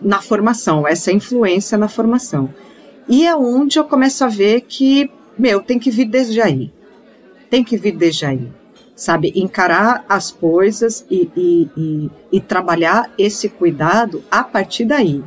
na 0.03 0.21
formação, 0.21 0.87
essa 0.87 1.13
influência 1.13 1.79
na 1.79 1.89
formação. 1.89 2.53
E 3.09 3.27
é 3.27 3.35
onde 3.35 3.79
eu 3.79 3.85
começo 3.85 4.23
a 4.25 4.29
ver 4.29 4.63
que, 4.63 5.11
meu, 5.39 5.63
tem 5.63 5.79
que 5.79 5.91
vir 5.91 6.05
desde 6.05 6.41
aí. 6.41 6.71
Tem 7.49 7.65
que 7.65 7.77
vir 7.77 7.97
desde 7.97 8.27
aí. 8.27 8.49
Sabe, 8.95 9.33
encarar 9.35 10.05
as 10.09 10.31
coisas 10.31 11.07
e, 11.09 11.31
e, 11.37 11.71
e, 11.77 12.11
e 12.33 12.41
trabalhar 12.41 13.11
esse 13.17 13.49
cuidado 13.49 14.23
a 14.31 14.43
partir 14.43 14.85
daí. 14.85 15.23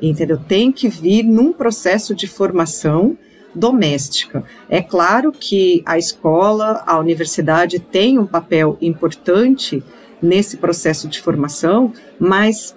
Entendeu? 0.00 0.38
Tem 0.38 0.70
que 0.70 0.88
vir 0.88 1.24
num 1.24 1.52
processo 1.52 2.14
de 2.14 2.26
formação 2.26 3.18
doméstica. 3.54 4.44
É 4.68 4.80
claro 4.80 5.30
que 5.30 5.82
a 5.84 5.98
escola, 5.98 6.82
a 6.86 6.98
universidade 6.98 7.78
tem 7.78 8.18
um 8.18 8.26
papel 8.26 8.76
importante 8.80 9.82
nesse 10.20 10.56
processo 10.56 11.06
de 11.06 11.20
formação, 11.20 11.92
mas 12.18 12.74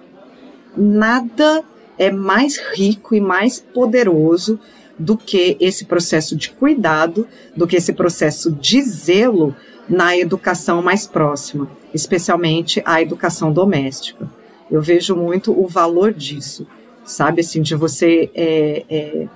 nada 0.76 1.64
é 1.98 2.10
mais 2.10 2.58
rico 2.74 3.14
e 3.14 3.20
mais 3.20 3.58
poderoso 3.60 4.58
do 4.98 5.16
que 5.16 5.56
esse 5.60 5.84
processo 5.84 6.36
de 6.36 6.50
cuidado, 6.50 7.26
do 7.56 7.66
que 7.66 7.76
esse 7.76 7.92
processo 7.92 8.50
de 8.50 8.82
zelo 8.82 9.54
na 9.88 10.16
educação 10.16 10.82
mais 10.82 11.06
próxima, 11.06 11.70
especialmente 11.94 12.82
a 12.84 13.00
educação 13.00 13.52
doméstica. 13.52 14.28
Eu 14.70 14.82
vejo 14.82 15.16
muito 15.16 15.58
o 15.58 15.66
valor 15.66 16.12
disso, 16.12 16.66
sabe, 17.04 17.40
assim, 17.40 17.62
de 17.62 17.74
você 17.74 18.30
é, 18.34 18.84
é, 18.90 19.28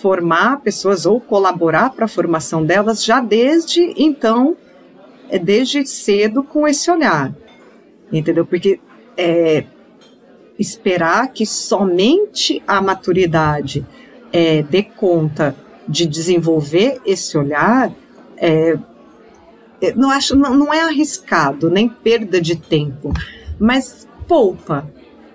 formar 0.00 0.60
pessoas 0.60 1.06
ou 1.06 1.20
colaborar 1.20 1.90
para 1.90 2.06
a 2.06 2.08
formação 2.08 2.64
delas 2.64 3.04
já 3.04 3.20
desde 3.20 3.94
então, 3.96 4.56
é 5.28 5.38
desde 5.38 5.86
cedo 5.86 6.42
com 6.42 6.66
esse 6.66 6.90
olhar, 6.90 7.32
entendeu? 8.12 8.44
Porque 8.44 8.80
é, 9.16 9.64
esperar 10.58 11.32
que 11.32 11.44
somente 11.44 12.62
a 12.66 12.80
maturidade 12.80 13.86
é, 14.32 14.62
dê 14.62 14.82
conta 14.82 15.54
de 15.88 16.06
desenvolver 16.06 17.00
esse 17.04 17.36
olhar, 17.38 17.92
é, 18.36 18.76
é 19.80 19.92
não 19.94 20.10
acho, 20.10 20.34
não, 20.34 20.54
não 20.54 20.74
é 20.74 20.82
arriscado 20.82 21.70
nem 21.70 21.88
perda 21.88 22.40
de 22.40 22.56
tempo, 22.56 23.12
mas 23.58 24.06
poupa, 24.26 24.90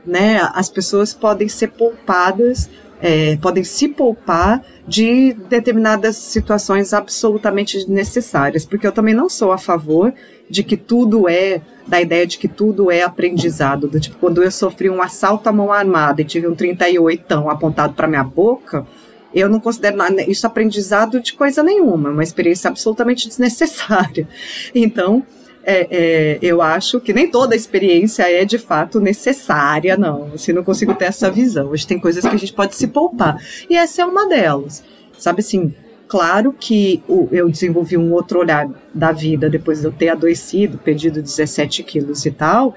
né? 0.05 0.41
As 0.53 0.69
pessoas 0.69 1.13
podem 1.13 1.47
ser 1.47 1.69
poupadas 1.69 2.69
é, 3.01 3.35
podem 3.37 3.63
se 3.63 3.87
poupar 3.87 4.63
de 4.87 5.33
determinadas 5.49 6.15
situações 6.17 6.93
absolutamente 6.93 7.89
necessárias, 7.89 8.65
porque 8.65 8.85
eu 8.85 8.91
também 8.91 9.13
não 9.13 9.27
sou 9.27 9.51
a 9.51 9.57
favor 9.57 10.13
de 10.49 10.63
que 10.63 10.77
tudo 10.77 11.27
é, 11.27 11.61
da 11.87 11.99
ideia 11.99 12.27
de 12.27 12.37
que 12.37 12.47
tudo 12.47 12.91
é 12.91 13.01
aprendizado, 13.01 13.87
do 13.87 13.99
tipo, 13.99 14.17
quando 14.17 14.43
eu 14.43 14.51
sofri 14.51 14.89
um 14.89 15.01
assalto 15.01 15.49
à 15.49 15.51
mão 15.51 15.71
armada 15.71 16.21
e 16.21 16.25
tive 16.25 16.47
um 16.47 16.55
38 16.55 17.49
apontado 17.49 17.93
para 17.93 18.07
minha 18.07 18.23
boca, 18.23 18.85
eu 19.33 19.49
não 19.49 19.59
considero 19.59 19.97
isso 20.27 20.45
aprendizado 20.45 21.21
de 21.21 21.33
coisa 21.33 21.63
nenhuma, 21.63 22.09
é 22.09 22.11
uma 22.11 22.23
experiência 22.23 22.69
absolutamente 22.69 23.27
desnecessária. 23.27 24.27
Então, 24.75 25.23
é, 25.63 25.87
é, 25.91 26.39
eu 26.41 26.61
acho 26.61 26.99
que 26.99 27.13
nem 27.13 27.29
toda 27.29 27.55
experiência 27.55 28.23
é 28.23 28.43
de 28.43 28.57
fato 28.57 28.99
necessária, 28.99 29.95
não. 29.95 30.31
Assim, 30.33 30.51
não 30.53 30.63
consigo 30.63 30.93
ter 30.95 31.05
essa 31.05 31.29
visão. 31.29 31.69
Hoje 31.69 31.85
tem 31.85 31.99
coisas 31.99 32.23
que 32.23 32.35
a 32.35 32.37
gente 32.37 32.53
pode 32.53 32.75
se 32.75 32.87
poupar. 32.87 33.37
E 33.69 33.75
essa 33.75 34.01
é 34.01 34.05
uma 34.05 34.27
delas. 34.27 34.83
Sabe 35.17 35.41
assim, 35.41 35.73
claro 36.07 36.53
que 36.57 37.03
eu 37.31 37.49
desenvolvi 37.49 37.95
um 37.95 38.11
outro 38.11 38.39
olhar 38.39 38.69
da 38.93 39.11
vida 39.11 39.49
depois 39.49 39.81
de 39.81 39.87
eu 39.87 39.91
ter 39.91 40.09
adoecido, 40.09 40.77
perdido 40.77 41.21
17 41.21 41.83
quilos 41.83 42.25
e 42.25 42.31
tal. 42.31 42.75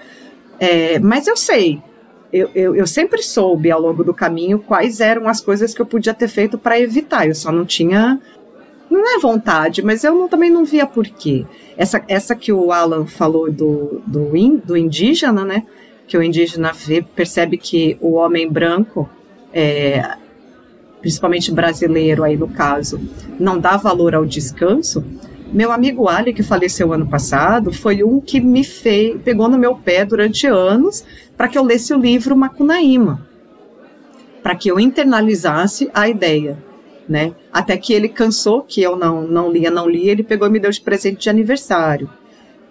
É, 0.61 0.99
mas 0.99 1.27
eu 1.27 1.37
sei, 1.37 1.83
eu, 2.33 2.51
eu, 2.55 2.77
eu, 2.77 2.87
sempre 2.87 3.23
soube 3.23 3.71
ao 3.71 3.81
longo 3.81 4.05
do 4.05 4.13
caminho 4.13 4.59
quais 4.59 5.01
eram 5.01 5.29
as 5.29 5.41
coisas 5.41 5.75
que 5.75 5.81
eu 5.81 5.87
podia 5.87 6.13
ter 6.13 6.29
feito 6.29 6.59
para 6.59 6.79
evitar. 6.79 7.27
Eu 7.27 7.35
só 7.35 7.51
não 7.51 7.65
tinha 7.65 8.21
não 8.99 9.17
é 9.17 9.19
vontade, 9.19 9.83
mas 9.83 10.05
eu 10.05 10.15
não, 10.15 10.29
também 10.29 10.51
não 10.51 10.65
via 10.65 10.87
porquê. 10.87 11.45
Essa, 11.77 12.03
essa 12.09 12.35
que 12.35 12.53
o 12.53 12.73
Alan 12.73 13.07
falou 13.07 13.51
do, 13.51 14.03
do, 14.07 14.37
in, 14.37 14.57
do 14.57 14.77
indígena, 14.77 15.45
né? 15.45 15.65
Que 16.07 16.17
o 16.17 16.23
indígena 16.23 16.73
vê, 16.73 17.03
percebe 17.03 17.57
que 17.57 17.97
o 18.01 18.13
homem 18.13 18.51
branco, 18.51 19.09
é, 19.53 20.17
principalmente 21.01 21.53
brasileiro 21.53 22.23
aí 22.23 22.37
no 22.37 22.49
caso, 22.49 23.01
não 23.39 23.59
dá 23.59 23.77
valor 23.77 24.15
ao 24.15 24.25
descanso. 24.25 25.05
Meu 25.53 25.71
amigo 25.71 26.09
Ali, 26.09 26.33
que 26.33 26.43
faleceu 26.43 26.93
ano 26.93 27.07
passado, 27.07 27.73
foi 27.73 28.03
um 28.03 28.21
que 28.21 28.41
me 28.41 28.65
fez, 28.65 29.21
pegou 29.23 29.49
no 29.49 29.59
meu 29.59 29.77
pé 29.77 30.05
durante 30.05 30.47
anos 30.47 31.05
para 31.37 31.49
que 31.49 31.57
eu 31.57 31.63
lesse 31.63 31.93
o 31.95 31.99
livro 31.99 32.37
Macunaíma, 32.37 33.27
para 34.43 34.57
que 34.57 34.69
eu 34.69 34.81
internalizasse 34.81 35.91
a 35.95 36.09
ideia 36.09 36.59
né? 37.09 37.33
Até 37.53 37.77
que 37.77 37.93
ele 37.93 38.09
cansou, 38.09 38.63
que 38.63 38.83
eu 38.83 38.97
não, 38.97 39.23
não 39.23 39.51
lia, 39.51 39.71
não 39.71 39.89
lia, 39.89 40.13
ele 40.13 40.23
pegou 40.23 40.49
e 40.49 40.51
me 40.51 40.61
deu 40.61 40.71
de 40.71 40.81
presente 40.81 41.23
de 41.23 41.31
aniversário. 41.31 42.09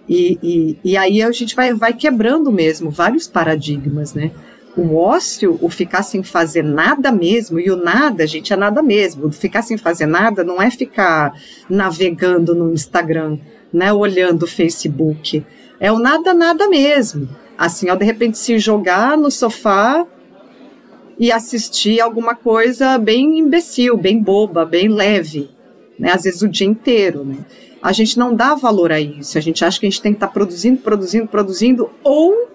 E, 0.08 0.38
e, 0.42 0.78
e 0.84 0.96
aí 0.96 1.22
a 1.22 1.30
gente 1.32 1.54
vai, 1.54 1.72
vai 1.72 1.94
quebrando 1.94 2.52
mesmo 2.52 2.90
vários 2.90 3.26
paradigmas, 3.26 4.14
né? 4.14 4.30
O 4.76 4.96
ócio, 4.96 5.56
o 5.62 5.70
ficar 5.70 6.02
sem 6.02 6.22
fazer 6.22 6.64
nada 6.64 7.12
mesmo, 7.12 7.60
e 7.60 7.70
o 7.70 7.76
nada, 7.76 8.26
gente, 8.26 8.52
é 8.52 8.56
nada 8.56 8.82
mesmo. 8.82 9.30
Ficar 9.30 9.62
sem 9.62 9.78
fazer 9.78 10.06
nada 10.06 10.42
não 10.42 10.60
é 10.60 10.70
ficar 10.70 11.32
navegando 11.70 12.54
no 12.54 12.72
Instagram, 12.72 13.38
né? 13.72 13.92
Olhando 13.92 14.42
o 14.42 14.48
Facebook. 14.48 15.44
É 15.78 15.92
o 15.92 15.98
nada, 15.98 16.34
nada 16.34 16.68
mesmo. 16.68 17.28
Assim, 17.56 17.88
ao 17.88 17.96
de 17.96 18.04
repente 18.04 18.36
se 18.36 18.58
jogar 18.58 19.16
no 19.16 19.30
sofá 19.30 20.04
e 21.18 21.30
assistir 21.30 22.00
alguma 22.00 22.34
coisa 22.34 22.98
bem 22.98 23.38
imbecil, 23.38 23.96
bem 23.96 24.20
boba, 24.20 24.64
bem 24.64 24.88
leve, 24.88 25.50
né? 25.98 26.12
Às 26.12 26.24
vezes 26.24 26.42
o 26.42 26.48
dia 26.48 26.66
inteiro, 26.66 27.24
né? 27.24 27.38
A 27.82 27.92
gente 27.92 28.18
não 28.18 28.34
dá 28.34 28.54
valor 28.54 28.90
a 28.90 29.00
isso. 29.00 29.36
A 29.36 29.40
gente 29.40 29.64
acha 29.64 29.78
que 29.78 29.86
a 29.86 29.90
gente 29.90 30.00
tem 30.00 30.12
que 30.12 30.16
estar 30.16 30.28
tá 30.28 30.32
produzindo, 30.32 30.80
produzindo, 30.80 31.28
produzindo 31.28 31.90
ou 32.02 32.48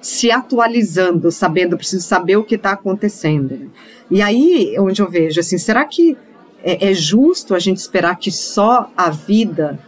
se 0.00 0.30
atualizando, 0.30 1.30
sabendo, 1.30 1.78
preciso 1.78 2.04
saber 2.04 2.36
o 2.36 2.44
que 2.44 2.56
está 2.56 2.72
acontecendo. 2.72 3.56
Né? 3.56 3.68
E 4.10 4.20
aí, 4.20 4.76
onde 4.78 5.00
eu 5.00 5.08
vejo, 5.08 5.40
assim, 5.40 5.56
será 5.56 5.84
que 5.84 6.16
é, 6.62 6.90
é 6.90 6.92
justo 6.94 7.54
a 7.54 7.58
gente 7.58 7.78
esperar 7.78 8.18
que 8.18 8.30
só 8.30 8.90
a 8.96 9.10
vida 9.10 9.78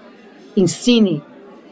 ensine, 0.56 1.22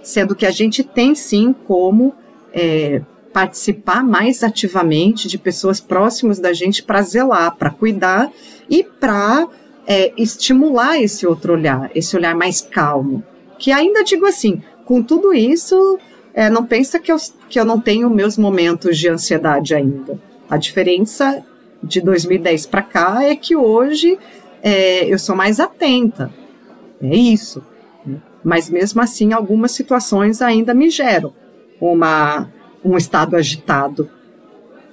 sendo 0.03 0.35
que 0.35 0.45
a 0.45 0.51
gente 0.51 0.83
tem 0.83 1.15
sim 1.15 1.55
como 1.67 2.13
é, 2.53 3.01
participar 3.35 4.05
mais 4.05 4.45
ativamente 4.45 5.27
de 5.27 5.37
pessoas 5.37 5.81
próximas 5.81 6.39
da 6.39 6.53
gente 6.53 6.85
para 6.85 7.03
zelar, 7.03 7.57
para 7.57 7.69
cuidar 7.69 8.31
e 8.71 8.85
para 8.85 9.49
é, 9.89 10.13
estimular 10.17 11.03
esse 11.03 11.27
outro 11.27 11.55
olhar, 11.55 11.91
esse 11.97 12.17
olhar 12.17 12.33
mais 12.37 12.61
calmo. 12.61 13.25
Que 13.59 13.73
ainda 13.73 14.05
digo 14.05 14.25
assim, 14.25 14.63
com 14.85 15.03
tudo 15.03 15.35
isso, 15.35 15.99
é, 16.33 16.49
não 16.49 16.65
pensa 16.65 17.01
que 17.01 17.11
eu, 17.11 17.17
que 17.49 17.59
eu 17.59 17.65
não 17.65 17.81
tenho 17.81 18.09
meus 18.09 18.39
momentos 18.39 18.97
de 18.97 19.09
ansiedade 19.09 19.75
ainda. 19.75 20.17
A 20.49 20.57
diferença 20.57 21.45
de 21.83 22.01
2010 22.01 22.67
para 22.67 22.83
cá 22.83 23.25
é 23.25 23.35
que 23.35 23.57
hoje 23.57 24.17
é, 24.63 25.13
eu 25.13 25.19
sou 25.19 25.35
mais 25.35 25.59
atenta. 25.59 26.33
É 27.03 27.17
isso. 27.17 27.65
né? 28.07 28.19
Mas 28.45 28.71
mesmo 28.71 29.03
assim, 29.03 29.33
algumas 29.33 29.73
situações 29.73 30.41
ainda 30.41 30.73
me 30.73 30.89
geram 30.89 31.33
uma, 31.81 32.49
um 32.85 32.97
estado 32.97 33.37
agitado. 33.37 34.09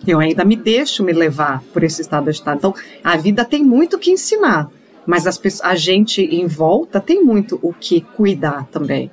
Eu 0.07 0.19
ainda 0.19 0.43
me 0.45 0.55
deixo 0.55 1.03
me 1.03 1.13
levar 1.13 1.61
por 1.73 1.83
esse 1.83 2.01
estado 2.01 2.29
agitado. 2.29 2.57
Então, 2.57 2.75
a 3.03 3.17
vida 3.17 3.45
tem 3.45 3.63
muito 3.63 3.99
que 3.99 4.11
ensinar, 4.11 4.69
mas 5.05 5.27
as 5.27 5.37
pessoas, 5.37 5.69
a 5.69 5.75
gente 5.75 6.21
em 6.21 6.47
volta 6.47 6.99
tem 6.99 7.23
muito 7.23 7.59
o 7.61 7.73
que 7.73 8.01
cuidar 8.01 8.65
também, 8.71 9.11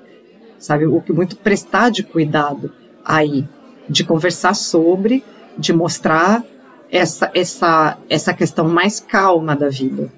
sabe? 0.58 0.86
O 0.86 1.00
que 1.00 1.12
muito 1.12 1.36
prestar 1.36 1.90
de 1.90 2.02
cuidado 2.02 2.72
aí, 3.04 3.46
de 3.88 4.04
conversar 4.04 4.54
sobre, 4.54 5.22
de 5.58 5.72
mostrar 5.72 6.42
essa 6.90 7.30
essa 7.34 7.98
essa 8.08 8.32
questão 8.32 8.66
mais 8.66 9.00
calma 9.00 9.54
da 9.54 9.68
vida. 9.68 10.10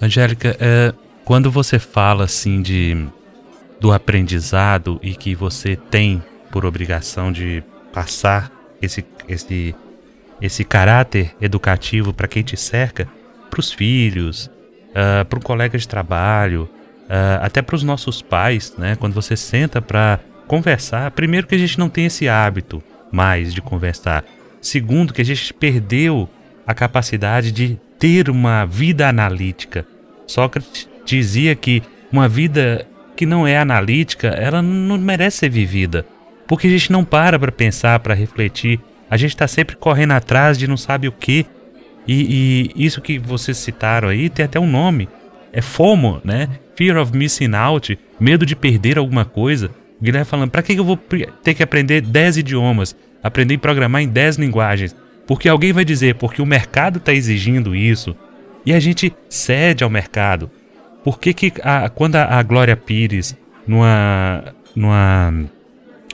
Angélica, 0.00 0.56
é, 0.60 0.92
quando 1.24 1.50
você 1.50 1.78
fala 1.78 2.24
assim 2.24 2.60
de 2.60 3.06
do 3.80 3.92
aprendizado 3.92 5.00
e 5.02 5.14
que 5.14 5.34
você 5.34 5.74
tem 5.74 6.22
por 6.50 6.66
obrigação 6.66 7.32
de 7.32 7.64
passar 7.92 8.50
esse 8.80 9.04
esse 9.28 9.74
esse 10.40 10.64
caráter 10.64 11.34
educativo 11.40 12.12
para 12.12 12.26
quem 12.26 12.42
te 12.42 12.56
cerca, 12.56 13.06
para 13.48 13.60
os 13.60 13.72
filhos, 13.72 14.50
para 15.28 15.38
o 15.38 15.42
colega 15.42 15.78
de 15.78 15.86
trabalho, 15.86 16.68
ah, 17.08 17.40
até 17.42 17.62
para 17.62 17.76
os 17.76 17.82
nossos 17.82 18.22
pais, 18.22 18.74
né? 18.78 18.96
Quando 18.96 19.12
você 19.12 19.36
senta 19.36 19.82
para 19.82 20.18
conversar, 20.46 21.10
primeiro 21.10 21.46
que 21.46 21.54
a 21.54 21.58
gente 21.58 21.78
não 21.78 21.88
tem 21.88 22.06
esse 22.06 22.28
hábito 22.28 22.82
mais 23.10 23.52
de 23.52 23.60
conversar. 23.60 24.24
Segundo, 24.60 25.12
que 25.12 25.20
a 25.20 25.24
gente 25.24 25.52
perdeu 25.52 26.28
a 26.66 26.72
capacidade 26.72 27.52
de 27.52 27.78
ter 27.98 28.30
uma 28.30 28.64
vida 28.64 29.08
analítica. 29.08 29.86
Sócrates 30.26 30.88
dizia 31.04 31.54
que 31.54 31.82
uma 32.10 32.28
vida 32.28 32.86
que 33.14 33.26
não 33.26 33.46
é 33.46 33.58
analítica, 33.58 34.28
ela 34.28 34.62
não 34.62 34.96
merece 34.98 35.38
ser 35.38 35.50
vivida. 35.50 36.06
Porque 36.52 36.66
a 36.66 36.70
gente 36.70 36.92
não 36.92 37.02
para 37.02 37.38
para 37.38 37.50
pensar, 37.50 37.98
para 38.00 38.12
refletir. 38.12 38.78
A 39.08 39.16
gente 39.16 39.30
está 39.30 39.48
sempre 39.48 39.74
correndo 39.74 40.10
atrás 40.10 40.58
de 40.58 40.68
não 40.68 40.76
sabe 40.76 41.08
o 41.08 41.12
que. 41.12 41.46
E, 42.06 42.70
isso 42.76 43.00
que 43.00 43.18
vocês 43.18 43.56
citaram 43.56 44.10
aí 44.10 44.28
tem 44.28 44.44
até 44.44 44.60
um 44.60 44.70
nome. 44.70 45.08
É 45.50 45.62
FOMO, 45.62 46.20
né? 46.22 46.50
Fear 46.76 46.98
of 46.98 47.16
Missing 47.16 47.54
Out. 47.54 47.98
Medo 48.20 48.44
de 48.44 48.54
perder 48.54 48.98
alguma 48.98 49.24
coisa. 49.24 49.70
O 49.98 50.04
Guilherme 50.04 50.26
falando, 50.26 50.50
para 50.50 50.62
que 50.62 50.74
eu 50.74 50.84
vou 50.84 50.98
ter 51.42 51.54
que 51.54 51.62
aprender 51.62 52.02
10 52.02 52.36
idiomas? 52.36 52.94
Aprender 53.22 53.54
a 53.54 53.58
programar 53.58 54.02
em 54.02 54.08
10 54.08 54.36
linguagens? 54.36 54.94
Porque 55.26 55.48
alguém 55.48 55.72
vai 55.72 55.86
dizer, 55.86 56.16
porque 56.16 56.42
o 56.42 56.46
mercado 56.46 56.98
está 56.98 57.14
exigindo 57.14 57.74
isso. 57.74 58.14
E 58.66 58.74
a 58.74 58.78
gente 58.78 59.10
cede 59.26 59.82
ao 59.82 59.88
mercado. 59.88 60.50
Por 61.02 61.18
que, 61.18 61.32
que 61.32 61.50
a- 61.62 61.88
quando 61.88 62.16
a, 62.16 62.24
a 62.24 62.42
Glória 62.42 62.76
Pires, 62.76 63.34
numa, 63.66 64.44
numa, 64.76 65.46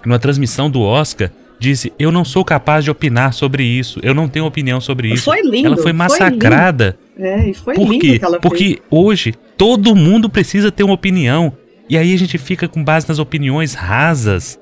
numa 0.05 0.19
transmissão 0.19 0.71
do 0.71 0.81
Oscar, 0.81 1.31
disse: 1.59 1.93
Eu 1.99 2.11
não 2.13 2.25
sou 2.25 2.45
capaz 2.45 2.85
de 2.85 2.91
opinar 2.91 3.33
sobre 3.33 3.63
isso, 3.65 4.01
eu 4.03 4.15
não 4.15 4.29
tenho 4.29 4.47
opinião 4.47 4.81
sobre 4.81 5.09
isso. 5.13 5.25
Foi 5.25 5.43
lindo, 5.43 5.67
Ela 5.67 5.77
foi 5.77 5.85
foi 5.85 5.93
massacrada. 5.93 6.99
É, 7.19 7.51
e 7.51 7.55
foi 7.55 7.75
Por 7.75 7.89
lindo 7.89 8.01
quê? 8.01 8.19
que 8.19 8.25
ela 8.25 8.39
Porque 8.41 8.65
fez. 8.65 8.79
hoje 8.91 9.35
todo 9.57 9.95
mundo 9.97 10.29
precisa 10.31 10.71
ter 10.71 10.85
uma 10.85 10.95
opinião. 10.95 11.53
E 11.89 11.97
aí 11.97 12.13
a 12.15 12.19
gente 12.19 12.37
fica 12.39 12.69
com 12.69 12.85
base 12.85 13.09
nas 13.09 13.19
opiniões 13.19 13.75
rasas 13.75 14.59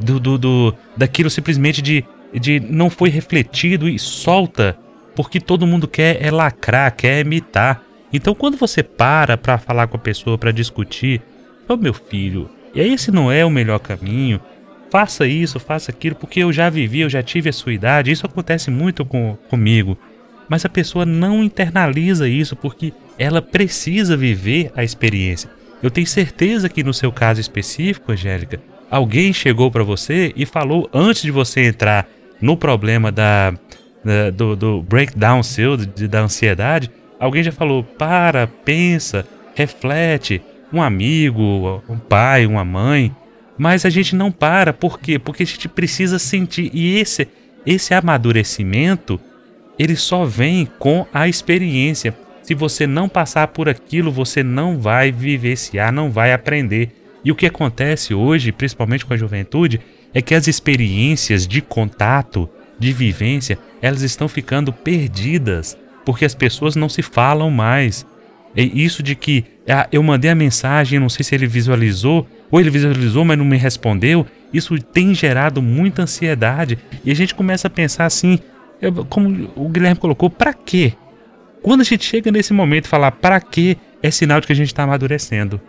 do, 0.00 0.18
do, 0.18 0.38
do 0.38 0.74
daquilo 0.96 1.28
simplesmente 1.30 1.80
de, 1.82 2.04
de 2.32 2.58
não 2.58 2.88
foi 2.90 3.10
refletido 3.10 3.88
e 3.88 3.98
solta. 3.98 4.76
Porque 5.14 5.38
todo 5.38 5.66
mundo 5.66 5.86
quer 5.86 6.20
é 6.20 6.30
lacrar, 6.30 6.90
quer 6.96 7.20
imitar. 7.24 7.82
Então 8.12 8.34
quando 8.34 8.56
você 8.56 8.82
para 8.82 9.36
pra 9.36 9.58
falar 9.58 9.86
com 9.86 9.96
a 9.96 10.00
pessoa, 10.00 10.36
pra 10.38 10.50
discutir, 10.50 11.22
ô 11.68 11.76
meu 11.76 11.94
filho, 11.94 12.50
e 12.74 12.80
esse 12.80 13.12
não 13.12 13.30
é 13.30 13.44
o 13.44 13.50
melhor 13.50 13.78
caminho. 13.78 14.40
Faça 14.94 15.26
isso, 15.26 15.58
faça 15.58 15.90
aquilo, 15.90 16.14
porque 16.14 16.38
eu 16.38 16.52
já 16.52 16.70
vivi, 16.70 17.00
eu 17.00 17.10
já 17.10 17.20
tive 17.20 17.48
a 17.48 17.52
sua 17.52 17.72
idade. 17.72 18.12
Isso 18.12 18.24
acontece 18.24 18.70
muito 18.70 19.04
com, 19.04 19.36
comigo 19.50 19.98
mas 20.48 20.64
a 20.64 20.68
pessoa 20.68 21.04
não 21.04 21.42
internaliza 21.42 22.28
isso 22.28 22.54
porque 22.54 22.92
ela 23.18 23.40
precisa 23.42 24.16
viver 24.16 24.70
a 24.76 24.84
experiência. 24.84 25.50
Eu 25.82 25.90
tenho 25.90 26.06
certeza 26.06 26.68
que 26.68 26.84
no 26.84 26.94
seu 26.94 27.10
caso 27.10 27.40
específico, 27.40 28.12
Angélica, 28.12 28.60
alguém 28.88 29.32
chegou 29.32 29.68
para 29.70 29.82
você 29.82 30.32
e 30.36 30.46
falou 30.46 30.88
antes 30.92 31.22
de 31.22 31.30
você 31.32 31.66
entrar 31.66 32.06
no 32.40 32.56
problema 32.56 33.10
da, 33.10 33.54
da- 34.04 34.30
do, 34.30 34.54
do 34.54 34.82
breakdown 34.82 35.42
seu, 35.42 35.76
de- 35.76 36.06
da 36.06 36.20
ansiedade, 36.20 36.90
alguém 37.18 37.42
já 37.42 37.50
falou: 37.50 37.82
para, 37.82 38.46
pensa, 38.46 39.26
reflete, 39.54 40.40
um 40.72 40.80
amigo, 40.82 41.82
um 41.88 41.98
pai, 41.98 42.46
uma 42.46 42.64
mãe. 42.64 43.10
Mas 43.56 43.84
a 43.84 43.90
gente 43.90 44.16
não 44.16 44.32
para, 44.32 44.72
por 44.72 44.98
quê? 44.98 45.18
Porque 45.18 45.42
a 45.42 45.46
gente 45.46 45.68
precisa 45.68 46.18
sentir. 46.18 46.70
E 46.72 46.98
esse, 46.98 47.28
esse 47.64 47.94
amadurecimento 47.94 49.20
ele 49.78 49.96
só 49.96 50.24
vem 50.24 50.68
com 50.78 51.06
a 51.12 51.28
experiência. 51.28 52.14
Se 52.42 52.54
você 52.54 52.86
não 52.86 53.08
passar 53.08 53.48
por 53.48 53.68
aquilo, 53.68 54.12
você 54.12 54.42
não 54.42 54.78
vai 54.78 55.10
vivenciar, 55.10 55.92
não 55.92 56.10
vai 56.10 56.32
aprender. 56.32 56.90
E 57.24 57.32
o 57.32 57.34
que 57.34 57.46
acontece 57.46 58.14
hoje, 58.14 58.52
principalmente 58.52 59.04
com 59.04 59.14
a 59.14 59.16
juventude, 59.16 59.80
é 60.12 60.20
que 60.20 60.34
as 60.34 60.46
experiências 60.46 61.46
de 61.46 61.60
contato, 61.60 62.48
de 62.78 62.92
vivência, 62.92 63.58
elas 63.80 64.02
estão 64.02 64.28
ficando 64.28 64.72
perdidas, 64.72 65.76
porque 66.04 66.24
as 66.24 66.34
pessoas 66.34 66.76
não 66.76 66.88
se 66.88 67.02
falam 67.02 67.50
mais. 67.50 68.06
E 68.54 68.84
isso 68.84 69.02
de 69.02 69.14
que 69.14 69.44
ah, 69.68 69.88
eu 69.90 70.02
mandei 70.02 70.30
a 70.30 70.34
mensagem, 70.34 71.00
não 71.00 71.08
sei 71.08 71.24
se 71.24 71.34
ele 71.34 71.46
visualizou, 71.46 72.28
ou 72.54 72.60
ele 72.60 72.70
visualizou, 72.70 73.24
mas 73.24 73.36
não 73.36 73.44
me 73.44 73.56
respondeu, 73.56 74.24
isso 74.52 74.78
tem 74.78 75.12
gerado 75.12 75.60
muita 75.60 76.02
ansiedade. 76.02 76.78
E 77.04 77.10
a 77.10 77.14
gente 77.14 77.34
começa 77.34 77.66
a 77.66 77.70
pensar 77.70 78.04
assim, 78.06 78.38
como 79.08 79.50
o 79.56 79.68
Guilherme 79.68 79.98
colocou, 79.98 80.30
pra 80.30 80.54
quê? 80.54 80.92
Quando 81.64 81.80
a 81.80 81.84
gente 81.84 82.04
chega 82.04 82.30
nesse 82.30 82.52
momento 82.52 82.84
e 82.84 82.88
falar 82.88 83.10
pra 83.10 83.40
quê, 83.40 83.76
é 84.00 84.08
sinal 84.08 84.40
de 84.40 84.46
que 84.46 84.52
a 84.52 84.56
gente 84.56 84.68
está 84.68 84.84
amadurecendo. 84.84 85.60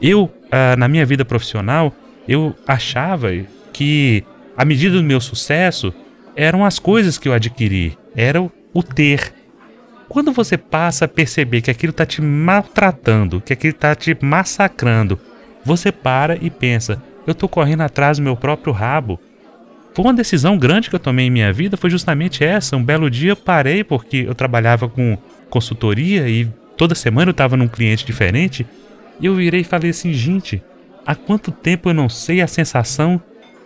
Eu, 0.00 0.34
ah, 0.50 0.74
na 0.76 0.88
minha 0.88 1.06
vida 1.06 1.24
profissional, 1.24 1.94
eu 2.26 2.56
achava 2.66 3.28
que 3.72 4.24
a 4.56 4.64
medida 4.64 4.96
do 4.96 5.04
meu 5.04 5.20
sucesso 5.20 5.94
eram 6.34 6.64
as 6.64 6.80
coisas 6.80 7.18
que 7.18 7.28
eu 7.28 7.32
adquiri, 7.32 7.96
era 8.16 8.42
o 8.42 8.82
ter. 8.82 9.32
Quando 10.08 10.32
você 10.32 10.58
passa 10.58 11.04
a 11.04 11.08
perceber 11.08 11.60
que 11.60 11.70
aquilo 11.70 11.92
está 11.92 12.04
te 12.04 12.20
maltratando, 12.20 13.40
que 13.40 13.52
aquilo 13.52 13.76
está 13.76 13.94
te 13.94 14.18
massacrando, 14.20 15.20
você 15.64 15.92
para 15.92 16.36
e 16.40 16.50
pensa: 16.50 17.02
eu 17.26 17.32
estou 17.32 17.48
correndo 17.48 17.82
atrás 17.82 18.18
do 18.18 18.24
meu 18.24 18.36
próprio 18.36 18.72
rabo. 18.72 19.18
Foi 19.94 20.04
uma 20.04 20.14
decisão 20.14 20.56
grande 20.56 20.88
que 20.88 20.96
eu 20.96 21.00
tomei 21.00 21.26
em 21.26 21.30
minha 21.30 21.52
vida, 21.52 21.76
foi 21.76 21.90
justamente 21.90 22.42
essa. 22.42 22.76
Um 22.76 22.82
belo 22.82 23.10
dia 23.10 23.36
parei 23.36 23.84
porque 23.84 24.24
eu 24.26 24.34
trabalhava 24.34 24.88
com 24.88 25.18
consultoria 25.50 26.28
e 26.28 26.48
toda 26.76 26.94
semana 26.94 27.28
eu 27.28 27.32
estava 27.32 27.56
num 27.56 27.68
cliente 27.68 28.04
diferente. 28.04 28.66
E 29.20 29.26
eu 29.26 29.34
virei 29.34 29.60
e 29.60 29.64
falei 29.64 29.90
assim: 29.90 30.12
gente, 30.12 30.62
há 31.06 31.14
quanto 31.14 31.52
tempo 31.52 31.90
eu 31.90 31.94
não 31.94 32.08
sei 32.08 32.40
a 32.40 32.46
sensação 32.46 33.20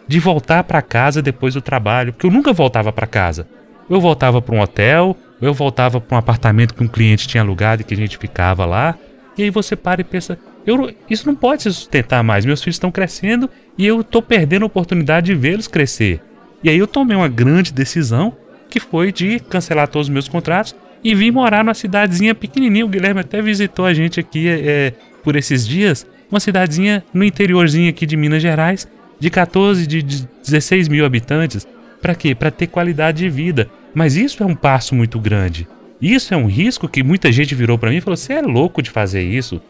de 0.08 0.18
voltar 0.18 0.64
para 0.64 0.82
casa 0.82 1.22
depois 1.22 1.54
do 1.54 1.60
trabalho? 1.60 2.12
Porque 2.12 2.26
eu 2.26 2.30
nunca 2.30 2.52
voltava 2.52 2.92
para 2.92 3.06
casa. 3.06 3.46
Eu 3.88 4.00
voltava 4.00 4.42
para 4.42 4.54
um 4.54 4.60
hotel, 4.60 5.16
eu 5.40 5.54
voltava 5.54 6.00
para 6.00 6.16
um 6.16 6.18
apartamento 6.18 6.74
que 6.74 6.82
um 6.82 6.88
cliente 6.88 7.28
tinha 7.28 7.42
alugado 7.42 7.82
e 7.82 7.84
que 7.84 7.94
a 7.94 7.96
gente 7.96 8.18
ficava 8.18 8.66
lá. 8.66 8.96
E 9.38 9.44
aí 9.44 9.50
você 9.50 9.76
para 9.76 10.00
e 10.00 10.04
pensa: 10.04 10.36
eu, 10.66 10.92
isso 11.08 11.26
não 11.26 11.34
pode 11.34 11.62
se 11.62 11.72
sustentar 11.72 12.22
mais. 12.24 12.44
Meus 12.44 12.62
filhos 12.62 12.74
estão 12.74 12.90
crescendo 12.90 13.48
e 13.78 13.86
eu 13.86 14.00
estou 14.00 14.20
perdendo 14.20 14.64
a 14.64 14.66
oportunidade 14.66 15.26
de 15.26 15.34
vê-los 15.34 15.68
crescer. 15.68 16.20
E 16.62 16.68
aí 16.68 16.78
eu 16.78 16.86
tomei 16.86 17.16
uma 17.16 17.28
grande 17.28 17.72
decisão 17.72 18.36
que 18.68 18.80
foi 18.80 19.12
de 19.12 19.38
cancelar 19.38 19.86
todos 19.86 20.08
os 20.08 20.12
meus 20.12 20.28
contratos 20.28 20.74
e 21.04 21.14
vim 21.14 21.30
morar 21.30 21.62
numa 21.62 21.74
cidadezinha 21.74 22.34
pequenininha. 22.34 22.84
O 22.84 22.88
Guilherme 22.88 23.20
até 23.20 23.40
visitou 23.40 23.86
a 23.86 23.94
gente 23.94 24.18
aqui 24.18 24.48
é, 24.48 24.92
por 25.22 25.36
esses 25.36 25.66
dias. 25.66 26.04
Uma 26.28 26.40
cidadezinha 26.40 27.04
no 27.14 27.22
interiorzinho 27.22 27.88
aqui 27.88 28.04
de 28.04 28.16
Minas 28.16 28.42
Gerais, 28.42 28.88
de 29.20 29.30
14, 29.30 29.86
de 29.86 30.02
de 30.02 30.28
16 30.44 30.88
mil 30.88 31.06
habitantes. 31.06 31.66
Para 32.02 32.14
quê? 32.16 32.34
Para 32.34 32.50
ter 32.50 32.66
qualidade 32.66 33.18
de 33.18 33.28
vida. 33.28 33.70
Mas 33.94 34.16
isso 34.16 34.42
é 34.42 34.46
um 34.46 34.54
passo 34.54 34.94
muito 34.94 35.20
grande. 35.20 35.68
Isso 36.02 36.34
é 36.34 36.36
um 36.36 36.46
risco 36.46 36.88
que 36.88 37.02
muita 37.02 37.30
gente 37.30 37.54
virou 37.54 37.78
para 37.78 37.90
mim 37.90 37.96
e 37.96 38.00
falou: 38.00 38.16
você 38.16 38.34
é 38.34 38.42
louco 38.42 38.82
de 38.82 38.90
fazer 38.90 39.22
isso. 39.22 39.62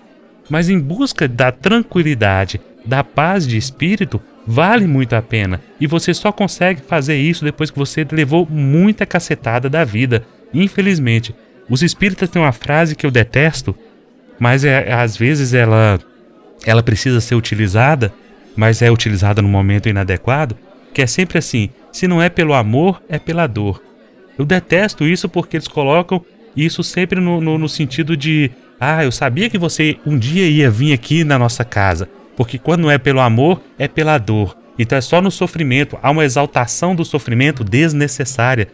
Mas 0.49 0.69
em 0.69 0.79
busca 0.79 1.27
da 1.27 1.51
tranquilidade, 1.51 2.61
da 2.85 3.03
paz 3.03 3.47
de 3.47 3.57
espírito, 3.57 4.21
vale 4.47 4.87
muito 4.87 5.15
a 5.15 5.23
pena. 5.23 5.61
E 5.81 5.87
você 5.87 6.15
só 6.15 6.31
consegue 6.31 6.81
fazer 6.81 7.17
isso 7.17 7.45
depois 7.45 7.71
que 7.71 7.79
você 7.79 8.07
levou 8.11 8.47
muita 8.49 9.05
cacetada 9.05 9.69
da 9.69 9.85
vida. 9.85 10.25
Infelizmente, 10.55 11.35
os 11.69 11.83
espíritas 11.83 12.31
têm 12.31 12.41
uma 12.41 12.53
frase 12.53 12.95
que 12.95 13.05
eu 13.05 13.11
detesto, 13.11 13.75
mas 14.39 14.65
é, 14.65 14.93
às 14.93 15.17
vezes 15.17 15.53
ela, 15.53 15.99
ela 16.65 16.83
precisa 16.83 17.21
ser 17.21 17.35
utilizada, 17.35 18.13
mas 18.55 18.83
é 18.83 18.91
utilizada 18.91 19.43
no 19.43 19.49
momento 19.49 19.89
inadequado, 19.89 20.57
que 20.95 21.03
é 21.03 21.07
sempre 21.07 21.39
assim: 21.39 21.71
se 21.91 22.07
não 22.07 22.23
é 22.23 22.29
pelo 22.29 22.55
amor, 22.55 23.03
é 23.09 23.19
pela 23.19 23.47
dor. 23.47 23.83
Eu 24.39 24.45
detesto 24.45 25.05
isso 25.05 25.29
porque 25.29 25.57
eles 25.57 25.69
colocam 25.69 26.25
isso 26.57 26.83
sempre 26.83 27.21
no, 27.21 27.41
no, 27.41 27.59
no 27.59 27.69
sentido 27.69 28.17
de 28.17 28.51
Ah, 28.79 29.05
eu 29.05 29.13
sabia 29.13 29.49
que 29.49 29.59
você 29.59 29.97
um 30.07 30.19
dia 30.19 30.47
ia 30.47 30.71
vir 30.71 30.93
aqui 30.93 31.25
na 31.25 31.39
nossa 31.39 31.65
casa, 31.65 32.09
porque 32.37 32.59
quando 32.59 32.83
não 32.83 32.91
é 32.91 32.99
pelo 32.99 33.21
amor, 33.21 33.63
é 33.79 33.89
pela 33.89 34.19
dor. 34.19 34.57
Então 34.79 34.99
é 34.99 35.01
só 35.01 35.23
no 35.23 35.31
sofrimento, 35.31 35.99
há 36.03 36.11
uma 36.11 36.25
exaltação 36.25 36.95
do 36.95 37.05
sofrimento 37.05 37.65
desnecessária. 37.65 38.69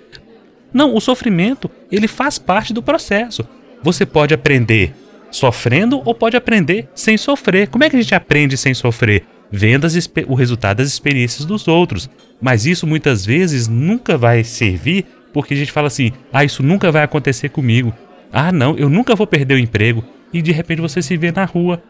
Não, 0.72 0.94
o 0.94 1.00
sofrimento, 1.00 1.70
ele 1.90 2.08
faz 2.08 2.38
parte 2.38 2.72
do 2.72 2.82
processo. 2.82 3.46
Você 3.82 4.04
pode 4.04 4.34
aprender 4.34 4.94
sofrendo 5.30 6.02
ou 6.04 6.14
pode 6.14 6.36
aprender 6.36 6.88
sem 6.94 7.16
sofrer. 7.16 7.68
Como 7.68 7.84
é 7.84 7.90
que 7.90 7.96
a 7.96 8.00
gente 8.00 8.14
aprende 8.14 8.56
sem 8.56 8.74
sofrer? 8.74 9.24
Vendo 9.50 9.86
as, 9.86 10.10
o 10.26 10.34
resultado 10.34 10.78
das 10.78 10.88
experiências 10.88 11.44
dos 11.44 11.68
outros. 11.68 12.08
Mas 12.40 12.66
isso 12.66 12.86
muitas 12.86 13.24
vezes 13.24 13.68
nunca 13.68 14.16
vai 14.16 14.44
servir 14.44 15.06
porque 15.32 15.54
a 15.54 15.56
gente 15.56 15.72
fala 15.72 15.86
assim: 15.86 16.12
ah, 16.32 16.44
isso 16.44 16.62
nunca 16.62 16.90
vai 16.90 17.02
acontecer 17.02 17.48
comigo. 17.48 17.92
Ah, 18.32 18.50
não, 18.50 18.76
eu 18.76 18.88
nunca 18.88 19.14
vou 19.14 19.26
perder 19.26 19.54
o 19.54 19.58
emprego. 19.58 20.02
E 20.32 20.40
de 20.40 20.50
repente 20.50 20.80
você 20.80 21.02
se 21.02 21.16
vê 21.16 21.30
na 21.30 21.44
rua. 21.44 21.82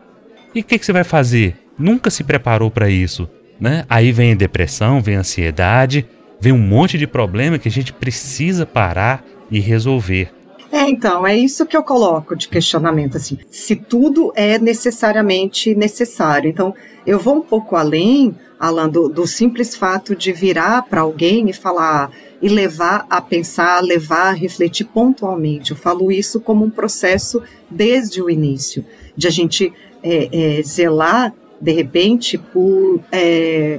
E 0.55 0.61
o 0.61 0.65
que, 0.65 0.79
que 0.79 0.85
você 0.85 0.93
vai 0.93 1.05
fazer? 1.05 1.57
Nunca 1.79 2.11
se 2.11 2.25
preparou 2.25 2.71
para 2.71 2.91
isso. 2.91 3.29
Né? 3.61 3.85
Aí 3.89 4.11
vem 4.11 4.33
a 4.33 4.37
depressão, 4.37 5.01
vem 5.01 5.17
a 5.17 5.21
ansiedade, 5.21 6.05
vem 6.41 6.53
um 6.53 6.59
monte 6.59 6.99
de 6.99 7.07
problema 7.07 7.59
que 7.59 7.69
a 7.69 7.71
gente 7.71 7.93
precisa 7.93 8.67
parar 8.67 9.25
e 9.51 9.61
resolver. 9.61 10.33
É, 10.73 10.89
então, 10.89 11.27
é 11.27 11.37
isso 11.37 11.67
que 11.67 11.77
eu 11.77 11.83
coloco 11.83 12.35
de 12.35 12.49
questionamento, 12.49 13.19
assim, 13.19 13.39
se 13.51 13.77
tudo 13.77 14.33
é 14.35 14.59
necessariamente 14.59 15.75
necessário. 15.75 16.49
Então, 16.49 16.75
eu 17.07 17.19
vou 17.19 17.37
um 17.37 17.43
pouco 17.43 17.77
além, 17.77 18.35
Alan, 18.59 18.89
do, 18.89 19.07
do 19.07 19.27
simples 19.27 19.77
fato 19.77 20.17
de 20.17 20.33
virar 20.33 20.83
para 20.83 21.03
alguém 21.03 21.51
e 21.51 21.53
falar, 21.53 22.11
e 22.43 22.49
levar 22.49 23.07
a 23.09 23.21
pensar, 23.21 23.81
levar 23.81 24.31
a 24.31 24.33
refletir 24.33 24.85
pontualmente. 24.85 25.71
Eu 25.71 25.77
falo 25.77 26.11
isso 26.11 26.41
como 26.41 26.65
um 26.65 26.71
processo 26.71 27.41
desde 27.71 28.21
o 28.21 28.29
início, 28.29 28.85
de 29.17 29.29
a 29.29 29.31
gente 29.31 29.73
é, 30.03 30.59
é, 30.59 30.63
zelar, 30.63 31.33
de 31.61 31.71
repente, 31.71 32.37
por 32.37 33.01
é, 33.13 33.79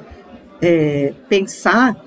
é 0.62 1.14
pensar 1.28 2.02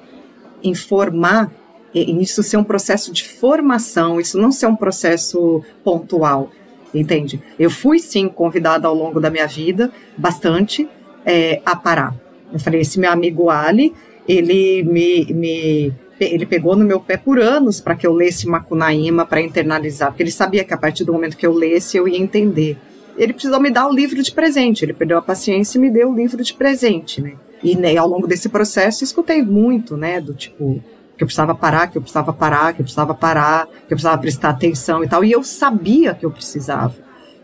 em 0.62 0.74
formar, 0.74 1.52
isso 1.94 2.42
ser 2.42 2.56
um 2.56 2.64
processo 2.64 3.12
de 3.12 3.22
formação, 3.22 4.18
isso 4.18 4.38
não 4.38 4.50
ser 4.50 4.66
um 4.66 4.76
processo 4.76 5.62
pontual, 5.84 6.50
entende? 6.94 7.42
Eu 7.58 7.70
fui 7.70 7.98
sim 7.98 8.28
convidada 8.28 8.88
ao 8.88 8.94
longo 8.94 9.20
da 9.20 9.30
minha 9.30 9.46
vida, 9.46 9.92
bastante, 10.16 10.88
é, 11.24 11.60
a 11.66 11.76
parar. 11.76 12.14
Eu 12.50 12.58
falei, 12.58 12.80
esse 12.80 12.98
meu 12.98 13.10
amigo 13.10 13.50
Ali, 13.50 13.94
ele 14.26 14.82
me, 14.82 15.24
me 15.26 15.92
ele 16.18 16.46
pegou 16.46 16.74
no 16.74 16.84
meu 16.84 17.00
pé 17.00 17.16
por 17.16 17.38
anos 17.38 17.80
para 17.80 17.94
que 17.94 18.06
eu 18.06 18.12
lesse 18.12 18.48
Macunaíma 18.48 19.26
para 19.26 19.40
internalizar, 19.40 20.10
porque 20.10 20.22
ele 20.22 20.30
sabia 20.30 20.64
que 20.64 20.72
a 20.72 20.78
partir 20.78 21.04
do 21.04 21.12
momento 21.12 21.36
que 21.36 21.46
eu 21.46 21.52
lesse 21.52 21.96
eu 21.96 22.08
ia 22.08 22.18
entender. 22.18 22.78
Ele 23.16 23.32
precisou 23.32 23.60
me 23.60 23.70
dar 23.70 23.86
o 23.86 23.92
livro 23.92 24.22
de 24.22 24.32
presente, 24.32 24.84
ele 24.84 24.92
perdeu 24.92 25.18
a 25.18 25.22
paciência 25.22 25.78
e 25.78 25.80
me 25.80 25.90
deu 25.90 26.10
o 26.10 26.14
livro 26.14 26.42
de 26.42 26.52
presente, 26.52 27.20
né? 27.20 27.32
E 27.62 27.74
né, 27.74 27.96
ao 27.96 28.08
longo 28.08 28.26
desse 28.26 28.48
processo 28.48 29.02
escutei 29.02 29.42
muito, 29.42 29.96
né, 29.96 30.20
do 30.20 30.34
tipo 30.34 30.82
que 31.16 31.22
eu 31.22 31.26
precisava 31.26 31.54
parar, 31.54 31.86
que 31.86 31.96
eu 31.96 32.02
precisava 32.02 32.32
parar, 32.32 32.74
que 32.74 32.82
eu 32.82 32.84
precisava 32.84 33.14
parar, 33.14 33.66
que 33.66 33.84
eu 33.84 33.96
precisava 33.96 34.18
prestar 34.18 34.50
atenção 34.50 35.02
e 35.02 35.08
tal, 35.08 35.24
e 35.24 35.32
eu 35.32 35.42
sabia 35.42 36.14
que 36.14 36.26
eu 36.26 36.30
precisava. 36.30 36.94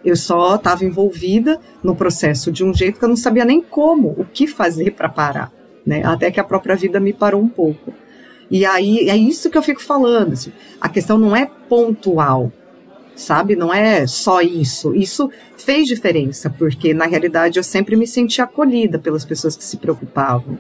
Eu 0.05 0.15
só 0.15 0.57
estava 0.57 0.85
envolvida 0.85 1.59
no 1.83 1.97
processo 1.97 2.53
de 2.53 2.63
um 2.63 2.75
jeito 2.75 2.99
que 2.99 3.05
eu 3.05 3.09
não 3.09 3.17
sabia 3.17 3.45
nem 3.45 3.63
como, 3.63 4.09
o 4.19 4.27
que 4.27 4.47
fazer 4.47 4.91
para 4.91 5.09
parar, 5.09 5.51
né? 5.87 6.03
Até 6.05 6.31
que 6.31 6.41
a 6.41 6.45
própria 6.45 6.77
vida 6.77 7.01
me 7.01 7.13
parou 7.13 7.41
um 7.41 7.49
pouco. 7.49 7.95
E 8.53 8.67
aí 8.67 9.09
é 9.09 9.17
isso 9.17 9.49
que 9.49 9.57
eu 9.57 9.63
fico 9.63 9.83
falando. 9.83 10.35
Assim, 10.35 10.53
a 10.79 10.87
questão 10.87 11.17
não 11.17 11.35
é 11.35 11.47
pontual, 11.47 12.53
sabe? 13.17 13.57
Não 13.57 13.73
é 13.73 14.07
só 14.07 14.43
isso. 14.43 14.95
Isso 14.95 15.31
fez 15.57 15.89
diferença, 15.89 16.51
porque 16.51 16.93
na 16.93 17.07
realidade 17.07 17.59
eu 17.59 17.65
sempre 17.65 17.97
me 17.97 18.07
senti 18.07 18.43
acolhida 18.43 18.99
pelas 18.99 19.25
pessoas 19.25 19.57
que 19.57 19.65
se 19.65 19.79
preocupavam. 19.79 20.59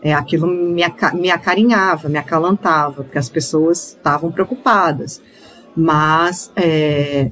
É, 0.00 0.14
aquilo 0.14 0.46
me, 0.46 0.82
me 1.14 1.30
acarinhava, 1.30 2.08
me 2.08 2.16
acalantava, 2.16 3.04
porque 3.04 3.18
as 3.18 3.28
pessoas 3.28 3.88
estavam 3.88 4.32
preocupadas. 4.32 5.20
Mas 5.76 6.50
é, 6.56 7.30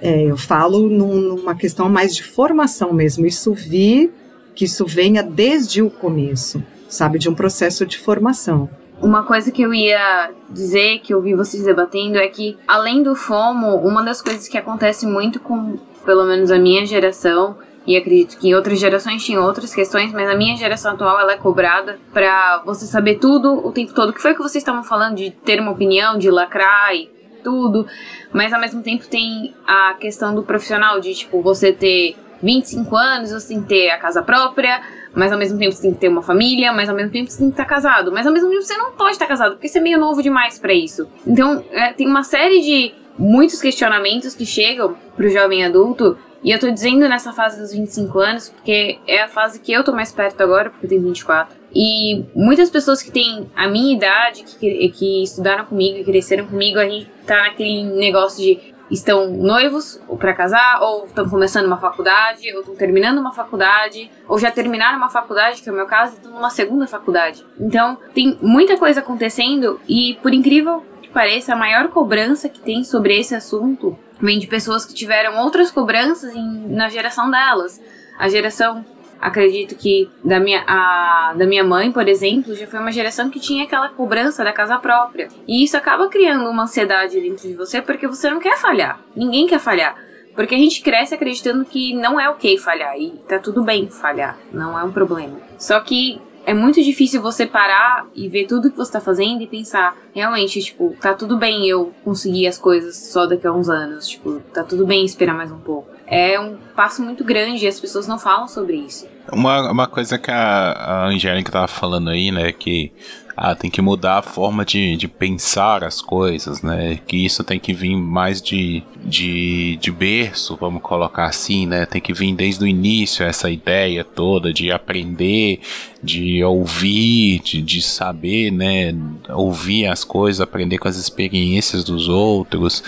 é, 0.00 0.22
eu 0.22 0.36
falo 0.36 0.88
num, 0.88 1.16
numa 1.16 1.56
questão 1.56 1.88
mais 1.88 2.14
de 2.14 2.22
formação 2.22 2.92
mesmo. 2.92 3.26
Isso 3.26 3.52
vi 3.52 4.12
que 4.54 4.66
isso 4.66 4.86
venha 4.86 5.24
desde 5.24 5.82
o 5.82 5.90
começo, 5.90 6.62
sabe? 6.88 7.18
De 7.18 7.28
um 7.28 7.34
processo 7.34 7.84
de 7.84 7.98
formação. 7.98 8.70
Uma 9.04 9.22
coisa 9.22 9.52
que 9.52 9.60
eu 9.60 9.74
ia 9.74 10.30
dizer, 10.48 11.00
que 11.00 11.12
eu 11.12 11.20
vi 11.20 11.34
vocês 11.34 11.62
debatendo, 11.62 12.16
é 12.16 12.26
que, 12.26 12.56
além 12.66 13.02
do 13.02 13.14
FOMO, 13.14 13.76
uma 13.86 14.02
das 14.02 14.22
coisas 14.22 14.48
que 14.48 14.56
acontece 14.56 15.06
muito 15.06 15.38
com, 15.38 15.78
pelo 16.06 16.24
menos, 16.24 16.50
a 16.50 16.58
minha 16.58 16.86
geração, 16.86 17.54
e 17.86 17.98
acredito 17.98 18.38
que 18.38 18.54
outras 18.54 18.80
gerações 18.80 19.22
tinham 19.22 19.44
outras 19.44 19.74
questões, 19.74 20.10
mas 20.10 20.26
a 20.26 20.34
minha 20.34 20.56
geração 20.56 20.92
atual 20.92 21.20
ela 21.20 21.34
é 21.34 21.36
cobrada 21.36 21.98
para 22.14 22.62
você 22.64 22.86
saber 22.86 23.16
tudo 23.16 23.52
o 23.66 23.70
tempo 23.72 23.92
todo. 23.92 24.08
O 24.08 24.12
que 24.14 24.22
foi 24.22 24.32
que 24.32 24.40
vocês 24.40 24.62
estavam 24.62 24.82
falando 24.82 25.16
de 25.16 25.32
ter 25.32 25.60
uma 25.60 25.72
opinião, 25.72 26.16
de 26.16 26.30
lacrar 26.30 26.94
e 26.94 27.10
tudo, 27.42 27.86
mas 28.32 28.54
ao 28.54 28.60
mesmo 28.60 28.82
tempo 28.82 29.06
tem 29.06 29.54
a 29.66 29.92
questão 30.00 30.34
do 30.34 30.42
profissional, 30.42 30.98
de 30.98 31.12
tipo, 31.14 31.42
você 31.42 31.74
ter 31.74 32.16
25 32.42 32.96
anos, 32.96 33.32
você 33.32 33.48
tem 33.48 33.60
que 33.60 33.68
ter 33.68 33.90
a 33.90 33.98
casa 33.98 34.22
própria, 34.22 34.80
mas 35.14 35.32
ao 35.32 35.38
mesmo 35.38 35.58
tempo 35.58 35.72
você 35.72 35.82
tem 35.82 35.92
que 35.92 36.00
ter 36.00 36.08
uma 36.08 36.22
família, 36.22 36.72
mas 36.72 36.88
ao 36.88 36.96
mesmo 36.96 37.12
tempo 37.12 37.30
você 37.30 37.38
tem 37.38 37.48
que 37.48 37.52
estar 37.52 37.64
casado, 37.64 38.10
mas 38.12 38.26
ao 38.26 38.32
mesmo 38.32 38.50
tempo 38.50 38.62
você 38.62 38.76
não 38.76 38.92
pode 38.92 39.12
estar 39.12 39.26
casado, 39.26 39.52
porque 39.52 39.68
você 39.68 39.78
é 39.78 39.82
meio 39.82 39.98
novo 39.98 40.22
demais 40.22 40.58
para 40.58 40.72
isso. 40.72 41.06
Então, 41.26 41.64
é, 41.70 41.92
tem 41.92 42.06
uma 42.06 42.22
série 42.22 42.60
de 42.60 42.94
muitos 43.18 43.60
questionamentos 43.60 44.34
que 44.34 44.44
chegam 44.44 44.96
pro 45.16 45.28
jovem 45.28 45.64
adulto, 45.64 46.18
e 46.44 46.50
eu 46.50 46.58
tô 46.58 46.70
dizendo 46.70 47.08
nessa 47.08 47.32
fase 47.32 47.58
dos 47.58 47.72
25 47.72 48.18
anos, 48.18 48.50
porque 48.50 48.98
é 49.06 49.22
a 49.22 49.28
fase 49.28 49.58
que 49.60 49.72
eu 49.72 49.82
tô 49.82 49.92
mais 49.92 50.12
perto 50.12 50.42
agora, 50.42 50.68
porque 50.68 50.84
eu 50.84 50.90
tenho 50.90 51.02
24. 51.02 51.56
E 51.74 52.22
muitas 52.34 52.68
pessoas 52.68 53.02
que 53.02 53.10
têm 53.10 53.50
a 53.56 53.66
minha 53.66 53.96
idade, 53.96 54.44
que, 54.44 54.88
que 54.90 55.22
estudaram 55.22 55.64
comigo 55.64 55.96
e 55.96 56.04
cresceram 56.04 56.44
comigo, 56.44 56.78
a 56.78 56.84
gente 56.86 57.10
tá 57.26 57.44
naquele 57.44 57.84
negócio 57.84 58.42
de 58.42 58.73
estão 58.94 59.28
noivos 59.28 60.00
para 60.18 60.32
casar, 60.32 60.80
ou 60.82 61.04
estão 61.04 61.28
começando 61.28 61.66
uma 61.66 61.76
faculdade, 61.76 62.50
ou 62.54 62.60
estão 62.60 62.74
terminando 62.74 63.18
uma 63.18 63.32
faculdade, 63.32 64.10
ou 64.28 64.38
já 64.38 64.50
terminaram 64.50 64.96
uma 64.96 65.10
faculdade, 65.10 65.62
que 65.62 65.68
é 65.68 65.72
o 65.72 65.74
meu 65.74 65.86
caso, 65.86 66.14
estão 66.14 66.32
numa 66.32 66.50
segunda 66.50 66.86
faculdade. 66.86 67.44
Então, 67.60 67.98
tem 68.14 68.38
muita 68.40 68.76
coisa 68.76 69.00
acontecendo 69.00 69.80
e, 69.88 70.18
por 70.22 70.32
incrível 70.32 70.82
que 71.02 71.08
pareça, 71.08 71.52
a 71.52 71.56
maior 71.56 71.88
cobrança 71.88 72.48
que 72.48 72.60
tem 72.60 72.84
sobre 72.84 73.18
esse 73.18 73.34
assunto 73.34 73.98
vem 74.20 74.38
de 74.38 74.46
pessoas 74.46 74.84
que 74.84 74.94
tiveram 74.94 75.38
outras 75.38 75.70
cobranças 75.70 76.34
em, 76.34 76.68
na 76.68 76.88
geração 76.88 77.30
delas. 77.30 77.80
A 78.18 78.28
geração 78.28 78.84
acredito 79.20 79.74
que 79.74 80.10
da 80.24 80.38
minha, 80.38 80.64
a, 80.66 81.34
da 81.36 81.46
minha 81.46 81.64
mãe, 81.64 81.90
por 81.90 82.08
exemplo, 82.08 82.54
já 82.54 82.66
foi 82.66 82.78
uma 82.78 82.92
geração 82.92 83.30
que 83.30 83.40
tinha 83.40 83.64
aquela 83.64 83.88
cobrança 83.88 84.44
da 84.44 84.52
casa 84.52 84.78
própria. 84.78 85.28
E 85.46 85.64
isso 85.64 85.76
acaba 85.76 86.08
criando 86.08 86.48
uma 86.48 86.64
ansiedade 86.64 87.20
dentro 87.20 87.48
de 87.48 87.54
você 87.54 87.80
porque 87.80 88.06
você 88.06 88.30
não 88.30 88.40
quer 88.40 88.56
falhar. 88.56 89.00
Ninguém 89.16 89.46
quer 89.46 89.58
falhar. 89.58 89.96
Porque 90.34 90.54
a 90.54 90.58
gente 90.58 90.82
cresce 90.82 91.14
acreditando 91.14 91.64
que 91.64 91.94
não 91.94 92.18
é 92.18 92.28
ok 92.28 92.58
falhar 92.58 92.98
e 92.98 93.10
tá 93.28 93.38
tudo 93.38 93.62
bem 93.62 93.88
falhar, 93.88 94.36
não 94.52 94.78
é 94.78 94.82
um 94.82 94.90
problema. 94.90 95.38
Só 95.56 95.78
que 95.78 96.20
é 96.46 96.52
muito 96.52 96.82
difícil 96.82 97.22
você 97.22 97.46
parar 97.46 98.06
e 98.14 98.28
ver 98.28 98.46
tudo 98.46 98.70
que 98.70 98.76
você 98.76 98.92
tá 98.92 99.00
fazendo 99.00 99.42
e 99.42 99.46
pensar, 99.46 99.96
realmente, 100.14 100.60
tipo, 100.60 100.94
tá 101.00 101.14
tudo 101.14 101.38
bem 101.38 101.66
eu 101.66 101.92
conseguir 102.04 102.46
as 102.46 102.58
coisas 102.58 102.96
só 102.96 103.26
daqui 103.26 103.46
a 103.46 103.52
uns 103.52 103.68
anos, 103.68 104.08
tipo, 104.08 104.40
tá 104.52 104.62
tudo 104.62 104.84
bem 104.86 105.04
esperar 105.04 105.34
mais 105.34 105.50
um 105.50 105.58
pouco. 105.58 105.93
É 106.06 106.38
um 106.38 106.56
passo 106.76 107.02
muito 107.02 107.24
grande 107.24 107.64
e 107.64 107.68
as 107.68 107.80
pessoas 107.80 108.06
não 108.06 108.18
falam 108.18 108.46
sobre 108.46 108.76
isso. 108.76 109.06
Uma, 109.32 109.70
uma 109.70 109.86
coisa 109.86 110.18
que 110.18 110.30
a, 110.30 110.72
a 110.72 111.06
Angélica 111.06 111.50
tava 111.50 111.68
falando 111.68 112.10
aí, 112.10 112.30
né, 112.30 112.52
que 112.52 112.92
ah, 113.36 113.54
tem 113.54 113.68
que 113.68 113.82
mudar 113.82 114.18
a 114.18 114.22
forma 114.22 114.64
de, 114.64 114.96
de 114.96 115.08
pensar 115.08 115.82
as 115.82 116.00
coisas, 116.00 116.62
né? 116.62 117.00
Que 117.04 117.24
isso 117.24 117.42
tem 117.42 117.58
que 117.58 117.72
vir 117.72 117.96
mais 117.96 118.40
de, 118.40 118.82
de, 119.04 119.76
de 119.80 119.90
berço, 119.90 120.56
vamos 120.56 120.80
colocar 120.80 121.26
assim, 121.26 121.66
né? 121.66 121.84
Tem 121.84 122.00
que 122.00 122.12
vir 122.12 122.32
desde 122.32 122.62
o 122.62 122.66
início 122.66 123.24
essa 123.24 123.50
ideia 123.50 124.04
toda 124.04 124.52
de 124.52 124.70
aprender, 124.70 125.58
de 126.00 126.44
ouvir, 126.44 127.40
de, 127.40 127.60
de 127.60 127.82
saber, 127.82 128.52
né? 128.52 128.94
Ouvir 129.30 129.88
as 129.88 130.04
coisas, 130.04 130.40
aprender 130.40 130.78
com 130.78 130.86
as 130.86 130.96
experiências 130.96 131.82
dos 131.82 132.08
outros. 132.08 132.84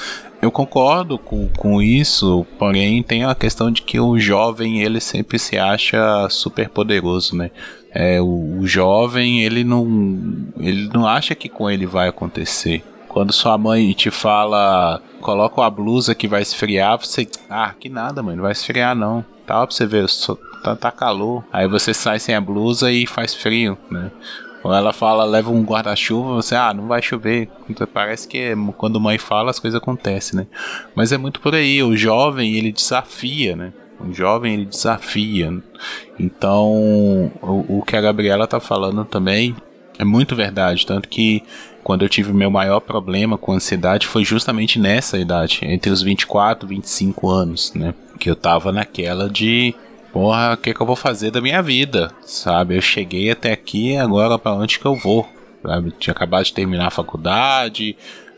Eu 0.46 0.52
concordo 0.52 1.18
com, 1.18 1.48
com 1.48 1.82
isso, 1.82 2.46
porém 2.56 3.02
tem 3.02 3.24
a 3.24 3.34
questão 3.34 3.68
de 3.68 3.82
que 3.82 3.98
o 3.98 4.16
jovem 4.16 4.80
ele 4.80 5.00
sempre 5.00 5.40
se 5.40 5.58
acha 5.58 6.28
super 6.30 6.68
poderoso, 6.68 7.34
né? 7.34 7.50
É, 7.90 8.20
o, 8.20 8.60
o 8.60 8.64
jovem 8.64 9.42
ele 9.42 9.64
não 9.64 10.46
ele 10.56 10.88
não 10.94 11.04
acha 11.04 11.34
que 11.34 11.48
com 11.48 11.68
ele 11.68 11.84
vai 11.84 12.06
acontecer. 12.06 12.84
Quando 13.08 13.32
sua 13.32 13.58
mãe 13.58 13.90
te 13.92 14.08
fala, 14.08 15.02
coloca 15.20 15.64
a 15.64 15.68
blusa 15.68 16.14
que 16.14 16.28
vai 16.28 16.42
esfriar, 16.42 16.96
você, 16.96 17.26
ah, 17.50 17.74
que 17.76 17.88
nada, 17.88 18.22
mãe, 18.22 18.36
não 18.36 18.44
vai 18.44 18.52
esfriar 18.52 18.94
não. 18.94 19.24
Tá 19.44 19.66
pra 19.66 19.74
você 19.74 19.84
ver, 19.84 20.06
tá, 20.62 20.76
tá 20.76 20.92
calor. 20.92 21.44
Aí 21.52 21.66
você 21.66 21.92
sai 21.92 22.20
sem 22.20 22.36
a 22.36 22.40
blusa 22.40 22.92
e 22.92 23.04
faz 23.04 23.34
frio, 23.34 23.76
né? 23.90 24.12
Ou 24.66 24.74
ela 24.74 24.92
fala, 24.92 25.24
leva 25.24 25.48
um 25.48 25.62
guarda-chuva, 25.62 26.34
você, 26.34 26.56
ah, 26.56 26.74
não 26.74 26.88
vai 26.88 27.00
chover. 27.00 27.48
Parece 27.94 28.26
que 28.26 28.36
é, 28.36 28.54
quando 28.76 29.00
mãe 29.00 29.16
fala, 29.16 29.48
as 29.48 29.60
coisas 29.60 29.80
acontecem, 29.80 30.40
né? 30.40 30.46
Mas 30.92 31.12
é 31.12 31.16
muito 31.16 31.38
por 31.40 31.54
aí, 31.54 31.80
o 31.84 31.96
jovem, 31.96 32.56
ele 32.56 32.72
desafia, 32.72 33.54
né? 33.54 33.72
O 34.00 34.12
jovem, 34.12 34.54
ele 34.54 34.64
desafia. 34.64 35.56
Então, 36.18 37.30
o, 37.40 37.78
o 37.78 37.82
que 37.86 37.96
a 37.96 38.00
Gabriela 38.00 38.44
tá 38.44 38.58
falando 38.58 39.04
também 39.04 39.54
é 40.00 40.04
muito 40.04 40.34
verdade. 40.34 40.84
Tanto 40.84 41.08
que 41.08 41.44
quando 41.84 42.02
eu 42.02 42.08
tive 42.08 42.32
meu 42.32 42.50
maior 42.50 42.80
problema 42.80 43.38
com 43.38 43.52
ansiedade 43.52 44.08
foi 44.08 44.24
justamente 44.24 44.80
nessa 44.80 45.16
idade, 45.16 45.60
entre 45.62 45.92
os 45.92 46.02
24 46.02 46.66
e 46.66 46.74
25 46.74 47.30
anos, 47.30 47.72
né? 47.72 47.94
Que 48.18 48.28
eu 48.28 48.34
tava 48.34 48.72
naquela 48.72 49.30
de 49.30 49.76
porra, 50.16 50.54
o 50.54 50.56
que, 50.56 50.72
que 50.72 50.80
eu 50.80 50.86
vou 50.86 50.96
fazer 50.96 51.30
da 51.30 51.42
minha 51.42 51.60
vida? 51.60 52.10
Sabe? 52.22 52.74
Eu 52.74 52.80
cheguei 52.80 53.30
até 53.30 53.52
aqui, 53.52 53.98
agora 53.98 54.38
para 54.38 54.54
onde 54.54 54.78
que 54.78 54.86
eu 54.86 54.94
vou? 54.94 55.28
Sabe? 55.62 55.92
Tinha 55.98 56.12
acabado 56.12 56.46
de 56.46 56.54
terminar 56.54 56.86
a 56.86 56.90
faculdade, 56.90 57.94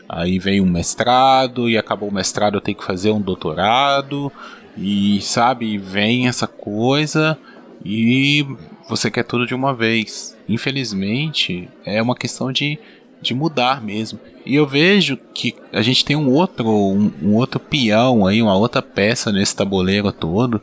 aí 0.09 0.37
veio 0.39 0.65
um 0.65 0.69
mestrado, 0.69 1.69
e 1.69 1.77
acabou 1.77 2.09
o 2.09 2.13
mestrado 2.13 2.55
eu 2.55 2.61
tenho 2.61 2.77
que 2.77 2.83
fazer 2.83 3.11
um 3.11 3.21
doutorado, 3.21 4.29
e 4.77 5.21
sabe, 5.21 5.77
vem 5.77 6.27
essa 6.27 6.47
coisa, 6.47 7.37
e 7.85 8.45
você 8.89 9.09
quer 9.09 9.23
tudo 9.23 9.47
de 9.47 9.55
uma 9.55 9.73
vez. 9.73 10.37
Infelizmente, 10.49 11.69
é 11.85 12.01
uma 12.01 12.13
questão 12.13 12.51
de, 12.51 12.77
de 13.21 13.33
mudar 13.33 13.81
mesmo. 13.81 14.19
E 14.45 14.55
eu 14.55 14.65
vejo 14.65 15.17
que 15.33 15.55
a 15.71 15.81
gente 15.81 16.03
tem 16.03 16.15
um 16.15 16.31
outro, 16.31 16.67
um, 16.67 17.11
um 17.21 17.35
outro 17.35 17.59
peão 17.59 18.25
aí, 18.25 18.41
uma 18.41 18.55
outra 18.55 18.81
peça 18.81 19.31
nesse 19.31 19.55
tabuleiro 19.55 20.11
todo, 20.11 20.61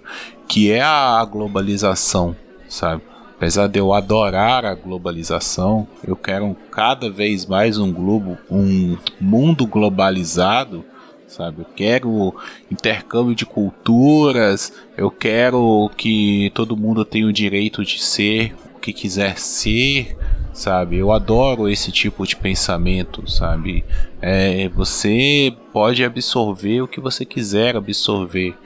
que 0.49 0.71
é 0.71 0.83
a 0.83 1.25
globalização, 1.25 2.35
sabe? 2.69 3.03
Apesar 3.37 3.67
de 3.67 3.79
eu 3.79 3.93
adorar 3.93 4.65
a 4.65 4.75
globalização, 4.75 5.87
eu 6.07 6.17
quero 6.17 6.57
cada 6.71 7.11
vez 7.11 7.45
mais 7.45 7.77
um 7.79 7.93
globo, 7.93 8.39
um 8.51 8.97
mundo 9.21 9.67
globalizado, 9.67 10.83
sabe? 11.27 11.61
Eu 11.61 11.67
quero 11.77 12.35
intercâmbio 12.71 13.35
de 13.35 13.45
culturas, 13.45 14.73
eu 14.97 15.11
quero 15.11 15.91
que 15.99 16.51
todo 16.55 16.77
mundo 16.77 17.05
tenha 17.05 17.27
o 17.27 17.33
direito 17.33 17.85
de 17.85 18.03
ser 18.03 18.55
o 18.75 18.79
que 18.79 18.93
quiser 18.93 19.39
ser, 19.39 20.17
sabe? 20.57 20.97
Eu 20.97 21.13
adoro 21.13 21.69
esse 21.69 21.93
tipo 21.93 22.27
de 22.27 22.35
pensamento, 22.35 23.31
sabe? 23.31 23.85
É, 24.21 24.69
você 24.71 25.55
pode 25.73 26.03
absorver 26.05 26.83
o 26.83 26.89
que 26.89 27.01
você 27.01 27.25
quiser 27.25 27.77
absorver. 27.77 28.57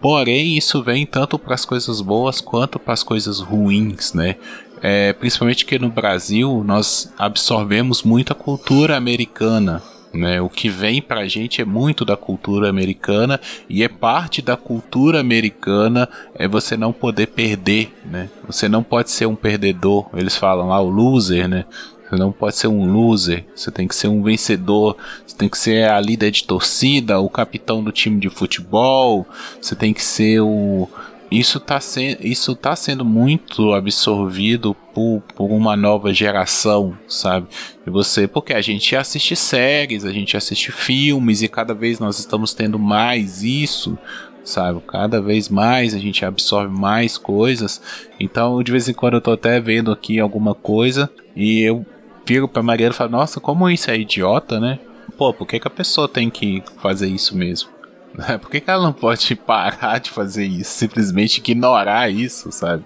Porém, 0.00 0.56
isso 0.56 0.82
vem 0.82 1.04
tanto 1.04 1.38
para 1.38 1.54
as 1.54 1.64
coisas 1.64 2.00
boas 2.00 2.40
quanto 2.40 2.78
para 2.78 2.94
as 2.94 3.02
coisas 3.02 3.40
ruins, 3.40 4.14
né? 4.14 4.36
É, 4.80 5.12
principalmente 5.12 5.66
que 5.66 5.78
no 5.78 5.90
Brasil 5.90 6.64
nós 6.64 7.12
absorvemos 7.18 8.02
muita 8.02 8.34
cultura 8.34 8.96
americana, 8.96 9.82
né? 10.12 10.40
O 10.40 10.48
que 10.48 10.68
vem 10.68 11.00
pra 11.00 11.26
gente 11.28 11.60
é 11.60 11.64
muito 11.64 12.04
da 12.04 12.16
cultura 12.16 12.68
americana 12.68 13.40
e 13.68 13.82
é 13.82 13.88
parte 13.88 14.42
da 14.42 14.56
cultura 14.56 15.20
americana 15.20 16.08
é 16.34 16.48
você 16.48 16.76
não 16.76 16.92
poder 16.92 17.28
perder, 17.28 17.94
né? 18.04 18.28
Você 18.46 18.68
não 18.68 18.82
pode 18.82 19.10
ser 19.10 19.26
um 19.26 19.36
perdedor. 19.36 20.08
Eles 20.14 20.36
falam 20.36 20.68
lá 20.68 20.80
o 20.80 20.90
loser, 20.90 21.48
né? 21.48 21.64
Você 22.10 22.16
não 22.16 22.32
pode 22.32 22.56
ser 22.56 22.66
um 22.66 22.92
loser, 22.92 23.44
você 23.54 23.70
tem 23.70 23.86
que 23.86 23.94
ser 23.94 24.08
um 24.08 24.20
vencedor, 24.20 24.96
você 25.24 25.36
tem 25.36 25.48
que 25.48 25.56
ser 25.56 25.88
a 25.88 26.00
líder 26.00 26.32
de 26.32 26.42
torcida, 26.42 27.20
o 27.20 27.30
capitão 27.30 27.84
do 27.84 27.92
time 27.92 28.18
de 28.18 28.28
futebol, 28.28 29.24
você 29.60 29.76
tem 29.76 29.94
que 29.94 30.02
ser 30.02 30.40
o. 30.40 30.88
Isso 31.30 31.58
está 31.58 31.80
se... 31.80 32.18
Isso 32.20 32.56
tá 32.56 32.74
sendo 32.74 33.04
muito 33.04 33.72
absorvido 33.72 34.74
por, 34.92 35.22
por 35.34 35.50
uma 35.50 35.76
nova 35.76 36.12
geração, 36.12 36.96
sabe? 37.06 37.46
E 37.86 37.90
você, 37.90 38.26
porque 38.26 38.52
a 38.52 38.60
gente 38.60 38.96
assiste 38.96 39.36
séries, 39.36 40.04
a 40.04 40.12
gente 40.12 40.36
assiste 40.36 40.72
filmes 40.72 41.42
e 41.42 41.48
cada 41.48 41.72
vez 41.72 42.00
nós 42.00 42.18
estamos 42.18 42.52
tendo 42.52 42.78
mais 42.78 43.44
isso, 43.44 43.96
sabe? 44.42 44.80
Cada 44.88 45.20
vez 45.20 45.48
mais 45.48 45.94
a 45.94 45.98
gente 45.98 46.24
absorve 46.24 46.76
mais 46.76 47.16
coisas. 47.16 47.80
Então, 48.18 48.62
de 48.62 48.72
vez 48.72 48.88
em 48.88 48.94
quando 48.94 49.14
eu 49.14 49.20
tô 49.20 49.32
até 49.32 49.60
vendo 49.60 49.92
aqui 49.92 50.18
alguma 50.18 50.54
coisa 50.54 51.08
e 51.36 51.60
eu 51.60 51.86
viro 52.26 52.48
pra 52.48 52.62
Mariana 52.62 52.92
e 52.92 52.96
falo, 52.96 53.10
nossa, 53.10 53.40
como 53.40 53.70
isso 53.70 53.90
é 53.90 53.98
idiota, 53.98 54.58
né? 54.58 54.78
Pô, 55.16 55.32
por 55.32 55.46
que, 55.46 55.60
que 55.60 55.68
a 55.68 55.70
pessoa 55.70 56.08
tem 56.08 56.30
que 56.30 56.62
fazer 56.80 57.08
isso 57.08 57.36
mesmo? 57.36 57.79
Por 58.40 58.50
que, 58.50 58.60
que 58.60 58.70
ela 58.70 58.82
não 58.82 58.92
pode 58.92 59.34
parar 59.36 59.98
de 59.98 60.10
fazer 60.10 60.44
isso? 60.44 60.70
Simplesmente 60.70 61.38
ignorar 61.38 62.10
isso, 62.10 62.50
sabe? 62.52 62.84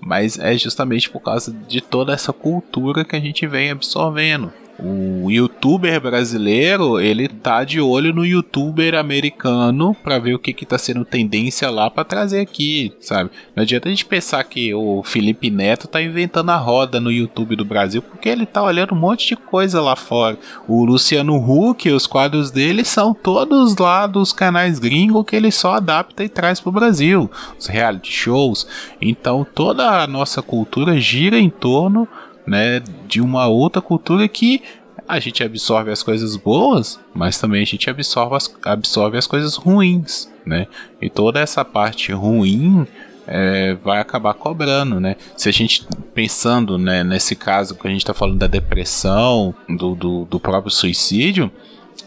Mas 0.00 0.38
é 0.38 0.56
justamente 0.56 1.10
por 1.10 1.20
causa 1.20 1.52
de 1.52 1.80
toda 1.80 2.12
essa 2.12 2.32
cultura 2.32 3.04
que 3.04 3.16
a 3.16 3.20
gente 3.20 3.46
vem 3.46 3.70
absorvendo 3.70 4.52
o 4.78 5.28
youtuber 5.28 6.00
brasileiro, 6.00 7.00
ele 7.00 7.26
tá 7.26 7.64
de 7.64 7.80
olho 7.80 8.14
no 8.14 8.24
youtuber 8.24 8.94
americano 8.94 9.94
para 10.04 10.18
ver 10.20 10.34
o 10.34 10.38
que 10.38 10.52
que 10.52 10.64
tá 10.64 10.78
sendo 10.78 11.04
tendência 11.04 11.68
lá 11.68 11.90
para 11.90 12.04
trazer 12.04 12.40
aqui, 12.40 12.92
sabe? 13.00 13.30
Não 13.56 13.62
adianta 13.64 13.88
a 13.88 13.90
gente 13.90 14.04
pensar 14.04 14.44
que 14.44 14.72
o 14.72 15.02
Felipe 15.02 15.50
Neto 15.50 15.88
tá 15.88 16.00
inventando 16.00 16.50
a 16.50 16.56
roda 16.56 17.00
no 17.00 17.10
YouTube 17.10 17.56
do 17.56 17.64
Brasil, 17.64 18.00
porque 18.00 18.28
ele 18.28 18.46
tá 18.46 18.62
olhando 18.62 18.94
um 18.94 18.98
monte 18.98 19.26
de 19.28 19.36
coisa 19.36 19.80
lá 19.80 19.96
fora. 19.96 20.38
O 20.68 20.84
Luciano 20.84 21.36
Huck, 21.36 21.90
os 21.90 22.06
quadros 22.06 22.52
dele 22.52 22.84
são 22.84 23.12
todos 23.12 23.76
lá 23.76 24.06
dos 24.06 24.32
canais 24.32 24.78
gringos 24.78 25.24
que 25.26 25.34
ele 25.34 25.50
só 25.50 25.74
adapta 25.74 26.22
e 26.22 26.28
traz 26.28 26.60
pro 26.60 26.70
Brasil, 26.70 27.28
os 27.58 27.66
reality 27.66 28.12
shows. 28.12 28.66
Então 29.00 29.44
toda 29.44 30.02
a 30.02 30.06
nossa 30.06 30.40
cultura 30.40 31.00
gira 31.00 31.36
em 31.36 31.50
torno 31.50 32.06
né, 32.48 32.82
de 33.06 33.20
uma 33.20 33.46
outra 33.46 33.82
cultura 33.82 34.26
que 34.26 34.62
a 35.06 35.20
gente 35.20 35.42
absorve 35.42 35.90
as 35.90 36.02
coisas 36.02 36.36
boas, 36.36 36.98
mas 37.14 37.38
também 37.38 37.62
a 37.62 37.66
gente 37.66 37.88
absorve 37.88 38.34
as, 38.36 38.54
absorve 38.64 39.16
as 39.16 39.26
coisas 39.26 39.56
ruins, 39.56 40.30
né? 40.44 40.66
E 41.00 41.08
toda 41.08 41.40
essa 41.40 41.64
parte 41.64 42.12
ruim 42.12 42.86
é, 43.26 43.74
vai 43.74 44.00
acabar 44.00 44.34
cobrando, 44.34 45.00
né? 45.00 45.16
Se 45.34 45.48
a 45.48 45.52
gente 45.52 45.86
pensando 46.14 46.76
né, 46.76 47.02
nesse 47.02 47.34
caso 47.34 47.74
que 47.74 47.86
a 47.86 47.90
gente 47.90 48.00
está 48.00 48.12
falando 48.12 48.38
da 48.38 48.46
depressão, 48.46 49.54
do, 49.68 49.94
do, 49.94 50.24
do, 50.26 50.40
próprio 50.40 50.70
suicídio, 50.70 51.50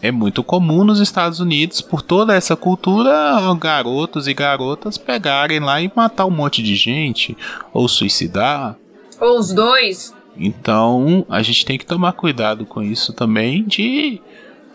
é 0.00 0.12
muito 0.12 0.44
comum 0.44 0.84
nos 0.84 1.00
Estados 1.00 1.40
Unidos, 1.40 1.80
por 1.80 2.02
toda 2.02 2.34
essa 2.34 2.54
cultura, 2.54 3.36
garotos 3.58 4.28
e 4.28 4.34
garotas 4.34 4.96
pegarem 4.96 5.58
lá 5.58 5.80
e 5.80 5.90
matar 5.94 6.26
um 6.26 6.30
monte 6.30 6.62
de 6.62 6.76
gente, 6.76 7.36
ou 7.72 7.88
suicidar. 7.88 8.76
Ou 9.20 9.38
os 9.38 9.52
dois. 9.52 10.14
Então 10.36 11.26
a 11.28 11.42
gente 11.42 11.64
tem 11.64 11.78
que 11.78 11.86
tomar 11.86 12.12
cuidado 12.12 12.64
com 12.64 12.82
isso 12.82 13.12
também 13.12 13.64
de, 13.64 14.20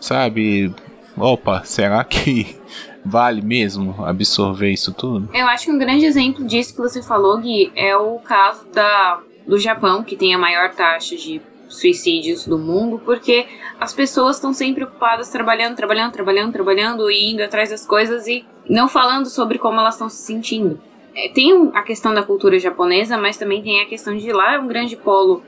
sabe, 0.00 0.72
opa, 1.16 1.62
será 1.64 2.04
que 2.04 2.56
vale 3.04 3.42
mesmo 3.42 4.04
absorver 4.04 4.70
isso 4.70 4.92
tudo? 4.92 5.28
Eu 5.34 5.46
acho 5.48 5.66
que 5.66 5.72
um 5.72 5.78
grande 5.78 6.04
exemplo 6.04 6.44
disso 6.46 6.74
que 6.74 6.80
você 6.80 7.02
falou, 7.02 7.38
Gui, 7.38 7.72
é 7.74 7.96
o 7.96 8.18
caso 8.18 8.66
da, 8.72 9.20
do 9.46 9.58
Japão, 9.58 10.02
que 10.02 10.16
tem 10.16 10.34
a 10.34 10.38
maior 10.38 10.72
taxa 10.74 11.16
de 11.16 11.40
suicídios 11.68 12.46
do 12.46 12.58
mundo, 12.58 13.00
porque 13.04 13.46
as 13.78 13.92
pessoas 13.92 14.36
estão 14.36 14.52
sempre 14.52 14.84
ocupadas 14.84 15.28
trabalhando, 15.28 15.76
trabalhando, 15.76 16.12
trabalhando, 16.12 16.52
trabalhando 16.52 17.10
e 17.10 17.32
indo 17.32 17.42
atrás 17.42 17.70
das 17.70 17.86
coisas 17.86 18.26
e 18.26 18.44
não 18.68 18.88
falando 18.88 19.28
sobre 19.28 19.58
como 19.58 19.78
elas 19.78 19.94
estão 19.94 20.08
se 20.08 20.22
sentindo. 20.24 20.80
É, 21.18 21.28
tem 21.28 21.72
a 21.74 21.82
questão 21.82 22.14
da 22.14 22.22
cultura 22.22 22.60
japonesa, 22.60 23.18
mas 23.18 23.36
também 23.36 23.60
tem 23.60 23.82
a 23.82 23.86
questão 23.86 24.16
de 24.16 24.32
lá 24.32 24.54
é 24.54 24.58
um 24.60 24.68
grande 24.68 24.94
polo 24.94 25.42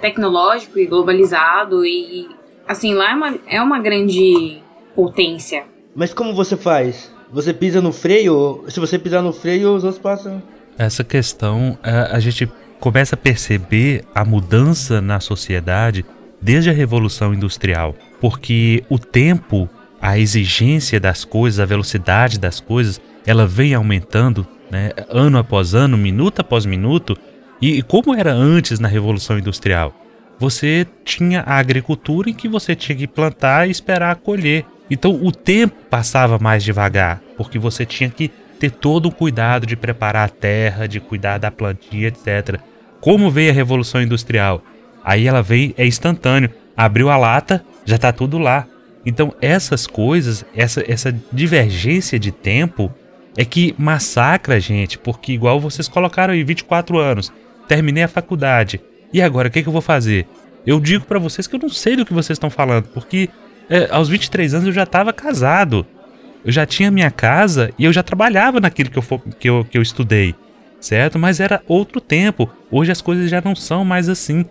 tecnológico 0.00 0.78
e 0.78 0.86
globalizado 0.86 1.84
e 1.84 2.28
assim 2.66 2.94
lá 2.94 3.10
é 3.10 3.14
uma, 3.14 3.38
é 3.48 3.60
uma 3.60 3.80
grande 3.80 4.62
potência. 4.94 5.64
Mas 5.96 6.14
como 6.14 6.32
você 6.32 6.56
faz? 6.56 7.12
Você 7.32 7.52
pisa 7.52 7.82
no 7.82 7.92
freio? 7.92 8.64
Se 8.68 8.78
você 8.78 9.00
pisar 9.00 9.20
no 9.20 9.32
freio, 9.32 9.74
os 9.74 9.82
outros 9.82 10.00
passam. 10.00 10.40
Essa 10.78 11.02
questão 11.02 11.76
a, 11.82 12.16
a 12.16 12.20
gente 12.20 12.48
começa 12.78 13.16
a 13.16 13.18
perceber 13.18 14.04
a 14.14 14.24
mudança 14.24 15.00
na 15.00 15.18
sociedade 15.18 16.06
desde 16.40 16.70
a 16.70 16.72
revolução 16.72 17.34
industrial, 17.34 17.96
porque 18.20 18.84
o 18.88 18.98
tempo, 18.98 19.68
a 20.00 20.16
exigência 20.20 21.00
das 21.00 21.24
coisas, 21.24 21.58
a 21.58 21.66
velocidade 21.66 22.38
das 22.38 22.60
coisas, 22.60 23.00
ela 23.26 23.44
vem 23.44 23.74
aumentando 23.74 24.46
né, 24.70 24.90
ano 25.08 25.38
após 25.38 25.74
ano, 25.74 25.98
minuto 25.98 26.40
após 26.40 26.64
minuto. 26.64 27.16
E 27.60 27.82
como 27.82 28.14
era 28.14 28.32
antes 28.32 28.80
na 28.80 28.88
Revolução 28.88 29.38
Industrial? 29.38 29.94
Você 30.38 30.86
tinha 31.04 31.40
a 31.40 31.58
agricultura 31.58 32.30
em 32.30 32.34
que 32.34 32.48
você 32.48 32.74
tinha 32.74 32.96
que 32.96 33.06
plantar 33.06 33.68
e 33.68 33.70
esperar 33.70 34.16
colher. 34.16 34.64
Então 34.90 35.12
o 35.22 35.30
tempo 35.30 35.76
passava 35.90 36.38
mais 36.38 36.64
devagar, 36.64 37.20
porque 37.36 37.58
você 37.58 37.84
tinha 37.84 38.08
que 38.08 38.30
ter 38.58 38.70
todo 38.70 39.06
o 39.06 39.12
cuidado 39.12 39.66
de 39.66 39.76
preparar 39.76 40.26
a 40.26 40.30
terra, 40.30 40.88
de 40.88 40.98
cuidar 40.98 41.38
da 41.38 41.50
plantinha, 41.50 42.08
etc. 42.08 42.58
Como 43.00 43.30
veio 43.30 43.50
a 43.50 43.54
Revolução 43.54 44.00
Industrial? 44.00 44.62
Aí 45.04 45.26
ela 45.26 45.42
veio, 45.42 45.74
é 45.76 45.86
instantâneo. 45.86 46.50
Abriu 46.76 47.10
a 47.10 47.16
lata, 47.16 47.62
já 47.84 47.96
está 47.96 48.10
tudo 48.10 48.38
lá. 48.38 48.66
Então 49.04 49.34
essas 49.40 49.86
coisas, 49.86 50.44
essa, 50.54 50.82
essa 50.90 51.14
divergência 51.30 52.18
de 52.18 52.30
tempo, 52.30 52.92
é 53.36 53.44
que 53.44 53.74
massacra 53.78 54.56
a 54.56 54.58
gente, 54.58 54.98
porque 54.98 55.32
igual 55.32 55.60
vocês 55.60 55.88
colocaram 55.88 56.34
aí, 56.34 56.42
24 56.42 56.98
anos, 56.98 57.32
terminei 57.68 58.02
a 58.02 58.08
faculdade, 58.08 58.80
E 59.12 59.20
agora, 59.20 59.48
o 59.48 59.50
que, 59.50 59.62
que 59.62 59.68
eu 59.68 59.72
vou 59.72 59.82
fazer? 59.82 60.26
Eu 60.64 60.78
digo 60.78 61.04
para 61.04 61.18
vocês 61.18 61.46
que 61.46 61.56
eu 61.56 61.60
não 61.60 61.68
sei 61.68 61.96
do 61.96 62.04
que 62.04 62.12
vocês 62.12 62.36
estão 62.36 62.50
falando, 62.50 62.88
porque 62.88 63.28
é, 63.68 63.88
aos 63.90 64.08
23 64.08 64.54
anos 64.54 64.66
eu 64.66 64.72
já 64.72 64.82
estava 64.82 65.12
casado. 65.12 65.86
Eu 66.44 66.52
já 66.52 66.64
tinha 66.64 66.90
minha 66.90 67.10
casa 67.10 67.72
e 67.78 67.84
eu 67.84 67.92
já 67.92 68.02
trabalhava 68.02 68.60
naquilo 68.60 68.90
que 68.90 68.98
eu, 68.98 69.18
que 69.38 69.50
eu, 69.50 69.64
que 69.64 69.78
eu 69.78 69.82
estudei, 69.82 70.34
certo? 70.80 71.18
Mas 71.18 71.40
era 71.40 71.62
outro 71.66 72.00
tempo. 72.00 72.50
Hoje 72.70 72.90
as 72.90 73.00
coisas 73.00 73.30
já 73.30 73.40
não 73.44 73.54
são 73.54 73.84
mais 73.84 74.08
assim. 74.08 74.44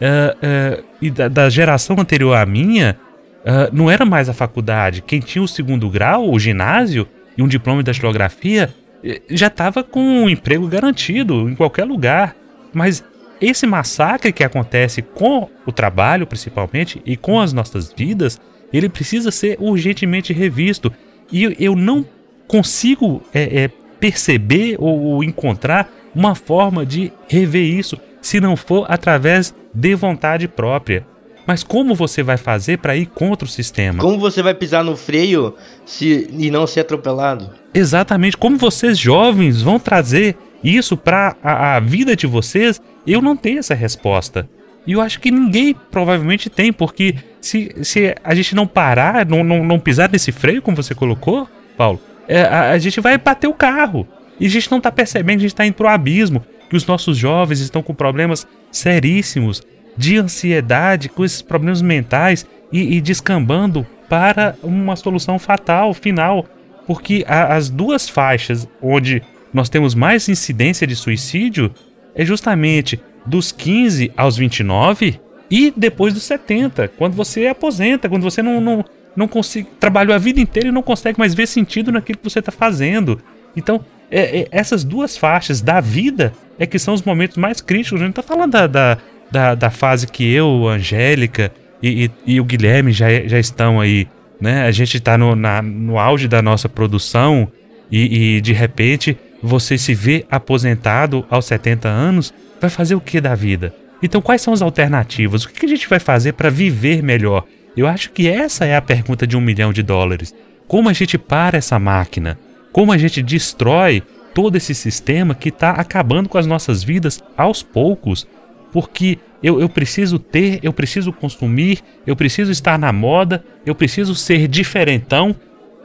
É, 0.00 0.36
é, 0.42 0.82
e 1.00 1.10
da, 1.10 1.28
da, 1.28 1.50
geração 1.50 1.96
anterior 1.98 2.34
à 2.34 2.44
minha, 2.44 2.96
é, 3.44 3.70
não 3.72 3.90
era 3.90 4.04
mais 4.04 4.28
a 4.28 4.32
faculdade. 4.32 5.02
Quem 5.02 5.20
tinha 5.20 5.42
o 5.42 5.48
segundo 5.48 5.88
grau, 5.88 6.30
o 6.30 6.38
ginásio 6.38 7.06
e 7.36 7.42
um 7.42 7.48
diploma 7.48 7.82
de 7.82 7.86
datilografia, 7.86 8.74
é, 9.02 9.20
já 9.30 9.48
estava 9.48 9.82
com 9.82 10.00
um 10.00 10.28
emprego 10.28 10.66
garantido 10.66 11.48
em 11.48 11.54
qualquer 11.54 11.84
lugar. 11.84 12.36
Mas 12.72 13.04
esse 13.40 13.66
massacre 13.66 14.32
que 14.32 14.44
acontece 14.44 15.02
com 15.02 15.48
o 15.66 15.72
trabalho, 15.72 16.26
principalmente, 16.26 17.02
e 17.04 17.16
com 17.16 17.40
as 17.40 17.52
nossas 17.52 17.92
vidas, 17.92 18.40
ele 18.72 18.88
precisa 18.88 19.30
ser 19.30 19.56
urgentemente 19.60 20.32
revisto. 20.32 20.92
E 21.30 21.54
eu 21.58 21.76
não 21.76 22.06
consigo 22.46 23.22
é, 23.32 23.64
é, 23.64 23.70
perceber 23.98 24.76
ou, 24.78 25.00
ou 25.00 25.24
encontrar 25.24 25.90
uma 26.14 26.34
forma 26.34 26.86
de 26.86 27.12
rever 27.28 27.64
isso, 27.64 27.98
se 28.20 28.40
não 28.40 28.56
for 28.56 28.86
através 28.88 29.54
de 29.74 29.94
vontade 29.94 30.46
própria. 30.46 31.06
Mas 31.46 31.62
como 31.62 31.94
você 31.94 32.22
vai 32.22 32.36
fazer 32.36 32.78
para 32.78 32.96
ir 32.96 33.06
contra 33.06 33.46
o 33.46 33.50
sistema? 33.50 34.00
Como 34.00 34.18
você 34.18 34.42
vai 34.42 34.54
pisar 34.54 34.82
no 34.82 34.96
freio 34.96 35.54
se, 35.84 36.28
e 36.32 36.50
não 36.50 36.66
ser 36.66 36.80
atropelado? 36.80 37.50
Exatamente. 37.72 38.36
Como 38.36 38.56
vocês 38.56 38.98
jovens 38.98 39.60
vão 39.60 39.78
trazer 39.78 40.36
isso 40.62 40.96
para 40.96 41.36
a, 41.42 41.76
a, 41.76 41.80
vida 41.80 42.16
de 42.16 42.26
vocês? 42.26 42.80
Eu 43.06 43.20
não 43.20 43.36
tenho 43.36 43.58
essa 43.58 43.74
resposta. 43.74 44.48
E 44.86 44.92
eu 44.92 45.00
acho 45.00 45.20
que 45.20 45.30
ninguém 45.30 45.74
provavelmente 45.90 46.48
tem, 46.48 46.72
porque 46.72 47.16
se, 47.40 47.74
se 47.82 48.14
a 48.22 48.34
gente 48.34 48.54
não 48.54 48.66
parar, 48.66 49.26
não, 49.26 49.44
não, 49.44 49.64
não 49.64 49.78
pisar 49.78 50.10
nesse 50.10 50.32
freio, 50.32 50.62
como 50.62 50.76
você 50.76 50.94
colocou, 50.94 51.48
Paulo, 51.76 52.00
é, 52.28 52.42
a, 52.42 52.70
a, 52.70 52.78
gente 52.78 53.00
vai 53.00 53.18
bater 53.18 53.48
o 53.48 53.54
carro. 53.54 54.06
E 54.40 54.46
a 54.46 54.50
gente 54.50 54.70
não 54.70 54.78
está 54.78 54.90
percebendo, 54.90 55.38
a 55.38 55.42
gente 55.42 55.52
está 55.52 55.66
indo 55.66 55.74
pro 55.74 55.88
abismo. 55.88 56.44
Que 56.68 56.76
os 56.76 56.86
nossos 56.86 57.16
jovens 57.16 57.60
estão 57.60 57.82
com 57.82 57.94
problemas 57.94 58.46
seríssimos 58.70 59.62
de 59.96 60.18
ansiedade, 60.18 61.08
com 61.08 61.24
esses 61.24 61.42
problemas 61.42 61.82
mentais 61.82 62.46
e, 62.72 62.96
e 62.96 63.00
descambando 63.00 63.86
para 64.08 64.56
uma 64.62 64.96
solução 64.96 65.38
fatal, 65.38 65.94
final. 65.94 66.46
Porque 66.86 67.24
a, 67.26 67.54
as 67.54 67.68
duas 67.68 68.08
faixas 68.08 68.68
onde 68.82 69.22
nós 69.52 69.68
temos 69.68 69.94
mais 69.94 70.28
incidência 70.28 70.86
de 70.86 70.96
suicídio 70.96 71.72
é 72.14 72.24
justamente 72.24 73.00
dos 73.24 73.52
15 73.52 74.12
aos 74.16 74.36
29 74.36 75.20
e 75.50 75.72
depois 75.76 76.12
dos 76.12 76.24
70, 76.24 76.88
quando 76.88 77.14
você 77.14 77.46
aposenta, 77.46 78.08
quando 78.08 78.22
você 78.22 78.42
não, 78.42 78.60
não, 78.60 78.84
não 79.14 79.28
consegue. 79.28 79.68
trabalhou 79.78 80.14
a 80.14 80.18
vida 80.18 80.40
inteira 80.40 80.68
e 80.68 80.72
não 80.72 80.82
consegue 80.82 81.18
mais 81.18 81.34
ver 81.34 81.46
sentido 81.46 81.92
naquilo 81.92 82.18
que 82.18 82.24
você 82.24 82.40
está 82.40 82.50
fazendo. 82.52 83.20
Então, 83.56 83.84
é, 84.10 84.40
é, 84.40 84.48
essas 84.50 84.82
duas 84.84 85.16
faixas 85.16 85.60
da 85.60 85.80
vida 85.80 86.32
é 86.58 86.66
que 86.66 86.78
são 86.78 86.94
os 86.94 87.02
momentos 87.02 87.36
mais 87.36 87.60
críticos. 87.60 88.00
A 88.00 88.04
gente 88.04 88.16
não 88.16 88.22
está 88.22 88.22
falando 88.22 88.52
da, 88.52 88.66
da, 88.66 88.98
da, 89.30 89.54
da, 89.54 89.70
fase 89.70 90.06
que 90.06 90.32
eu, 90.32 90.68
Angélica 90.68 91.52
e, 91.82 92.04
e, 92.26 92.34
e, 92.34 92.40
o 92.40 92.44
Guilherme 92.44 92.92
já, 92.92 93.08
já 93.26 93.38
estão 93.38 93.80
aí. 93.80 94.06
Né? 94.40 94.62
A 94.62 94.70
gente 94.70 94.96
está 94.96 95.18
no, 95.18 95.34
no 95.34 95.98
auge 95.98 96.28
da 96.28 96.40
nossa 96.40 96.68
produção 96.68 97.48
e, 97.90 98.36
e 98.36 98.40
de 98.40 98.52
repente 98.52 99.16
você 99.42 99.76
se 99.76 99.94
vê 99.94 100.24
aposentado 100.30 101.24
aos 101.28 101.44
70 101.44 101.88
anos 101.88 102.32
vai 102.60 102.70
fazer 102.70 102.94
o 102.94 103.00
que 103.00 103.20
da 103.20 103.34
vida? 103.34 103.74
Então, 104.02 104.20
quais 104.20 104.42
são 104.42 104.52
as 104.52 104.62
alternativas? 104.62 105.44
O 105.44 105.48
que 105.48 105.64
a 105.64 105.68
gente 105.68 105.88
vai 105.88 105.98
fazer 105.98 106.32
para 106.32 106.50
viver 106.50 107.02
melhor? 107.02 107.44
Eu 107.76 107.86
acho 107.86 108.10
que 108.10 108.28
essa 108.28 108.64
é 108.64 108.76
a 108.76 108.82
pergunta 108.82 109.26
de 109.26 109.36
um 109.36 109.40
milhão 109.40 109.72
de 109.72 109.82
dólares. 109.82 110.34
Como 110.66 110.88
a 110.88 110.92
gente 110.92 111.18
para 111.18 111.58
essa 111.58 111.78
máquina? 111.78 112.38
Como 112.72 112.92
a 112.92 112.98
gente 112.98 113.22
destrói 113.22 114.02
todo 114.34 114.56
esse 114.56 114.74
sistema 114.74 115.34
que 115.34 115.48
está 115.48 115.70
acabando 115.70 116.28
com 116.28 116.38
as 116.38 116.46
nossas 116.46 116.82
vidas 116.82 117.22
aos 117.36 117.62
poucos? 117.62 118.26
Porque 118.74 119.20
eu, 119.40 119.60
eu 119.60 119.68
preciso 119.68 120.18
ter, 120.18 120.58
eu 120.64 120.72
preciso 120.72 121.12
consumir, 121.12 121.78
eu 122.04 122.16
preciso 122.16 122.50
estar 122.50 122.76
na 122.76 122.92
moda, 122.92 123.44
eu 123.64 123.72
preciso 123.72 124.16
ser 124.16 124.48
diferentão 124.48 125.32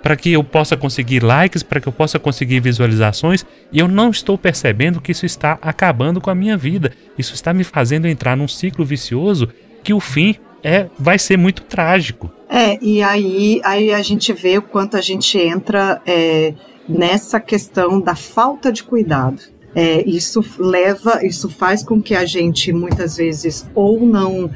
para 0.01 0.15
que 0.15 0.31
eu 0.31 0.43
possa 0.43 0.75
conseguir 0.75 1.21
likes, 1.21 1.61
para 1.61 1.79
que 1.79 1.87
eu 1.87 1.93
possa 1.93 2.17
conseguir 2.17 2.61
visualizações, 2.61 3.45
e 3.71 3.77
eu 3.77 3.87
não 3.87 4.09
estou 4.09 4.39
percebendo 4.39 4.99
que 4.99 5.11
isso 5.11 5.23
está 5.23 5.59
acabando 5.61 6.19
com 6.19 6.31
a 6.31 6.35
minha 6.35 6.57
vida. 6.57 6.91
Isso 7.15 7.35
está 7.35 7.53
me 7.53 7.63
fazendo 7.63 8.07
entrar 8.07 8.35
num 8.35 8.47
ciclo 8.47 8.83
vicioso 8.83 9.49
que 9.83 9.93
o 9.93 9.99
fim 9.99 10.35
é 10.63 10.87
vai 10.97 11.19
ser 11.19 11.37
muito 11.37 11.61
trágico. 11.61 12.31
É, 12.49 12.83
e 12.83 13.03
aí, 13.03 13.61
aí 13.63 13.93
a 13.93 14.01
gente 14.01 14.33
vê 14.33 14.57
o 14.57 14.63
quanto 14.63 14.97
a 14.97 15.01
gente 15.01 15.37
entra 15.37 16.01
é, 16.07 16.55
nessa 16.87 17.39
questão 17.39 18.01
da 18.01 18.15
falta 18.15 18.71
de 18.71 18.83
cuidado. 18.83 19.58
É, 19.75 20.01
isso 20.07 20.43
leva, 20.57 21.23
isso 21.23 21.47
faz 21.47 21.83
com 21.83 22.01
que 22.01 22.15
a 22.15 22.25
gente 22.25 22.73
muitas 22.73 23.17
vezes 23.17 23.69
ou 23.75 23.99
não 24.01 24.49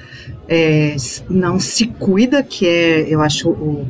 é, 0.48 0.96
não 1.30 1.60
se 1.60 1.88
cuida, 1.88 2.42
que 2.44 2.68
é, 2.68 3.14
eu 3.14 3.22
acho 3.22 3.50
o, 3.50 3.88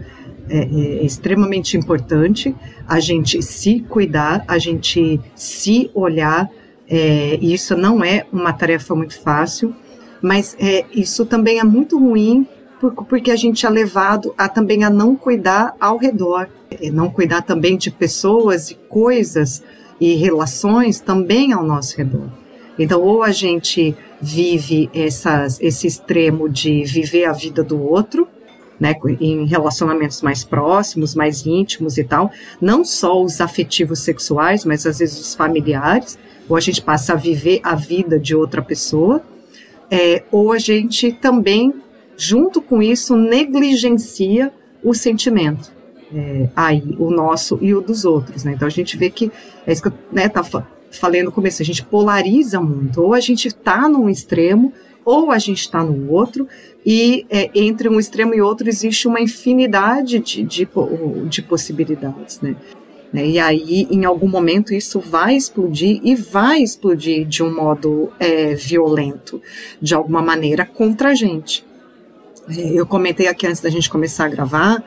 é, 0.49 0.57
é, 0.57 1.05
extremamente 1.05 1.77
importante 1.77 2.53
a 2.87 2.99
gente 2.99 3.41
se 3.41 3.79
cuidar, 3.79 4.43
a 4.47 4.57
gente 4.57 5.19
se 5.35 5.89
olhar. 5.93 6.49
É, 6.89 7.39
isso 7.41 7.75
não 7.77 8.03
é 8.03 8.25
uma 8.31 8.51
tarefa 8.51 8.93
muito 8.93 9.19
fácil, 9.19 9.73
mas 10.21 10.55
é, 10.59 10.85
isso 10.93 11.25
também 11.25 11.59
é 11.59 11.63
muito 11.63 11.97
ruim 11.97 12.45
porque 13.07 13.31
a 13.31 13.35
gente 13.37 13.65
é 13.65 13.69
levado 13.69 14.33
a 14.37 14.49
também 14.49 14.83
a 14.83 14.89
não 14.89 15.15
cuidar 15.15 15.73
ao 15.79 15.97
redor, 15.97 16.49
é, 16.69 16.91
não 16.91 17.09
cuidar 17.09 17.41
também 17.41 17.77
de 17.77 17.89
pessoas 17.89 18.71
e 18.71 18.75
coisas 18.75 19.63
e 19.99 20.15
relações 20.15 20.99
também 20.99 21.53
ao 21.53 21.63
nosso 21.63 21.97
redor. 21.97 22.29
Então, 22.77 23.01
ou 23.01 23.21
a 23.21 23.31
gente 23.31 23.95
vive 24.19 24.89
essas, 24.93 25.59
esse 25.61 25.85
extremo 25.85 26.49
de 26.49 26.83
viver 26.83 27.25
a 27.25 27.33
vida 27.33 27.63
do 27.63 27.81
outro, 27.81 28.27
né, 28.79 28.95
em 29.21 29.45
relacionamentos 29.45 30.21
mais 30.21 30.43
próximos, 30.43 31.13
mais 31.13 31.45
íntimos 31.45 31.97
e 31.97 32.03
tal, 32.03 32.31
não 32.59 32.83
só 32.83 33.21
os 33.21 33.39
afetivos 33.39 33.99
sexuais, 33.99 34.65
mas 34.65 34.85
às 34.85 34.99
vezes 34.99 35.19
os 35.19 35.35
familiares, 35.35 36.17
ou 36.49 36.57
a 36.57 36.59
gente 36.59 36.81
passa 36.81 37.13
a 37.13 37.15
viver 37.15 37.59
a 37.63 37.75
vida 37.75 38.19
de 38.19 38.35
outra 38.35 38.61
pessoa, 38.61 39.21
é, 39.89 40.23
ou 40.31 40.51
a 40.51 40.57
gente 40.57 41.11
também, 41.11 41.73
junto 42.17 42.61
com 42.61 42.81
isso, 42.81 43.15
negligencia 43.15 44.51
o 44.83 44.93
sentimento. 44.93 45.71
É, 46.15 46.49
aí, 46.55 46.83
o 46.99 47.09
nosso 47.09 47.57
e 47.59 47.73
o 47.73 47.81
dos 47.81 48.05
outros, 48.05 48.43
né? 48.43 48.53
Então 48.53 48.67
a 48.67 48.71
gente 48.71 48.95
vê 48.97 49.09
que, 49.09 49.31
é 49.65 49.71
isso 49.71 49.81
que 49.81 49.87
eu 49.87 49.93
né, 50.11 50.29
tá 50.29 50.43
falando 50.43 51.25
no 51.25 51.31
começo, 51.31 51.61
a 51.61 51.65
gente 51.65 51.83
polariza 51.83 52.61
muito, 52.61 53.01
ou 53.01 53.13
a 53.13 53.19
gente 53.19 53.47
está 53.47 53.89
num 53.89 54.07
extremo, 54.07 54.71
ou 55.03 55.31
a 55.31 55.39
gente 55.39 55.61
está 55.61 55.83
no 55.83 56.11
outro, 56.11 56.47
e 56.85 57.25
é, 57.29 57.49
entre 57.55 57.89
um 57.89 57.99
extremo 57.99 58.33
e 58.33 58.41
outro 58.41 58.69
existe 58.69 59.07
uma 59.07 59.19
infinidade 59.19 60.19
de, 60.19 60.43
de, 60.43 60.67
de 61.27 61.41
possibilidades, 61.41 62.39
né? 62.41 62.55
né? 63.11 63.25
E 63.25 63.39
aí, 63.39 63.87
em 63.89 64.05
algum 64.05 64.27
momento, 64.27 64.73
isso 64.73 64.99
vai 64.99 65.35
explodir 65.35 65.99
e 66.03 66.15
vai 66.15 66.61
explodir 66.61 67.25
de 67.25 67.41
um 67.41 67.53
modo 67.53 68.11
é, 68.19 68.53
violento, 68.53 69.41
de 69.81 69.95
alguma 69.95 70.21
maneira, 70.21 70.65
contra 70.65 71.09
a 71.09 71.15
gente. 71.15 71.65
É, 72.49 72.79
eu 72.79 72.85
comentei 72.85 73.27
aqui 73.27 73.47
antes 73.47 73.61
da 73.61 73.69
gente 73.69 73.89
começar 73.89 74.25
a 74.25 74.29
gravar 74.29 74.83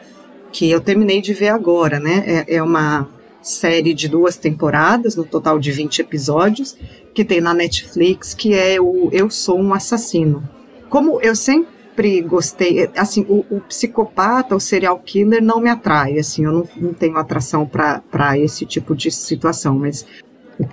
que 0.57 0.71
eu 0.71 0.81
terminei 0.81 1.21
de 1.21 1.35
ver 1.35 1.51
agora, 1.51 2.01
né? 2.01 2.25
É, 2.27 2.57
é 2.57 2.63
uma 2.63 3.07
série 3.43 3.93
de 3.93 4.09
duas 4.09 4.39
temporadas, 4.39 5.15
no 5.15 5.23
total 5.23 5.59
de 5.59 5.71
20 5.71 5.99
episódios, 5.99 6.75
que 7.13 7.27
tem 7.27 7.43
na 7.43 7.53
Netflix, 7.53 8.33
que 8.33 8.55
é 8.55 8.81
o 8.81 9.11
Eu 9.13 9.29
Sou 9.29 9.61
um 9.61 9.75
Assassino. 9.75 10.43
Como 10.89 11.21
eu 11.21 11.37
sempre 11.37 12.23
gostei, 12.23 12.89
assim, 12.97 13.27
o, 13.29 13.45
o, 13.51 13.61
psicopata, 13.69 14.57
o 14.57 14.61
serial 14.61 14.99
killer 14.99 15.43
não 15.43 15.61
me 15.61 15.69
atrai, 15.69 16.19
assim, 16.19 16.47
eu 16.47 16.53
não, 16.53 16.69
não 16.75 16.95
tenho 16.95 17.19
atração 17.19 17.67
para 17.67 18.39
esse 18.39 18.65
tipo 18.65 18.97
de 18.97 19.11
situação, 19.11 19.79
mas 19.79 20.07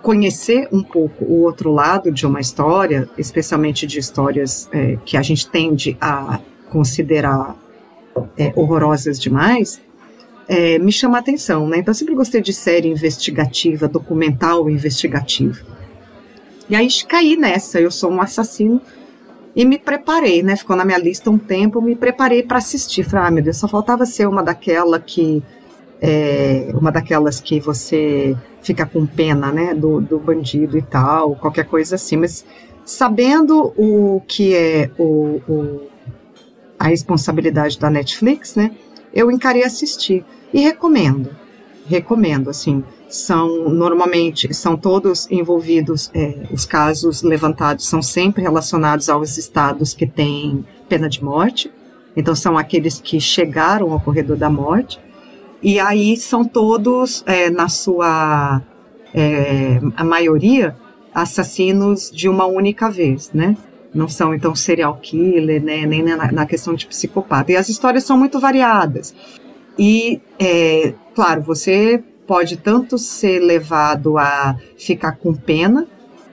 conhecer 0.02 0.70
um 0.72 0.82
pouco 0.82 1.26
o 1.26 1.42
outro 1.42 1.74
lado 1.74 2.10
de 2.10 2.26
uma 2.26 2.40
história, 2.40 3.10
especialmente 3.18 3.86
de 3.86 4.00
histórias 4.00 4.70
é, 4.72 4.98
que 5.04 5.18
a 5.18 5.22
gente 5.22 5.46
tende 5.50 5.98
a 6.00 6.40
considerar 6.70 7.62
é, 8.38 8.52
horrorosas 8.56 9.20
demais, 9.20 9.82
é, 10.48 10.78
me 10.80 10.92
chama 10.92 11.18
a 11.18 11.20
atenção, 11.22 11.68
né? 11.68 11.78
Então 11.78 11.92
eu 11.92 11.96
sempre 11.96 12.16
gostei 12.16 12.42
de 12.42 12.54
série 12.54 12.90
investigativa, 12.90 13.88
documental 13.88 14.70
investigativa. 14.70 15.60
E 16.70 16.76
aí 16.76 16.88
caí 17.08 17.36
nessa, 17.36 17.80
eu 17.80 17.92
sou 17.92 18.12
um 18.12 18.22
assassino 18.22 18.82
e 19.56 19.66
me 19.66 19.78
preparei, 19.78 20.42
né? 20.42 20.56
Ficou 20.56 20.76
na 20.76 20.84
minha 20.84 20.98
lista 20.98 21.30
um 21.30 21.38
tempo, 21.38 21.82
me 21.82 21.96
preparei 21.96 22.44
para 22.44 22.58
assistir. 22.58 23.04
Falei, 23.04 23.28
ah, 23.28 23.32
meu 23.32 23.44
Deus, 23.44 23.58
só 23.58 23.68
faltava 23.68 24.06
ser 24.06 24.28
uma 24.28 24.44
daquela 24.44 25.00
que. 25.00 25.44
É, 26.06 26.70
uma 26.74 26.92
daquelas 26.92 27.40
que 27.40 27.62
você 27.62 28.36
fica 28.62 28.86
com 28.86 29.06
pena, 29.06 29.52
né? 29.52 29.74
Do, 29.74 30.02
do 30.02 30.20
bandido 30.20 30.78
e 30.78 30.82
tal, 30.82 31.36
qualquer 31.36 31.66
coisa 31.66 31.96
assim. 31.96 32.18
Mas 32.18 32.44
sabendo 32.84 33.74
o 33.78 34.22
que 34.28 34.54
é 34.56 34.90
o, 34.98 35.40
o, 35.48 35.82
a 36.84 36.88
responsabilidade 36.88 37.80
da 37.80 37.90
Netflix, 37.90 38.56
né? 38.56 38.72
Eu 39.14 39.32
encarei 39.32 39.64
assistir 39.64 40.26
e 40.54 40.60
recomendo, 40.60 41.30
recomendo, 41.88 42.50
assim, 42.50 42.84
são 43.08 43.70
normalmente 43.70 44.54
são 44.54 44.76
todos 44.76 45.32
envolvidos, 45.32 46.12
é, 46.14 46.44
os 46.52 46.66
casos 46.66 47.22
levantados 47.22 47.88
são 47.88 48.02
sempre 48.02 48.42
relacionados 48.42 49.08
aos 49.08 49.38
estados 49.38 49.94
que 49.94 50.06
têm 50.06 50.66
pena 50.90 51.08
de 51.08 51.24
morte, 51.24 51.72
então 52.18 52.36
são 52.36 52.58
aqueles 52.58 53.00
que 53.00 53.18
chegaram 53.18 53.94
ao 53.94 54.02
corredor 54.02 54.36
da 54.36 54.50
morte, 54.50 55.00
e 55.62 55.80
aí 55.80 56.18
são 56.18 56.44
todos, 56.44 57.24
é, 57.26 57.50
na 57.50 57.70
sua 57.70 58.62
é, 59.14 59.80
a 59.96 60.04
maioria, 60.04 60.76
assassinos 61.16 62.12
de 62.12 62.28
uma 62.28 62.46
única 62.46 62.90
vez, 62.90 63.32
né? 63.34 63.56
Não 63.94 64.08
são, 64.08 64.34
então, 64.34 64.56
serial 64.56 64.98
killer, 65.02 65.64
né? 65.64 65.86
Nem 65.86 66.02
na, 66.02 66.32
na 66.32 66.46
questão 66.46 66.74
de 66.74 66.88
psicopata. 66.88 67.52
E 67.52 67.56
as 67.56 67.70
histórias 67.70 68.04
são 68.04 68.18
muito 68.18 68.40
variadas. 68.40 69.14
E, 69.78 70.22
é, 70.40 70.94
claro, 71.14 71.42
você 71.42 72.04
pode 72.26 72.58
tanto 72.58 72.98
ser 72.98 73.40
levado 73.40 74.18
a 74.18 74.56
ficar 74.78 75.14
com 75.14 75.34
pena, 75.34 75.88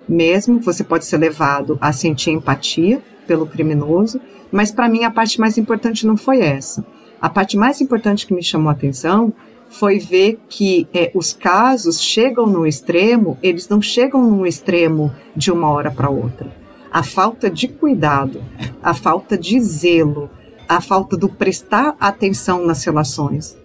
mesmo, 0.08 0.58
você 0.58 0.82
pode 0.82 1.04
ser 1.04 1.18
levado 1.18 1.78
a 1.80 1.92
sentir 1.92 2.30
empatia 2.30 3.00
pelo 3.26 3.46
criminoso, 3.46 4.20
mas 4.50 4.72
para 4.72 4.88
mim 4.88 5.04
a 5.04 5.11
parte 5.11 5.38
mais 5.38 5.56
importante 5.56 6.04
não 6.04 6.16
foi 6.16 6.40
essa. 6.40 6.84
A 7.20 7.28
parte 7.28 7.56
mais 7.56 7.80
importante 7.80 8.26
que 8.26 8.34
me 8.34 8.42
chamou 8.42 8.70
a 8.70 8.72
atenção 8.72 9.32
foi 9.68 10.00
ver 10.00 10.40
que 10.48 10.88
é, 10.92 11.12
os 11.14 11.32
casos 11.32 12.02
chegam 12.02 12.44
no 12.44 12.66
extremo, 12.66 13.38
eles 13.40 13.68
não 13.68 13.80
chegam 13.80 14.28
no 14.28 14.44
extremo 14.44 15.14
de 15.36 15.52
uma 15.52 15.70
hora 15.70 15.92
para 15.92 16.11
outra. 16.11 16.59
A 16.91 17.03
falta 17.03 17.49
de 17.49 17.68
cuidado, 17.68 18.43
a 18.82 18.95
falta 18.95 19.38
de 19.38 19.61
zelo, 19.61 20.30
a 20.68 20.80
falta 20.80 21.16
do 21.16 21.28
prestar 21.28 21.97
atenção 22.01 22.66
nas 22.66 22.84
relações 22.84 23.57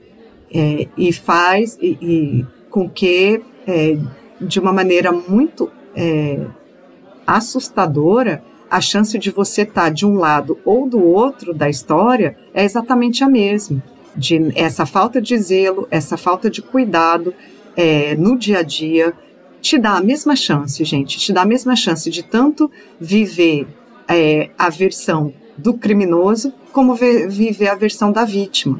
é, 0.53 0.87
e 0.97 1.11
faz 1.11 1.77
e, 1.81 1.97
e 2.01 2.45
com 2.69 2.89
que 2.89 3.41
é, 3.67 3.97
de 4.39 4.59
uma 4.59 4.71
maneira 4.71 5.11
muito 5.11 5.71
é, 5.95 6.45
assustadora 7.25 8.43
a 8.69 8.81
chance 8.81 9.17
de 9.17 9.31
você 9.31 9.61
estar 9.61 9.83
tá 9.83 9.89
de 9.89 10.05
um 10.05 10.15
lado 10.15 10.57
ou 10.65 10.89
do 10.89 11.03
outro 11.03 11.53
da 11.53 11.69
história 11.69 12.37
é 12.53 12.63
exatamente 12.63 13.23
a 13.23 13.29
mesma. 13.29 13.81
De 14.15 14.51
essa 14.55 14.85
falta 14.85 15.21
de 15.21 15.37
zelo, 15.37 15.87
essa 15.91 16.17
falta 16.17 16.49
de 16.49 16.61
cuidado 16.61 17.33
é, 17.75 18.15
no 18.15 18.37
dia 18.37 18.59
a 18.59 18.63
dia, 18.63 19.13
te 19.65 19.79
dá 19.79 19.97
a 19.97 20.01
mesma 20.01 20.35
chance, 20.35 20.85
gente, 20.85 21.17
te 21.17 21.33
dá 21.33 21.41
a 21.41 21.45
mesma 21.45 21.75
chance 21.75 22.07
de 22.07 22.21
tanto 22.21 22.69
viver 22.99 23.67
é, 24.07 24.51
a 24.59 24.69
versão 24.69 25.33
do 25.57 25.73
criminoso 25.73 26.53
como 26.71 26.93
ver, 26.93 27.27
viver 27.27 27.69
a 27.69 27.75
versão 27.75 28.11
da 28.11 28.23
vítima. 28.23 28.79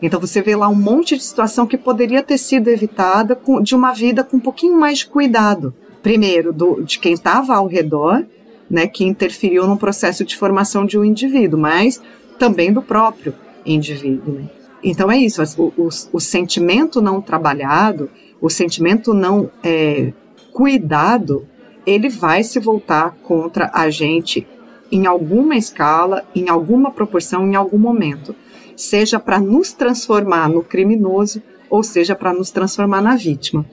Então 0.00 0.18
você 0.18 0.40
vê 0.40 0.56
lá 0.56 0.66
um 0.66 0.74
monte 0.74 1.14
de 1.14 1.22
situação 1.22 1.66
que 1.66 1.76
poderia 1.76 2.22
ter 2.22 2.38
sido 2.38 2.68
evitada 2.68 3.36
com, 3.36 3.60
de 3.60 3.74
uma 3.74 3.92
vida 3.92 4.24
com 4.24 4.38
um 4.38 4.40
pouquinho 4.40 4.80
mais 4.80 5.00
de 5.00 5.08
cuidado. 5.08 5.74
Primeiro, 6.02 6.54
do, 6.54 6.82
de 6.82 6.98
quem 6.98 7.12
estava 7.12 7.54
ao 7.56 7.66
redor, 7.66 8.24
né, 8.70 8.86
que 8.86 9.04
interferiu 9.04 9.66
no 9.66 9.76
processo 9.76 10.24
de 10.24 10.38
formação 10.38 10.86
de 10.86 10.98
um 10.98 11.04
indivíduo, 11.04 11.60
mas 11.60 12.00
também 12.38 12.72
do 12.72 12.80
próprio 12.80 13.34
indivíduo. 13.66 14.36
Né? 14.36 14.48
Então 14.82 15.10
é 15.10 15.18
isso, 15.18 15.42
o, 15.58 15.72
o, 15.76 15.88
o, 16.12 16.20
sentimento 16.20 17.02
não 17.02 17.20
trabalhado, 17.20 18.08
o 18.40 18.48
sentimento 18.48 19.12
não 19.12 19.50
é, 19.62 20.12
cuidado, 20.52 21.46
ele 21.86 22.08
vai 22.08 22.42
se 22.42 22.60
voltar 22.60 23.16
contra 23.22 23.70
a 23.72 23.90
gente 23.90 24.46
em 24.90 25.06
alguma 25.06 25.56
escala, 25.56 26.24
em 26.34 26.48
alguma 26.48 26.90
proporção, 26.90 27.46
em 27.46 27.54
algum 27.54 27.78
momento. 27.78 28.34
Seja 28.76 29.18
para 29.18 29.38
nos 29.38 29.72
transformar 29.72 30.48
no 30.48 30.62
criminoso, 30.62 31.42
ou 31.68 31.82
seja 31.82 32.14
para 32.14 32.32
nos 32.32 32.50
transformar 32.50 33.02
na 33.02 33.16
vítima. 33.16 33.64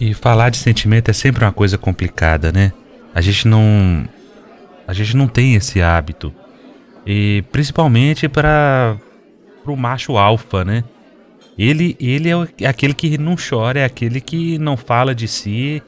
E 0.00 0.14
falar 0.14 0.50
de 0.50 0.58
sentimento 0.58 1.10
é 1.10 1.14
sempre 1.14 1.44
uma 1.44 1.52
coisa 1.52 1.78
complicada, 1.78 2.52
né? 2.52 2.72
A 3.14 3.20
gente 3.20 3.48
não. 3.48 4.08
A 4.86 4.92
gente 4.92 5.16
não 5.16 5.26
tem 5.26 5.54
esse 5.54 5.80
hábito. 5.82 6.32
E 7.06 7.42
principalmente 7.50 8.28
para 8.28 8.96
pro 9.64 9.76
macho 9.76 10.16
alfa, 10.16 10.64
né? 10.64 10.84
Ele, 11.58 11.96
ele 11.98 12.28
é 12.60 12.66
aquele 12.68 12.94
que 12.94 13.18
não 13.18 13.34
chora, 13.36 13.80
é 13.80 13.84
aquele 13.84 14.20
que 14.20 14.58
não 14.58 14.76
fala 14.76 15.14
de 15.14 15.26
si. 15.26 15.82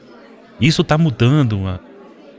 Isso 0.59 0.83
tá 0.83 0.97
mudando 0.97 1.65
ah, 1.65 1.79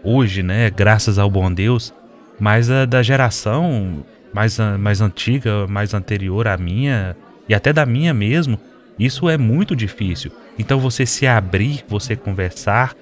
hoje, 0.04 0.42
né? 0.42 0.70
Graças 0.70 1.18
ao 1.18 1.30
bom 1.30 1.50
Deus. 1.52 1.94
Mas 2.38 2.70
a 2.70 2.84
da 2.84 3.02
geração 3.02 4.04
mais, 4.32 4.58
mais 4.78 5.00
antiga, 5.00 5.66
mais 5.66 5.94
anterior 5.94 6.46
à 6.46 6.56
minha, 6.56 7.16
e 7.48 7.54
até 7.54 7.72
da 7.72 7.86
minha 7.86 8.12
mesmo, 8.12 8.58
isso 8.98 9.28
é 9.28 9.38
muito 9.38 9.74
difícil. 9.74 10.30
Então 10.58 10.78
você 10.78 11.06
se 11.06 11.26
abrir, 11.26 11.84
você 11.88 12.16
conversar, 12.16 12.94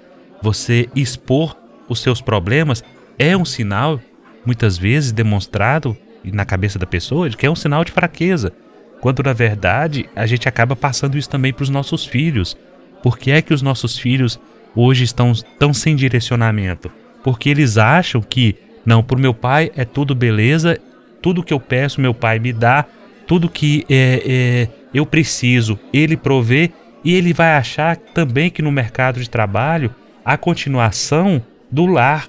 você 0.42 0.88
expor 0.94 1.56
os 1.88 2.00
seus 2.00 2.20
problemas 2.20 2.84
é 3.18 3.36
um 3.36 3.44
sinal, 3.44 4.00
muitas 4.46 4.78
vezes 4.78 5.12
demonstrado 5.12 5.96
na 6.24 6.44
cabeça 6.44 6.78
da 6.78 6.86
pessoa 6.86 7.28
de 7.28 7.36
que 7.36 7.46
é 7.46 7.50
um 7.50 7.56
sinal 7.56 7.84
de 7.84 7.92
fraqueza, 7.92 8.52
quando 9.00 9.22
na 9.22 9.32
verdade 9.32 10.08
a 10.14 10.26
gente 10.26 10.48
acaba 10.48 10.76
passando 10.76 11.16
isso 11.16 11.28
também 11.28 11.52
para 11.52 11.62
os 11.62 11.70
nossos 11.70 12.04
filhos. 12.04 12.56
Por 13.02 13.18
que 13.18 13.30
é 13.30 13.40
que 13.40 13.54
os 13.54 13.62
nossos 13.62 13.98
filhos 13.98 14.38
hoje 14.74 15.04
estão 15.04 15.32
tão 15.58 15.72
sem 15.72 15.96
direcionamento? 15.96 16.90
Porque 17.22 17.48
eles 17.48 17.78
acham 17.78 18.20
que, 18.20 18.56
não, 18.84 19.02
por 19.02 19.18
meu 19.18 19.34
pai 19.34 19.70
é 19.76 19.84
tudo 19.84 20.14
beleza, 20.14 20.78
tudo 21.22 21.42
que 21.42 21.52
eu 21.52 21.60
peço 21.60 22.00
meu 22.00 22.14
pai 22.14 22.38
me 22.38 22.52
dá, 22.52 22.84
tudo 23.26 23.48
que 23.48 23.84
é, 23.88 24.22
é, 24.26 24.68
eu 24.92 25.06
preciso 25.06 25.78
ele 25.92 26.16
provê, 26.16 26.70
e 27.02 27.14
ele 27.14 27.32
vai 27.32 27.54
achar 27.54 27.96
também 27.96 28.50
que 28.50 28.60
no 28.60 28.70
mercado 28.70 29.20
de 29.20 29.30
trabalho 29.30 29.94
a 30.24 30.36
continuação 30.36 31.42
do 31.70 31.86
lar 31.86 32.28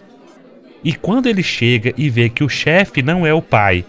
e 0.83 0.93
quando 0.93 1.27
ele 1.27 1.43
chega 1.43 1.93
e 1.97 2.09
vê 2.09 2.29
que 2.29 2.43
o 2.43 2.49
chefe 2.49 3.01
não 3.01 3.25
é 3.25 3.33
o 3.33 3.41
pai, 3.41 3.85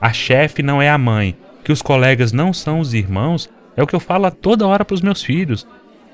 a 0.00 0.12
chefe 0.12 0.62
não 0.62 0.82
é 0.82 0.88
a 0.90 0.98
mãe, 0.98 1.36
que 1.64 1.72
os 1.72 1.82
colegas 1.82 2.32
não 2.32 2.52
são 2.52 2.78
os 2.78 2.92
irmãos, 2.92 3.48
é 3.76 3.82
o 3.82 3.86
que 3.86 3.96
eu 3.96 4.00
falo 4.00 4.30
toda 4.30 4.66
hora 4.66 4.84
para 4.84 4.94
os 4.94 5.00
meus 5.00 5.22
filhos. 5.22 5.66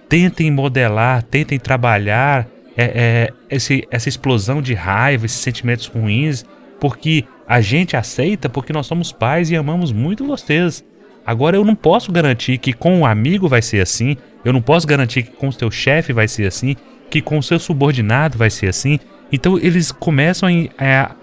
Tentem 0.09 0.51
modelar, 0.51 1.23
tentem 1.25 1.59
trabalhar 1.59 2.47
é, 2.77 2.85
é, 2.85 3.33
esse, 3.51 3.87
essa 3.91 4.09
explosão 4.09 4.63
de 4.63 4.75
raiva, 4.75 5.27
esses 5.27 5.41
sentimentos 5.41 5.87
ruins, 5.87 6.45
porque 6.81 7.25
a 7.47 7.61
gente 7.61 7.97
aceita 7.97 8.49
porque 8.49 8.73
nós 8.73 8.87
somos 8.87 9.13
pais 9.13 9.51
e 9.51 9.57
amamos 9.57 9.93
muito 9.93 10.25
vocês. 10.25 10.85
Agora 11.27 11.57
eu 11.57 11.65
não 11.65 11.75
posso 11.75 12.11
garantir 12.11 12.59
que 12.59 12.73
com 12.73 12.95
o 12.95 12.99
um 13.01 13.07
amigo 13.07 13.49
vai 13.49 13.61
ser 13.61 13.81
assim, 13.81 14.17
eu 14.45 14.53
não 14.53 14.63
posso 14.63 14.87
garantir 14.87 15.25
que 15.25 15.33
com 15.33 15.49
o 15.49 15.53
seu 15.53 15.71
chefe 15.71 16.13
vai 16.13 16.27
ser 16.27 16.47
assim, 16.47 16.77
que 17.11 17.21
com 17.21 17.39
o 17.39 17.43
seu 17.43 17.59
subordinado 17.59 18.39
vai 18.39 18.51
ser 18.51 18.69
assim, 18.69 18.99
então 19.31 19.59
eles 19.59 19.93
começam 19.93 20.49
a 20.79 21.15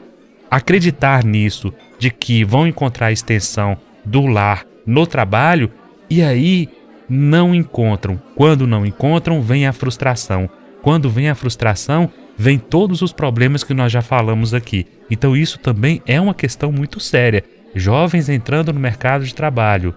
acreditar 0.51 1.23
nisso, 1.23 1.73
de 1.97 2.11
que 2.11 2.43
vão 2.43 2.67
encontrar 2.67 3.07
a 3.07 3.11
extensão 3.11 3.77
do 4.07 4.25
lar 4.25 4.65
no 4.85 5.05
trabalho 5.05 5.71
e 6.09 6.21
aí 6.21 6.69
não 7.09 7.53
encontram. 7.53 8.19
Quando 8.35 8.65
não 8.65 8.85
encontram, 8.85 9.41
vem 9.41 9.67
a 9.67 9.73
frustração. 9.73 10.49
Quando 10.81 11.09
vem 11.09 11.29
a 11.29 11.35
frustração, 11.35 12.09
vem 12.37 12.57
todos 12.57 13.01
os 13.01 13.11
problemas 13.11 13.63
que 13.63 13.73
nós 13.73 13.91
já 13.91 14.01
falamos 14.01 14.53
aqui. 14.53 14.85
Então 15.09 15.35
isso 15.35 15.59
também 15.59 16.01
é 16.05 16.19
uma 16.19 16.33
questão 16.33 16.71
muito 16.71 16.99
séria. 16.99 17.43
Jovens 17.75 18.29
entrando 18.29 18.71
no 18.73 18.79
mercado 18.79 19.25
de 19.25 19.35
trabalho 19.35 19.93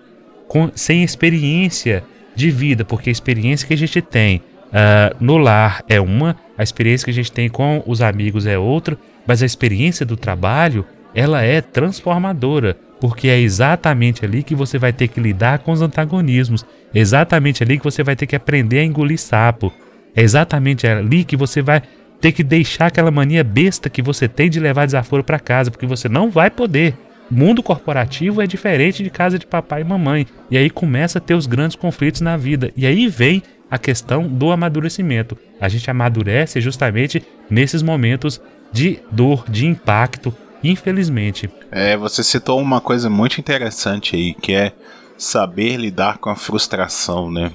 com, 0.48 0.70
sem 0.74 1.02
experiência 1.02 2.02
de 2.34 2.50
vida, 2.50 2.84
porque 2.84 3.10
a 3.10 3.12
experiência 3.12 3.66
que 3.66 3.74
a 3.74 3.78
gente 3.78 4.00
tem 4.02 4.42
Uh, 4.70 5.16
no 5.18 5.36
lar 5.36 5.82
é 5.88 6.00
uma, 6.00 6.36
a 6.56 6.62
experiência 6.62 7.04
que 7.04 7.10
a 7.10 7.14
gente 7.14 7.32
tem 7.32 7.48
com 7.48 7.82
os 7.86 8.00
amigos 8.00 8.46
é 8.46 8.56
outra, 8.56 8.96
mas 9.26 9.42
a 9.42 9.46
experiência 9.46 10.06
do 10.06 10.16
trabalho 10.16 10.86
ela 11.12 11.42
é 11.42 11.60
transformadora, 11.60 12.76
porque 13.00 13.28
é 13.28 13.40
exatamente 13.40 14.24
ali 14.24 14.42
que 14.42 14.54
você 14.54 14.78
vai 14.78 14.92
ter 14.92 15.08
que 15.08 15.20
lidar 15.20 15.60
com 15.60 15.72
os 15.72 15.80
antagonismos, 15.80 16.64
é 16.94 16.98
exatamente 16.98 17.62
ali 17.62 17.78
que 17.78 17.84
você 17.84 18.02
vai 18.02 18.14
ter 18.14 18.26
que 18.26 18.36
aprender 18.36 18.80
a 18.80 18.84
engolir 18.84 19.18
sapo, 19.18 19.72
é 20.14 20.22
exatamente 20.22 20.86
ali 20.86 21.24
que 21.24 21.36
você 21.36 21.62
vai 21.62 21.82
ter 22.20 22.32
que 22.32 22.44
deixar 22.44 22.86
aquela 22.86 23.10
mania 23.10 23.42
besta 23.42 23.88
que 23.88 24.02
você 24.02 24.28
tem 24.28 24.50
de 24.50 24.60
levar 24.60 24.84
desaforo 24.84 25.24
para 25.24 25.38
casa, 25.38 25.70
porque 25.70 25.86
você 25.86 26.08
não 26.08 26.30
vai 26.30 26.50
poder. 26.50 26.94
Mundo 27.30 27.62
corporativo 27.62 28.42
é 28.42 28.46
diferente 28.46 29.02
de 29.02 29.08
casa 29.08 29.38
de 29.38 29.46
papai 29.46 29.80
e 29.80 29.84
mamãe, 29.84 30.26
e 30.50 30.58
aí 30.58 30.68
começa 30.68 31.18
a 31.18 31.20
ter 31.20 31.34
os 31.34 31.46
grandes 31.46 31.76
conflitos 31.76 32.20
na 32.20 32.36
vida, 32.36 32.72
e 32.76 32.86
aí 32.86 33.08
vem 33.08 33.42
a 33.70 33.78
questão 33.78 34.26
do 34.26 34.50
amadurecimento. 34.50 35.38
A 35.60 35.68
gente 35.68 35.88
amadurece 35.88 36.60
justamente 36.60 37.22
nesses 37.48 37.82
momentos 37.82 38.40
de 38.72 38.98
dor, 39.12 39.44
de 39.48 39.64
impacto, 39.64 40.34
infelizmente. 40.62 41.50
É, 41.70 41.96
você 41.96 42.22
citou 42.22 42.60
uma 42.60 42.80
coisa 42.80 43.08
muito 43.10 43.38
interessante 43.40 44.16
aí, 44.16 44.34
que 44.34 44.52
é 44.52 44.72
saber 45.16 45.76
lidar 45.76 46.18
com 46.18 46.30
a 46.30 46.36
frustração, 46.36 47.30
né? 47.30 47.52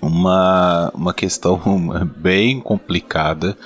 Uma, 0.00 0.90
uma 0.94 1.14
questão 1.14 1.60
bem 2.16 2.60
complicada 2.60 3.56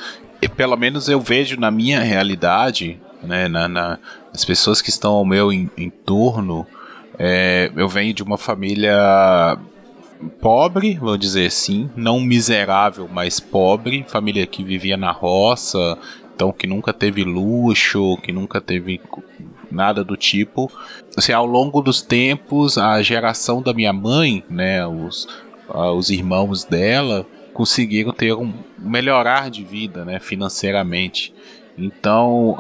e 0.41 0.49
pelo 0.49 0.77
menos 0.77 1.09
eu 1.09 1.21
vejo 1.21 1.59
na 1.59 1.71
minha 1.71 2.01
realidade, 2.01 2.99
né, 3.23 3.47
na, 3.49 3.69
na 3.69 3.99
as 4.33 4.45
pessoas 4.45 4.81
que 4.81 4.89
estão 4.89 5.13
ao 5.13 5.25
meu 5.25 5.53
em- 5.53 5.69
entorno, 5.77 6.67
é, 7.19 7.71
eu 7.77 7.89
venho 7.89 8.15
de 8.15 8.23
uma 8.23 8.39
família 8.39 9.59
pobre, 10.41 10.97
vou 10.99 11.17
dizer 11.19 11.47
assim, 11.47 11.91
não 11.97 12.21
miserável, 12.21 13.09
mas 13.13 13.41
pobre, 13.41 14.05
família 14.09 14.47
que 14.47 14.63
vivia 14.65 14.97
na 14.97 15.11
roça, 15.11 15.99
então 16.41 16.53
que 16.53 16.67
nunca 16.67 16.91
teve 16.91 17.23
luxo, 17.23 18.17
que 18.23 18.33
nunca 18.33 18.63
teve 18.63 18.99
nada 19.71 20.03
do 20.03 20.17
tipo. 20.17 20.73
Assim, 21.15 21.33
ao 21.33 21.45
longo 21.45 21.83
dos 21.83 22.01
tempos, 22.01 22.79
a 22.79 23.03
geração 23.03 23.61
da 23.61 23.75
minha 23.75 23.93
mãe, 23.93 24.43
né, 24.49 24.87
os, 24.87 25.29
os 25.69 26.09
irmãos 26.09 26.65
dela, 26.65 27.27
conseguiram 27.53 28.11
ter 28.11 28.33
um 28.33 28.55
melhorar 28.79 29.51
de 29.51 29.63
vida, 29.63 30.03
né, 30.03 30.19
financeiramente. 30.19 31.35
Então, 31.77 32.57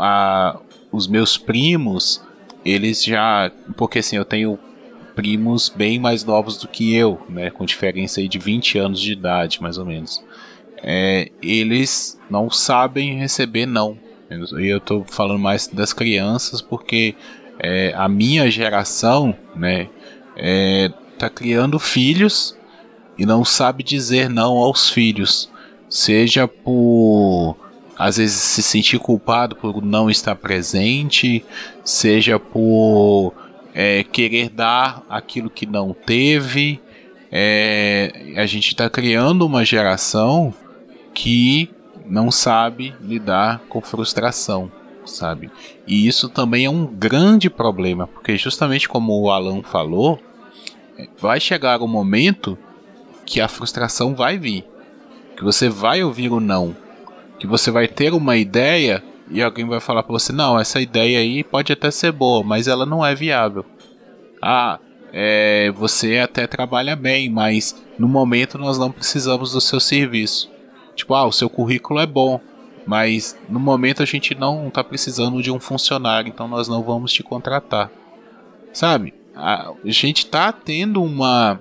os 0.92 1.08
meus 1.08 1.38
primos, 1.38 2.22
eles 2.62 3.02
já, 3.02 3.50
porque 3.78 4.00
assim, 4.00 4.16
eu 4.16 4.26
tenho 4.26 4.58
primos 5.16 5.70
bem 5.70 5.98
mais 5.98 6.22
novos 6.22 6.58
do 6.58 6.68
que 6.68 6.94
eu, 6.94 7.18
né, 7.30 7.48
com 7.48 7.64
diferença 7.64 8.20
aí 8.20 8.28
de 8.28 8.38
20 8.38 8.76
anos 8.76 9.00
de 9.00 9.12
idade, 9.12 9.62
mais 9.62 9.78
ou 9.78 9.86
menos. 9.86 10.22
É, 10.82 11.30
eles 11.42 12.18
não 12.30 12.50
sabem 12.50 13.18
receber 13.18 13.66
não. 13.66 13.98
E 14.58 14.66
eu 14.66 14.80
tô 14.80 15.04
falando 15.04 15.40
mais 15.40 15.66
das 15.66 15.92
crianças 15.92 16.62
porque 16.62 17.14
é, 17.58 17.92
a 17.96 18.08
minha 18.08 18.50
geração, 18.50 19.34
né, 19.54 19.88
é, 20.36 20.90
tá 21.18 21.28
criando 21.28 21.78
filhos 21.78 22.56
e 23.18 23.26
não 23.26 23.44
sabe 23.44 23.82
dizer 23.82 24.30
não 24.30 24.56
aos 24.56 24.88
filhos, 24.88 25.50
seja 25.88 26.48
por 26.48 27.56
às 27.98 28.16
vezes 28.16 28.36
se 28.36 28.62
sentir 28.62 28.98
culpado 28.98 29.54
por 29.54 29.84
não 29.84 30.08
estar 30.08 30.34
presente, 30.34 31.44
seja 31.84 32.38
por 32.38 33.34
é, 33.74 34.02
querer 34.04 34.48
dar 34.48 35.04
aquilo 35.06 35.50
que 35.50 35.66
não 35.66 35.92
teve. 35.92 36.80
É, 37.30 38.32
a 38.38 38.46
gente 38.46 38.68
está 38.68 38.88
criando 38.88 39.44
uma 39.44 39.66
geração 39.66 40.54
que 41.22 41.68
não 42.06 42.30
sabe 42.30 42.94
lidar 42.98 43.60
com 43.68 43.82
frustração, 43.82 44.72
sabe? 45.04 45.50
E 45.86 46.08
isso 46.08 46.30
também 46.30 46.64
é 46.64 46.70
um 46.70 46.86
grande 46.86 47.50
problema, 47.50 48.06
porque 48.06 48.38
justamente 48.38 48.88
como 48.88 49.20
o 49.20 49.30
Alan 49.30 49.62
falou, 49.62 50.18
vai 51.18 51.38
chegar 51.38 51.82
um 51.82 51.86
momento 51.86 52.56
que 53.26 53.38
a 53.38 53.48
frustração 53.48 54.14
vai 54.14 54.38
vir, 54.38 54.64
que 55.36 55.44
você 55.44 55.68
vai 55.68 56.02
ouvir 56.02 56.32
o 56.32 56.40
não, 56.40 56.74
que 57.38 57.46
você 57.46 57.70
vai 57.70 57.86
ter 57.86 58.14
uma 58.14 58.38
ideia 58.38 59.04
e 59.30 59.42
alguém 59.42 59.66
vai 59.66 59.78
falar 59.78 60.02
para 60.02 60.14
você 60.14 60.32
não, 60.32 60.58
essa 60.58 60.80
ideia 60.80 61.18
aí 61.18 61.44
pode 61.44 61.70
até 61.70 61.90
ser 61.90 62.12
boa, 62.12 62.42
mas 62.42 62.66
ela 62.66 62.86
não 62.86 63.04
é 63.04 63.14
viável. 63.14 63.66
Ah, 64.40 64.78
é, 65.12 65.70
você 65.72 66.16
até 66.16 66.46
trabalha 66.46 66.96
bem, 66.96 67.28
mas 67.28 67.76
no 67.98 68.08
momento 68.08 68.56
nós 68.56 68.78
não 68.78 68.90
precisamos 68.90 69.52
do 69.52 69.60
seu 69.60 69.78
serviço. 69.78 70.50
Tipo, 71.00 71.14
ah, 71.14 71.26
o 71.26 71.32
seu 71.32 71.48
currículo 71.50 72.00
é 72.00 72.06
bom, 72.06 72.40
mas 72.86 73.36
no 73.48 73.58
momento 73.58 74.02
a 74.02 74.06
gente 74.06 74.34
não 74.34 74.68
está 74.68 74.82
precisando 74.84 75.42
de 75.42 75.50
um 75.50 75.60
funcionário, 75.60 76.28
então 76.28 76.46
nós 76.46 76.68
não 76.68 76.82
vamos 76.82 77.12
te 77.12 77.22
contratar. 77.22 77.90
Sabe? 78.72 79.14
A 79.34 79.72
gente 79.84 80.26
tá 80.26 80.52
tendo 80.52 81.02
uma 81.02 81.60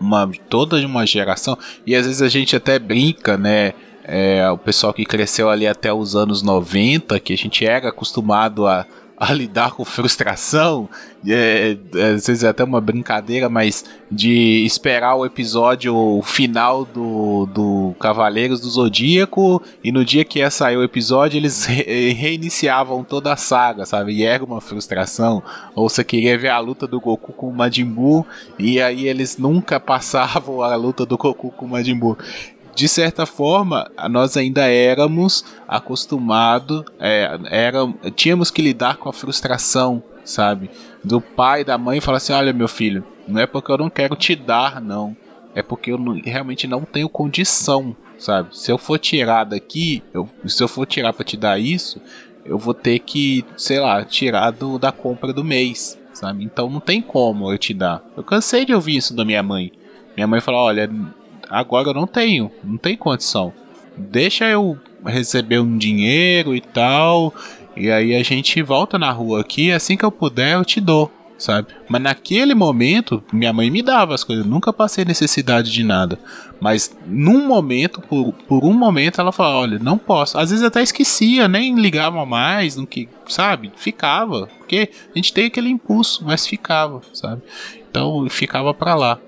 uma 0.00 0.28
toda 0.48 0.84
uma 0.84 1.06
geração 1.06 1.56
e 1.86 1.94
às 1.94 2.06
vezes 2.06 2.20
a 2.22 2.28
gente 2.28 2.56
até 2.56 2.78
brinca, 2.78 3.36
né? 3.36 3.72
É, 4.04 4.50
o 4.50 4.58
pessoal 4.58 4.92
que 4.92 5.04
cresceu 5.04 5.48
ali 5.48 5.64
até 5.64 5.92
os 5.92 6.16
anos 6.16 6.42
90, 6.42 7.20
que 7.20 7.32
a 7.32 7.36
gente 7.38 7.64
era 7.64 7.90
acostumado 7.90 8.66
a, 8.66 8.84
a 9.22 9.32
lidar 9.32 9.70
com 9.70 9.84
frustração, 9.84 10.88
é, 11.24 11.76
às 12.12 12.26
vezes 12.26 12.42
é 12.42 12.48
até 12.48 12.64
uma 12.64 12.80
brincadeira, 12.80 13.48
mas 13.48 13.84
de 14.10 14.64
esperar 14.66 15.14
o 15.14 15.24
episódio 15.24 16.20
final 16.24 16.84
do, 16.84 17.46
do 17.46 17.94
Cavaleiros 18.00 18.58
do 18.58 18.68
Zodíaco 18.68 19.62
e 19.84 19.92
no 19.92 20.04
dia 20.04 20.24
que 20.24 20.40
ia 20.40 20.50
sair 20.50 20.76
o 20.76 20.82
episódio 20.82 21.38
eles 21.38 21.64
re 21.66 22.12
reiniciavam 22.14 23.04
toda 23.04 23.32
a 23.32 23.36
saga, 23.36 23.86
sabe? 23.86 24.12
E 24.12 24.24
era 24.24 24.44
uma 24.44 24.60
frustração. 24.60 25.40
Ou 25.76 25.88
você 25.88 26.02
queria 26.02 26.36
ver 26.36 26.48
a 26.48 26.58
luta 26.58 26.88
do 26.88 27.00
Goku 27.00 27.32
com 27.32 27.48
o 27.48 27.54
Majin 27.54 27.84
Buu 27.84 28.26
e 28.58 28.82
aí 28.82 29.06
eles 29.06 29.38
nunca 29.38 29.78
passavam 29.80 30.62
a 30.62 30.74
luta 30.74 31.06
do 31.06 31.16
Goku 31.16 31.52
com 31.52 31.66
o 31.66 31.68
Majin 31.68 31.94
Buu 31.94 32.18
de 32.74 32.88
certa 32.88 33.26
forma, 33.26 33.90
nós 34.10 34.36
ainda 34.36 34.66
éramos 34.66 35.44
acostumados, 35.68 36.84
é, 36.98 37.38
era, 37.50 37.80
tínhamos 38.14 38.50
que 38.50 38.62
lidar 38.62 38.96
com 38.96 39.08
a 39.08 39.12
frustração, 39.12 40.02
sabe? 40.24 40.70
Do 41.04 41.20
pai 41.20 41.64
da 41.64 41.76
mãe 41.76 42.00
falar 42.00 42.18
assim: 42.18 42.32
olha, 42.32 42.52
meu 42.52 42.68
filho, 42.68 43.04
não 43.26 43.40
é 43.40 43.46
porque 43.46 43.70
eu 43.70 43.78
não 43.78 43.90
quero 43.90 44.16
te 44.16 44.34
dar, 44.34 44.80
não. 44.80 45.16
É 45.54 45.62
porque 45.62 45.92
eu 45.92 45.98
não, 45.98 46.18
realmente 46.24 46.66
não 46.66 46.82
tenho 46.82 47.08
condição, 47.08 47.94
sabe? 48.18 48.56
Se 48.56 48.72
eu 48.72 48.78
for 48.78 48.98
tirar 48.98 49.44
daqui, 49.44 50.02
eu, 50.14 50.28
se 50.46 50.62
eu 50.62 50.68
for 50.68 50.86
tirar 50.86 51.12
para 51.12 51.24
te 51.24 51.36
dar 51.36 51.58
isso, 51.58 52.00
eu 52.44 52.58
vou 52.58 52.72
ter 52.72 52.98
que, 53.00 53.44
sei 53.56 53.78
lá, 53.78 54.02
tirar 54.02 54.50
do, 54.50 54.78
da 54.78 54.90
compra 54.90 55.30
do 55.30 55.44
mês, 55.44 55.98
sabe? 56.14 56.42
Então 56.42 56.70
não 56.70 56.80
tem 56.80 57.02
como 57.02 57.52
eu 57.52 57.58
te 57.58 57.74
dar. 57.74 58.02
Eu 58.16 58.22
cansei 58.22 58.64
de 58.64 58.74
ouvir 58.74 58.96
isso 58.96 59.14
da 59.14 59.26
minha 59.26 59.42
mãe. 59.42 59.72
Minha 60.16 60.26
mãe 60.26 60.40
falou: 60.40 60.62
olha 60.62 60.90
agora 61.52 61.90
eu 61.90 61.94
não 61.94 62.06
tenho, 62.06 62.50
não 62.64 62.78
tem 62.78 62.96
condição. 62.96 63.52
Deixa 63.96 64.46
eu 64.46 64.78
receber 65.04 65.60
um 65.60 65.76
dinheiro 65.76 66.56
e 66.56 66.60
tal, 66.60 67.34
e 67.76 67.90
aí 67.90 68.14
a 68.14 68.22
gente 68.22 68.62
volta 68.62 68.98
na 68.98 69.10
rua 69.10 69.40
aqui, 69.40 69.70
assim 69.70 69.96
que 69.96 70.04
eu 70.04 70.10
puder 70.10 70.54
eu 70.54 70.64
te 70.64 70.80
dou, 70.80 71.10
sabe? 71.38 71.68
Mas 71.88 72.02
naquele 72.02 72.54
momento, 72.54 73.22
minha 73.32 73.52
mãe 73.52 73.70
me 73.70 73.82
dava 73.82 74.14
as 74.14 74.24
coisas, 74.24 74.46
nunca 74.46 74.72
passei 74.72 75.04
necessidade 75.04 75.70
de 75.70 75.82
nada. 75.82 76.18
Mas 76.60 76.96
num 77.06 77.46
momento, 77.46 78.00
por, 78.00 78.32
por 78.32 78.64
um 78.64 78.72
momento, 78.72 79.20
ela 79.20 79.32
falou: 79.32 79.62
olha, 79.62 79.78
não 79.78 79.98
posso. 79.98 80.38
Às 80.38 80.50
vezes 80.50 80.64
até 80.64 80.82
esquecia, 80.82 81.48
nem 81.48 81.74
ligava 81.74 82.24
mais, 82.24 82.76
no 82.76 82.86
que, 82.86 83.08
sabe? 83.26 83.72
Ficava, 83.74 84.46
porque 84.58 84.90
a 85.12 85.18
gente 85.18 85.32
tem 85.32 85.46
aquele 85.46 85.68
impulso, 85.68 86.24
mas 86.24 86.46
ficava, 86.46 87.02
sabe? 87.12 87.42
Então 87.90 88.26
ficava 88.30 88.72
para 88.72 88.94
lá. 88.94 89.18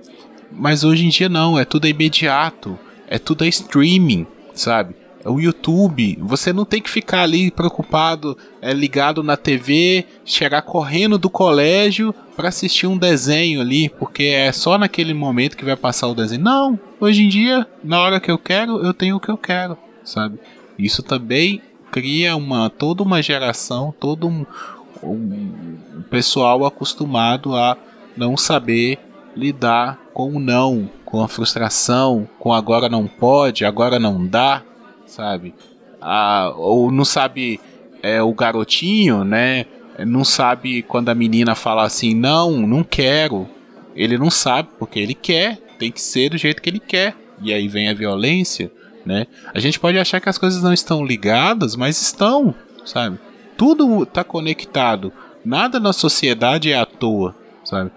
Mas 0.55 0.85
hoje 0.85 1.05
em 1.05 1.09
dia 1.09 1.29
não, 1.29 1.59
é 1.59 1.65
tudo 1.65 1.87
imediato, 1.87 2.79
é 3.07 3.19
tudo 3.19 3.45
é 3.45 3.49
streaming, 3.49 4.27
sabe? 4.55 4.95
É 5.25 5.29
o 5.31 5.41
YouTube, 5.41 6.19
você 6.21 6.53
não 6.53 6.67
tem 6.67 6.83
que 6.83 6.91
ficar 6.91 7.23
ali 7.23 7.51
preocupado, 7.51 8.37
é 8.61 8.75
ligado 8.75 9.23
na 9.23 9.39
TV, 9.39 10.05
chegar 10.23 10.61
correndo 10.61 11.17
do 11.17 11.31
colégio 11.31 12.15
para 12.37 12.49
assistir 12.49 12.87
um 12.87 12.99
desenho 12.99 13.63
ali, 13.63 13.89
porque 13.89 14.25
é 14.25 14.53
só 14.53 14.77
naquele 14.77 15.15
momento 15.15 15.57
que 15.57 15.65
vai 15.65 15.77
passar 15.77 16.09
o 16.09 16.15
desenho. 16.15 16.43
Não, 16.43 16.79
hoje 17.01 17.25
em 17.25 17.29
dia, 17.31 17.67
na 17.83 18.01
hora 18.01 18.21
que 18.21 18.31
eu 18.31 18.37
quero, 18.37 18.85
eu 18.85 18.93
tenho 18.93 19.17
o 19.17 19.21
que 19.21 19.31
eu 19.31 19.39
quero, 19.39 19.79
sabe? 20.05 20.39
Isso 20.79 21.03
também 21.03 21.63
cria 21.91 22.37
uma 22.37 22.69
toda 22.69 23.03
uma 23.03 23.23
geração, 23.23 23.95
todo 23.99 24.29
um, 24.29 24.45
um 25.03 26.03
pessoal 26.11 26.67
acostumado 26.67 27.57
a 27.57 27.79
não 28.15 28.37
saber 28.37 28.99
lidar 29.35 30.04
com 30.15 30.37
o 30.37 30.41
não, 30.41 30.89
com 31.05 31.21
a 31.21 31.29
frustração, 31.29 32.29
com 32.39 32.53
agora 32.53 32.89
não 32.89 33.09
pode, 33.09 33.65
agora 33.65 33.99
não 33.99 34.25
dá, 34.25 34.63
sabe? 35.05 35.53
Ah, 36.01 36.53
ou 36.57 36.93
não 36.93 37.05
sabe 37.05 37.61
é, 38.01 38.23
o 38.23 38.33
garotinho, 38.33 39.25
né? 39.25 39.67
Não 39.99 40.25
sabe 40.25 40.83
quando 40.83 41.09
a 41.09 41.15
menina 41.15 41.57
fala 41.57 41.83
assim, 41.83 42.15
não, 42.15 42.53
não 42.65 42.85
quero. 42.85 43.49
Ele 43.97 44.17
não 44.17 44.31
sabe 44.31 44.69
porque 44.79 45.01
ele 45.01 45.15
quer, 45.15 45.57
tem 45.79 45.91
que 45.91 46.01
ser 46.01 46.31
do 46.31 46.39
jeito 46.39 46.63
que 46.63 46.71
ele 46.71 46.81
quer. 46.81 47.17
E 47.43 47.53
aí 47.53 47.67
vem 47.67 47.89
a 47.89 47.95
violência, 47.95 48.71
né? 49.05 49.27
A 49.53 49.59
gente 49.59 49.81
pode 49.81 49.99
achar 49.99 50.21
que 50.21 50.29
as 50.29 50.39
coisas 50.39 50.63
não 50.63 50.73
estão 50.73 51.05
ligadas, 51.05 51.75
mas 51.75 52.01
estão, 52.01 52.55
sabe? 52.85 53.19
Tudo 53.57 54.05
está 54.05 54.23
conectado. 54.23 55.13
Nada 55.45 55.81
na 55.81 55.93
sociedade 55.93 56.71
é 56.71 56.79
à 56.79 56.87
toa, 56.87 57.35
sabe? 57.65 57.91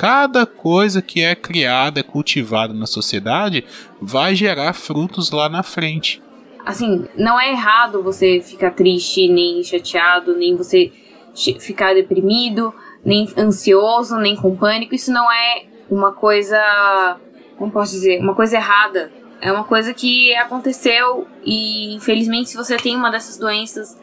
Cada 0.00 0.46
coisa 0.46 1.02
que 1.02 1.22
é 1.22 1.34
criada, 1.34 2.00
é 2.00 2.02
cultivada 2.02 2.72
na 2.72 2.86
sociedade, 2.86 3.66
vai 4.00 4.34
gerar 4.34 4.72
frutos 4.72 5.30
lá 5.30 5.46
na 5.46 5.62
frente. 5.62 6.22
Assim, 6.64 7.06
não 7.18 7.38
é 7.38 7.50
errado 7.50 8.02
você 8.02 8.40
ficar 8.40 8.70
triste, 8.70 9.28
nem 9.28 9.62
chateado, 9.62 10.34
nem 10.34 10.56
você 10.56 10.90
ficar 11.58 11.92
deprimido, 11.92 12.72
nem 13.04 13.28
ansioso, 13.36 14.16
nem 14.16 14.34
com 14.34 14.56
pânico. 14.56 14.94
Isso 14.94 15.12
não 15.12 15.30
é 15.30 15.64
uma 15.90 16.12
coisa, 16.12 16.58
como 17.58 17.70
posso 17.70 17.92
dizer, 17.92 18.22
uma 18.22 18.34
coisa 18.34 18.56
errada. 18.56 19.12
É 19.38 19.52
uma 19.52 19.64
coisa 19.64 19.92
que 19.92 20.34
aconteceu 20.34 21.28
e, 21.44 21.94
infelizmente, 21.94 22.48
se 22.48 22.56
você 22.56 22.78
tem 22.78 22.96
uma 22.96 23.10
dessas 23.10 23.36
doenças, 23.36 24.00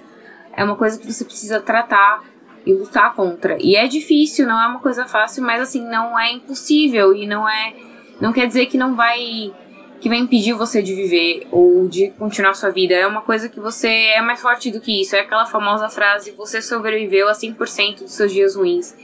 é 0.55 0.63
uma 0.63 0.75
coisa 0.75 0.99
que 0.99 1.11
você 1.11 1.25
precisa 1.25 1.59
tratar 1.59 2.21
e 2.67 2.73
lutar 2.73 3.13
contra. 3.15 3.57
E 3.59 3.75
é 3.75 3.87
difícil, 3.87 4.45
não 4.45 4.61
é 4.61 4.67
uma 4.67 4.79
coisa 4.79 5.05
fácil, 5.05 5.41
mas 5.43 5.61
assim, 5.61 5.81
não 5.87 6.19
é 6.19 6.31
impossível 6.33 7.15
e 7.15 7.25
não 7.25 7.47
é. 7.47 7.73
Não 8.19 8.33
quer 8.33 8.47
dizer 8.47 8.65
que 8.65 8.77
não 8.77 8.95
vai 8.95 9.53
que 9.99 10.09
vai 10.09 10.17
impedir 10.17 10.53
você 10.53 10.81
de 10.81 10.93
viver 10.93 11.47
ou 11.51 11.87
de 11.87 12.11
continuar 12.11 12.53
sua 12.53 12.69
vida. 12.69 12.93
É 12.93 13.07
uma 13.07 13.21
coisa 13.21 13.49
que 13.49 13.59
você 13.59 13.87
é 13.87 14.21
mais 14.21 14.41
forte 14.41 14.69
do 14.69 14.79
que 14.79 15.01
isso. 15.01 15.15
É 15.15 15.21
aquela 15.21 15.45
famosa 15.45 15.89
frase: 15.89 16.31
você 16.31 16.61
sobreviveu 16.61 17.27
a 17.27 17.31
100% 17.31 17.99
dos 17.99 18.13
seus 18.13 18.31
dias 18.31 18.55
ruins. 18.55 18.95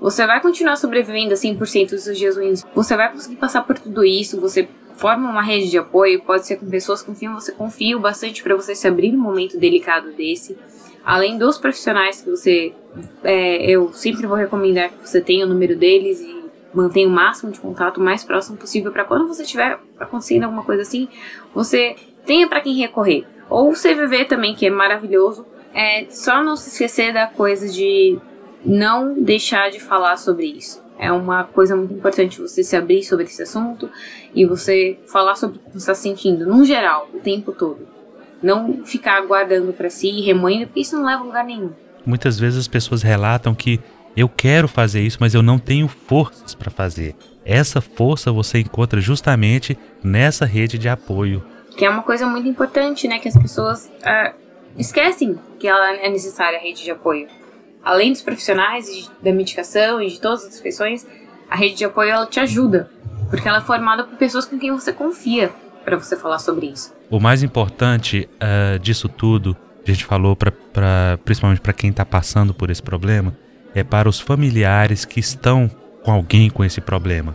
Você 0.00 0.24
vai 0.26 0.40
continuar 0.40 0.76
sobrevivendo 0.76 1.34
a 1.34 1.36
100% 1.36 1.90
dos 1.90 2.04
seus 2.04 2.16
dias 2.16 2.36
ruins. 2.36 2.64
Você 2.74 2.96
vai 2.96 3.10
conseguir 3.10 3.36
passar 3.36 3.62
por 3.62 3.78
tudo 3.78 4.04
isso. 4.04 4.40
Você 4.40 4.68
forma 4.96 5.28
uma 5.28 5.42
rede 5.42 5.70
de 5.70 5.78
apoio. 5.78 6.22
Pode 6.22 6.46
ser 6.46 6.56
com 6.56 6.66
pessoas 6.70 7.02
que 7.02 7.08
confiam. 7.08 7.34
Você 7.34 7.52
confia 7.52 7.98
bastante 7.98 8.42
para 8.42 8.54
você 8.54 8.74
se 8.74 8.86
abrir 8.86 9.12
num 9.12 9.20
momento 9.20 9.58
delicado 9.58 10.12
desse. 10.12 10.56
Além 11.08 11.38
dos 11.38 11.56
profissionais 11.56 12.20
que 12.20 12.28
você. 12.28 12.74
É, 13.24 13.64
eu 13.64 13.90
sempre 13.94 14.26
vou 14.26 14.36
recomendar 14.36 14.90
que 14.90 15.08
você 15.08 15.22
tenha 15.22 15.46
o 15.46 15.48
número 15.48 15.74
deles 15.74 16.20
e 16.20 16.44
mantenha 16.74 17.08
o 17.08 17.10
máximo 17.10 17.50
de 17.50 17.58
contato 17.58 17.96
o 17.96 18.02
mais 18.02 18.22
próximo 18.22 18.58
possível 18.58 18.92
para 18.92 19.06
quando 19.06 19.26
você 19.26 19.42
tiver 19.42 19.78
acontecendo 19.98 20.44
alguma 20.44 20.62
coisa 20.62 20.82
assim, 20.82 21.08
você 21.54 21.96
tenha 22.26 22.46
para 22.46 22.60
quem 22.60 22.74
recorrer. 22.74 23.24
Ou 23.48 23.70
o 23.70 23.72
CVV 23.72 24.26
também, 24.26 24.54
que 24.54 24.66
é 24.66 24.70
maravilhoso. 24.70 25.46
É 25.72 26.04
só 26.10 26.42
não 26.44 26.56
se 26.56 26.68
esquecer 26.68 27.10
da 27.14 27.26
coisa 27.26 27.66
de 27.66 28.18
não 28.62 29.14
deixar 29.14 29.70
de 29.70 29.80
falar 29.80 30.18
sobre 30.18 30.44
isso. 30.44 30.84
É 30.98 31.10
uma 31.10 31.42
coisa 31.42 31.74
muito 31.74 31.94
importante 31.94 32.38
você 32.38 32.62
se 32.62 32.76
abrir 32.76 33.02
sobre 33.02 33.24
esse 33.24 33.42
assunto 33.42 33.88
e 34.34 34.44
você 34.44 34.98
falar 35.06 35.36
sobre 35.36 35.56
o 35.56 35.60
que 35.60 35.70
você 35.70 35.78
está 35.78 35.94
sentindo, 35.94 36.44
no 36.44 36.66
geral, 36.66 37.08
o 37.14 37.18
tempo 37.18 37.50
todo. 37.52 37.97
Não 38.42 38.84
ficar 38.84 39.20
guardando 39.22 39.72
para 39.72 39.90
si 39.90 40.08
e 40.08 40.22
remoendo, 40.22 40.66
porque 40.66 40.80
isso 40.80 40.96
não 40.96 41.04
leva 41.04 41.22
a 41.22 41.26
lugar 41.26 41.44
nenhum. 41.44 41.72
Muitas 42.06 42.38
vezes 42.38 42.60
as 42.60 42.68
pessoas 42.68 43.02
relatam 43.02 43.54
que 43.54 43.80
eu 44.16 44.28
quero 44.28 44.66
fazer 44.66 45.00
isso, 45.02 45.18
mas 45.20 45.34
eu 45.34 45.42
não 45.42 45.58
tenho 45.58 45.88
forças 45.88 46.54
para 46.54 46.70
fazer. 46.70 47.14
Essa 47.44 47.80
força 47.80 48.32
você 48.32 48.58
encontra 48.58 49.00
justamente 49.00 49.78
nessa 50.02 50.44
rede 50.44 50.78
de 50.78 50.88
apoio. 50.88 51.44
Que 51.76 51.84
é 51.84 51.90
uma 51.90 52.02
coisa 52.02 52.26
muito 52.26 52.48
importante, 52.48 53.06
né? 53.06 53.18
Que 53.18 53.28
as 53.28 53.36
pessoas 53.36 53.90
ah, 54.04 54.32
esquecem 54.76 55.38
que 55.58 55.68
ela 55.68 55.94
é 55.96 56.08
necessária, 56.08 56.58
a 56.58 56.62
rede 56.62 56.82
de 56.82 56.90
apoio. 56.90 57.28
Além 57.84 58.12
dos 58.12 58.22
profissionais, 58.22 59.10
da 59.22 59.32
medicação 59.32 60.02
e 60.02 60.08
de 60.08 60.20
todas 60.20 60.44
as 60.44 60.60
questões, 60.60 61.06
a 61.48 61.56
rede 61.56 61.76
de 61.76 61.84
apoio 61.84 62.10
ela 62.10 62.26
te 62.26 62.40
ajuda. 62.40 62.90
Porque 63.30 63.46
ela 63.46 63.58
é 63.58 63.62
formada 63.62 64.04
por 64.04 64.16
pessoas 64.16 64.44
com 64.44 64.58
quem 64.58 64.72
você 64.72 64.92
confia 64.92 65.52
para 65.88 65.98
você 65.98 66.16
falar 66.16 66.38
sobre 66.38 66.66
isso. 66.66 66.92
O 67.10 67.18
mais 67.18 67.42
importante 67.42 68.28
uh, 68.34 68.78
disso 68.78 69.08
tudo, 69.08 69.56
a 69.86 69.90
gente 69.90 70.04
falou 70.04 70.36
pra, 70.36 70.52
pra 70.52 71.18
principalmente 71.24 71.60
para 71.60 71.72
quem 71.72 71.90
está 71.90 72.04
passando 72.04 72.52
por 72.52 72.68
esse 72.68 72.82
problema, 72.82 73.34
é 73.74 73.82
para 73.82 74.08
os 74.08 74.20
familiares 74.20 75.04
que 75.04 75.18
estão 75.18 75.70
com 76.02 76.12
alguém 76.12 76.50
com 76.50 76.62
esse 76.62 76.80
problema. 76.80 77.34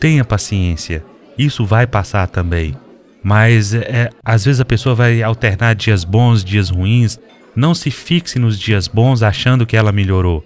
Tenha 0.00 0.24
paciência, 0.24 1.04
isso 1.38 1.64
vai 1.64 1.86
passar 1.86 2.26
também. 2.26 2.76
Mas 3.22 3.72
é, 3.72 4.10
às 4.24 4.44
vezes 4.44 4.60
a 4.60 4.64
pessoa 4.64 4.96
vai 4.96 5.22
alternar 5.22 5.76
dias 5.76 6.02
bons, 6.02 6.42
dias 6.42 6.70
ruins. 6.70 7.20
Não 7.54 7.72
se 7.72 7.88
fixe 7.88 8.36
nos 8.36 8.58
dias 8.58 8.88
bons 8.88 9.22
achando 9.22 9.64
que 9.64 9.76
ela 9.76 9.92
melhorou. 9.92 10.44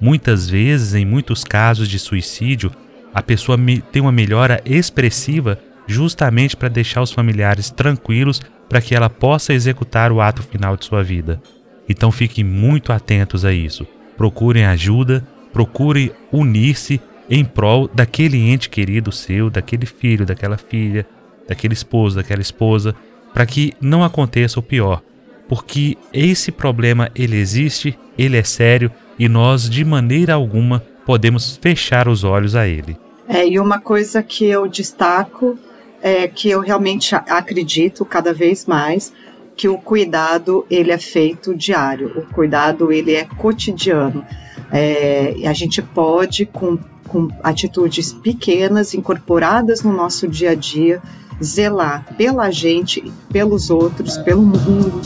Muitas 0.00 0.48
vezes, 0.48 0.94
em 0.94 1.04
muitos 1.04 1.42
casos 1.42 1.88
de 1.88 1.98
suicídio, 1.98 2.70
a 3.12 3.22
pessoa 3.22 3.58
tem 3.90 4.00
uma 4.00 4.12
melhora 4.12 4.60
expressiva 4.64 5.58
justamente 5.86 6.56
para 6.56 6.68
deixar 6.68 7.02
os 7.02 7.12
familiares 7.12 7.70
tranquilos 7.70 8.40
para 8.68 8.80
que 8.80 8.94
ela 8.94 9.10
possa 9.10 9.52
executar 9.52 10.10
o 10.12 10.20
ato 10.20 10.42
final 10.42 10.76
de 10.76 10.84
sua 10.84 11.02
vida. 11.02 11.40
Então 11.88 12.10
fiquem 12.10 12.44
muito 12.44 12.92
atentos 12.92 13.44
a 13.44 13.52
isso 13.52 13.86
procurem 14.16 14.64
ajuda, 14.64 15.26
procurem 15.52 16.12
unir-se 16.30 17.00
em 17.28 17.44
prol 17.44 17.88
daquele 17.92 18.38
ente 18.38 18.68
querido 18.68 19.10
seu, 19.10 19.50
daquele 19.50 19.86
filho, 19.86 20.24
daquela 20.26 20.56
filha, 20.56 21.06
daquele 21.48 21.74
esposo, 21.74 22.16
daquela 22.16 22.40
esposa, 22.40 22.94
para 23.32 23.46
que 23.46 23.72
não 23.80 24.04
aconteça 24.04 24.60
o 24.60 24.62
pior. 24.62 25.02
Porque 25.48 25.96
esse 26.12 26.52
problema 26.52 27.10
ele 27.14 27.36
existe, 27.36 27.98
ele 28.16 28.36
é 28.36 28.44
sério 28.44 28.90
e 29.18 29.28
nós 29.28 29.68
de 29.68 29.84
maneira 29.84 30.34
alguma 30.34 30.82
podemos 31.04 31.58
fechar 31.60 32.06
os 32.08 32.22
olhos 32.22 32.54
a 32.54 32.66
ele. 32.68 32.96
É, 33.28 33.46
e 33.46 33.58
uma 33.58 33.80
coisa 33.80 34.22
que 34.22 34.44
eu 34.44 34.68
destaco 34.68 35.58
é 36.02 36.26
que 36.26 36.50
eu 36.50 36.60
realmente 36.60 37.14
acredito 37.14 38.04
cada 38.04 38.34
vez 38.34 38.66
mais 38.66 39.12
que 39.56 39.68
o 39.68 39.78
cuidado 39.78 40.66
ele 40.68 40.90
é 40.90 40.98
feito 40.98 41.54
diário, 41.54 42.12
o 42.16 42.34
cuidado 42.34 42.90
ele 42.90 43.14
é 43.14 43.24
cotidiano. 43.24 44.24
É, 44.72 45.34
a 45.46 45.52
gente 45.52 45.80
pode, 45.80 46.46
com, 46.46 46.78
com 47.06 47.28
atitudes 47.42 48.12
pequenas, 48.12 48.94
incorporadas 48.94 49.82
no 49.82 49.92
nosso 49.92 50.26
dia 50.26 50.50
a 50.50 50.54
dia, 50.54 51.00
zelar 51.42 52.04
pela 52.16 52.50
gente, 52.50 53.12
pelos 53.30 53.70
outros, 53.70 54.16
pelo 54.18 54.42
mundo. 54.42 55.00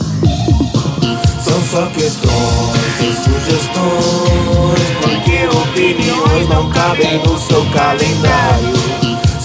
São 1.43 1.61
só 1.61 1.85
questões 1.91 3.01
e 3.01 3.13
sugestões, 3.13 4.87
porque 5.01 5.45
opiniões 5.55 6.49
não 6.49 6.69
cabem 6.71 7.19
no 7.19 7.37
seu 7.37 7.63
calendário. 7.71 8.76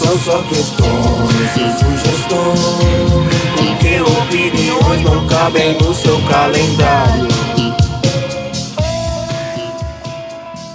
São 0.03 0.19
só 0.19 0.43
questões 0.43 1.57
e 1.57 1.79
sugestões 1.79 2.61
porque 3.57 4.01
opiniões 4.01 5.03
não 5.03 5.27
cabem 5.29 5.79
no 5.79 5.95
seu 5.95 6.21
calendário. 6.23 7.29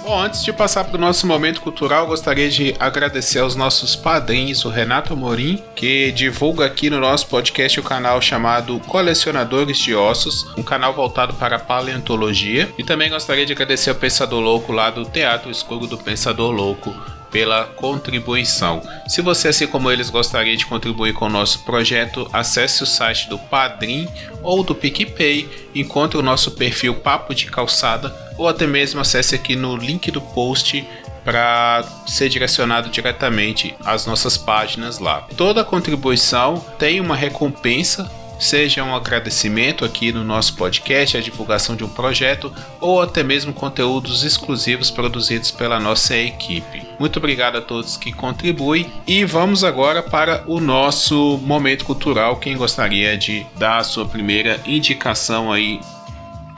Bom, 0.02 0.18
antes 0.18 0.42
de 0.42 0.50
passar 0.54 0.84
para 0.84 0.96
o 0.96 1.00
nosso 1.00 1.26
momento 1.26 1.60
cultural, 1.60 2.06
gostaria 2.06 2.48
de 2.48 2.74
agradecer 2.80 3.40
aos 3.40 3.54
nossos 3.54 3.94
padrinhos, 3.94 4.64
o 4.64 4.70
Renato 4.70 5.12
Amorim, 5.12 5.62
que 5.76 6.10
divulga 6.12 6.64
aqui 6.64 6.88
no 6.88 6.98
nosso 6.98 7.26
podcast 7.26 7.78
o 7.78 7.82
canal 7.82 8.22
chamado 8.22 8.80
Colecionadores 8.86 9.76
de 9.76 9.94
Ossos, 9.94 10.46
um 10.56 10.62
canal 10.62 10.94
voltado 10.94 11.34
para 11.34 11.58
paleontologia. 11.58 12.70
E 12.78 12.82
também 12.82 13.10
gostaria 13.10 13.44
de 13.44 13.52
agradecer 13.52 13.90
ao 13.90 13.96
Pensador 13.96 14.40
Louco 14.40 14.72
lá 14.72 14.88
do 14.88 15.04
Teatro 15.04 15.50
Escuro 15.50 15.86
do 15.86 15.98
Pensador 15.98 16.50
Louco, 16.50 16.94
pela 17.30 17.64
contribuição. 17.64 18.82
Se 19.06 19.20
você, 19.20 19.48
assim 19.48 19.66
como 19.66 19.90
eles, 19.90 20.10
gostaria 20.10 20.56
de 20.56 20.66
contribuir 20.66 21.12
com 21.12 21.26
o 21.26 21.30
nosso 21.30 21.60
projeto, 21.60 22.28
acesse 22.32 22.82
o 22.82 22.86
site 22.86 23.28
do 23.28 23.38
Padrim 23.38 24.08
ou 24.42 24.62
do 24.62 24.74
PicPay, 24.74 25.48
encontre 25.74 26.18
o 26.18 26.22
nosso 26.22 26.52
perfil 26.52 26.94
Papo 26.94 27.34
de 27.34 27.46
Calçada 27.46 28.14
ou 28.36 28.48
até 28.48 28.66
mesmo 28.66 29.00
acesse 29.00 29.34
aqui 29.34 29.56
no 29.56 29.76
link 29.76 30.10
do 30.10 30.20
post 30.20 30.86
para 31.24 31.84
ser 32.06 32.30
direcionado 32.30 32.88
diretamente 32.88 33.74
às 33.84 34.06
nossas 34.06 34.38
páginas 34.38 34.98
lá. 34.98 35.26
Toda 35.36 35.64
contribuição 35.64 36.64
tem 36.78 37.00
uma 37.00 37.14
recompensa 37.14 38.10
seja 38.38 38.84
um 38.84 38.94
agradecimento 38.94 39.84
aqui 39.84 40.12
no 40.12 40.22
nosso 40.22 40.54
podcast, 40.54 41.16
a 41.16 41.20
divulgação 41.20 41.74
de 41.74 41.84
um 41.84 41.88
projeto 41.88 42.52
ou 42.80 43.02
até 43.02 43.22
mesmo 43.22 43.52
conteúdos 43.52 44.22
exclusivos 44.22 44.90
produzidos 44.90 45.50
pela 45.50 45.80
nossa 45.80 46.16
equipe. 46.16 46.82
Muito 46.98 47.18
obrigado 47.18 47.56
a 47.56 47.60
todos 47.60 47.96
que 47.96 48.12
contribuem 48.12 48.86
e 49.06 49.24
vamos 49.24 49.64
agora 49.64 50.02
para 50.02 50.44
o 50.46 50.60
nosso 50.60 51.38
momento 51.38 51.84
cultural. 51.84 52.36
Quem 52.36 52.56
gostaria 52.56 53.16
de 53.16 53.46
dar 53.56 53.78
a 53.78 53.84
sua 53.84 54.06
primeira 54.06 54.60
indicação 54.66 55.52
aí? 55.52 55.80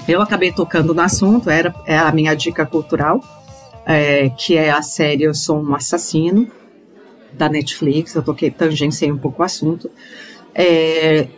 Eu 0.07 0.21
acabei 0.21 0.53
tocando 0.53 0.95
no 0.95 1.01
assunto, 1.01 1.51
era 1.51 1.75
é 1.87 1.97
a 1.97 2.11
minha 2.13 2.35
dica 2.35 2.67
cultural, 2.67 3.23
é, 3.87 4.31
que 4.31 4.57
é 4.57 4.71
a 4.71 4.83
série 4.83 5.25
Eu 5.25 5.35
Sou 5.35 5.63
um 5.63 5.75
Assassino 5.75 6.51
da 7.33 7.49
Netflix. 7.49 8.15
Eu 8.15 8.23
toquei, 8.23 8.51
tangenciei 8.51 9.11
um 9.13 9.19
pouco 9.19 9.43
o 9.43 9.45
assunto. 9.45 9.91
É, 10.55 11.29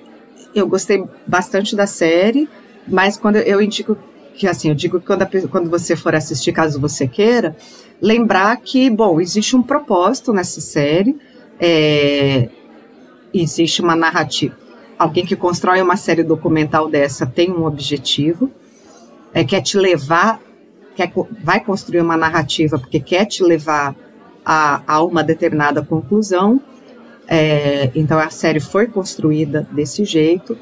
eu 0.55 0.67
gostei 0.67 1.05
bastante 1.27 1.75
da 1.75 1.87
série, 1.87 2.49
mas 2.87 3.17
quando 3.17 3.37
eu 3.37 3.61
indico 3.61 3.97
que 4.35 4.47
assim, 4.47 4.69
eu 4.69 4.75
digo 4.75 4.99
que 4.99 5.07
quando, 5.07 5.23
a, 5.23 5.29
quando 5.51 5.71
você 5.71 5.95
for 5.95 6.15
assistir, 6.15 6.53
caso 6.53 6.81
você 6.81 7.07
queira, 7.07 7.57
lembrar 8.01 8.57
que, 8.57 8.89
bom, 8.91 9.21
existe 9.21 9.55
um 9.55 9.63
propósito 9.63 10.33
nessa 10.33 10.61
série, 10.61 11.17
é, 11.61 12.49
existe 13.33 13.83
uma 13.83 13.95
narrativa. 13.95 14.57
Alguém 14.99 15.25
que 15.25 15.37
constrói 15.37 15.81
uma 15.81 15.97
série 15.97 16.23
documental 16.23 16.89
dessa 16.89 17.27
tem 17.27 17.51
um 17.51 17.65
objetivo, 17.65 18.51
é, 19.35 19.45
quer 19.45 19.61
te 19.61 19.77
levar, 19.77 20.41
quer, 20.95 21.13
vai 21.43 21.61
construir 21.61 22.01
uma 22.01 22.17
narrativa 22.17 22.79
porque 22.79 23.01
quer 23.01 23.25
te 23.27 23.43
levar 23.43 23.95
a, 24.45 24.83
a 24.87 25.03
uma 25.03 25.23
determinada 25.23 25.83
conclusão, 25.83 26.61
é, 27.29 27.91
então 27.95 28.19
a 28.19 28.31
série 28.31 28.61
foi 28.61 28.87
construída 28.87 29.67
desse 29.71 30.05
jeito. 30.05 30.57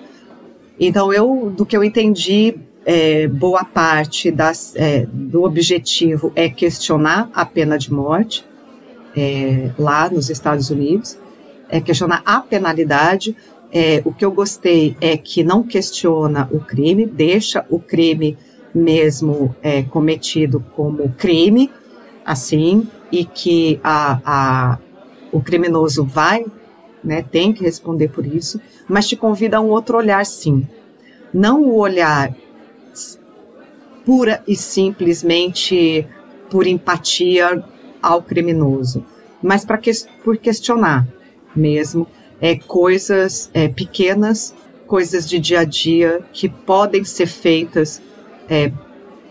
Então 0.79 1.13
eu, 1.13 1.53
do 1.55 1.67
que 1.67 1.77
eu 1.77 1.85
entendi, 1.85 2.57
é, 2.85 3.29
boa 3.29 3.65
parte 3.65 4.31
das, 4.31 4.75
é, 4.77 5.07
do 5.13 5.45
objetivo 5.45 6.33
é 6.35 6.49
questionar 6.49 7.31
a 7.35 7.45
pena 7.45 7.77
de 7.77 7.93
morte 7.93 8.45
é, 9.17 9.71
lá 9.79 10.09
nos 10.09 10.31
Estados 10.31 10.71
Unidos, 10.71 11.19
é 11.69 11.81
questionar 11.81 12.23
a 12.25 12.41
penalidade. 12.41 13.37
É, 13.73 14.03
o 14.05 14.13
que 14.13 14.25
eu 14.25 14.33
gostei 14.33 14.97
é 15.01 15.17
que 15.17 15.45
não 15.45 15.63
questiona 15.63 16.49
o 16.51 16.59
crime, 16.59 17.07
deixa 17.07 17.65
o 17.69 17.79
crime 17.79 18.37
mesmo 18.75 19.55
é, 19.63 19.83
cometido 19.83 20.65
como 20.75 21.13
crime, 21.17 21.71
assim, 22.25 22.89
e 23.11 23.25
que 23.25 23.81
a, 23.83 24.21
a, 24.25 24.79
o 25.33 25.41
criminoso 25.41 26.05
vai 26.05 26.45
né? 27.03 27.23
Tem 27.23 27.53
que 27.53 27.65
responder 27.65 28.09
por 28.09 28.27
isso, 28.27 28.61
mas 28.89 29.09
te 29.09 29.17
convida 29.17 29.57
a 29.57 29.61
um 29.61 29.69
outro 29.69 29.97
olhar, 29.97 30.25
sim. 30.25 30.67
Não 31.33 31.63
o 31.63 31.77
olhar 31.77 32.35
pura 34.05 34.43
e 34.47 34.57
simplesmente 34.57 36.07
por 36.51 36.67
empatia 36.67 37.63
ao 38.03 38.23
criminoso, 38.23 39.05
mas 39.43 39.65
para 39.65 39.79
que, 39.79 39.91
por 40.25 40.37
questionar 40.37 41.07
mesmo 41.55 42.07
é, 42.41 42.57
coisas 42.57 43.51
é, 43.53 43.69
pequenas, 43.69 44.55
coisas 44.87 45.29
de 45.29 45.39
dia 45.39 45.61
a 45.61 45.65
dia 45.65 46.21
que 46.33 46.49
podem 46.49 47.05
ser 47.05 47.27
feitas 47.27 48.01
é, 48.49 48.73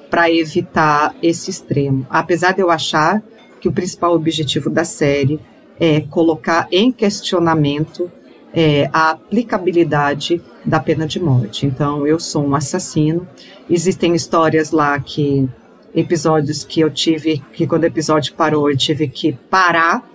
para 0.09 0.31
evitar 0.31 1.15
esse 1.21 1.49
extremo. 1.49 2.05
Apesar 2.09 2.53
de 2.53 2.61
eu 2.61 2.69
achar 2.69 3.21
que 3.59 3.67
o 3.67 3.71
principal 3.71 4.13
objetivo 4.13 4.69
da 4.69 4.85
série 4.85 5.39
é 5.79 6.01
colocar 6.01 6.67
em 6.71 6.91
questionamento 6.91 8.11
é, 8.53 8.89
a 8.91 9.11
aplicabilidade 9.11 10.41
da 10.65 10.79
pena 10.79 11.07
de 11.07 11.19
morte. 11.19 11.65
Então, 11.65 12.05
eu 12.05 12.19
sou 12.19 12.45
um 12.45 12.55
assassino. 12.55 13.27
Existem 13.69 14.13
histórias 14.13 14.71
lá 14.71 14.99
que 14.99 15.47
episódios 15.95 16.63
que 16.63 16.81
eu 16.81 16.89
tive 16.89 17.41
que 17.53 17.65
quando 17.65 17.83
o 17.83 17.87
episódio 17.87 18.33
parou 18.35 18.69
eu 18.69 18.77
tive 18.77 19.07
que 19.07 19.33
parar 19.33 20.07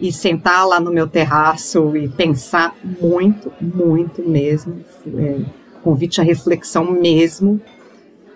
e 0.00 0.12
sentar 0.12 0.66
lá 0.66 0.78
no 0.78 0.92
meu 0.92 1.08
terraço 1.08 1.96
e 1.96 2.08
pensar 2.08 2.76
muito, 3.00 3.52
muito 3.60 4.22
mesmo. 4.28 4.84
É, 5.16 5.40
convite 5.82 6.20
à 6.20 6.24
reflexão 6.24 6.90
mesmo. 6.90 7.60